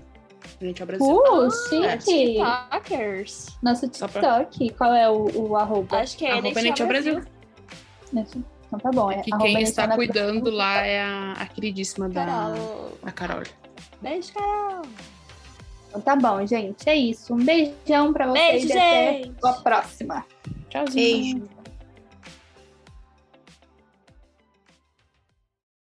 Gente, 0.61 0.81
é 0.81 0.85
Brasil. 0.85 1.07
Uh, 1.07 1.47
É, 1.85 1.99
chique! 1.99 2.37
TikTokers. 2.39 3.47
Nosso 3.61 3.89
Só 3.93 4.07
pra- 4.07 4.43
TikTok. 4.45 4.69
Qual 4.77 4.93
é 4.93 5.09
o, 5.09 5.49
o 5.49 5.55
arroba? 5.55 5.97
Acho 5.99 6.17
que 6.17 6.25
é 6.25 6.31
Arroba 6.33 6.47
NHL 6.49 6.67
NHL 6.67 6.87
Brasil. 6.87 7.21
Então 8.13 8.79
tá 8.79 8.91
bom. 8.91 9.11
É 9.11 9.21
Que 9.21 9.31
quem 9.37 9.61
está 9.61 9.87
cuidando 9.95 10.41
Brasil. 10.41 10.57
lá 10.57 10.85
é 10.85 11.01
a, 11.01 11.33
a 11.33 11.45
queridíssima 11.47 12.07
da 12.09 12.25
Carol. 12.25 12.91
a 13.03 13.11
Carol. 13.11 13.43
Beijo, 14.01 14.33
Carol. 14.33 14.81
Então 15.89 16.01
tá 16.01 16.15
bom, 16.15 16.45
gente. 16.45 16.87
É 16.87 16.95
isso. 16.95 17.33
Um 17.33 17.43
beijão 17.43 18.13
pra 18.13 18.27
vocês 18.27 18.65
Beijo, 18.65 18.67
e 18.67 18.71
até 18.71 19.13
gente. 19.23 19.35
a 19.43 19.53
próxima. 19.53 20.25
Tchauzinho. 20.69 21.39
Beijo. 21.39 21.58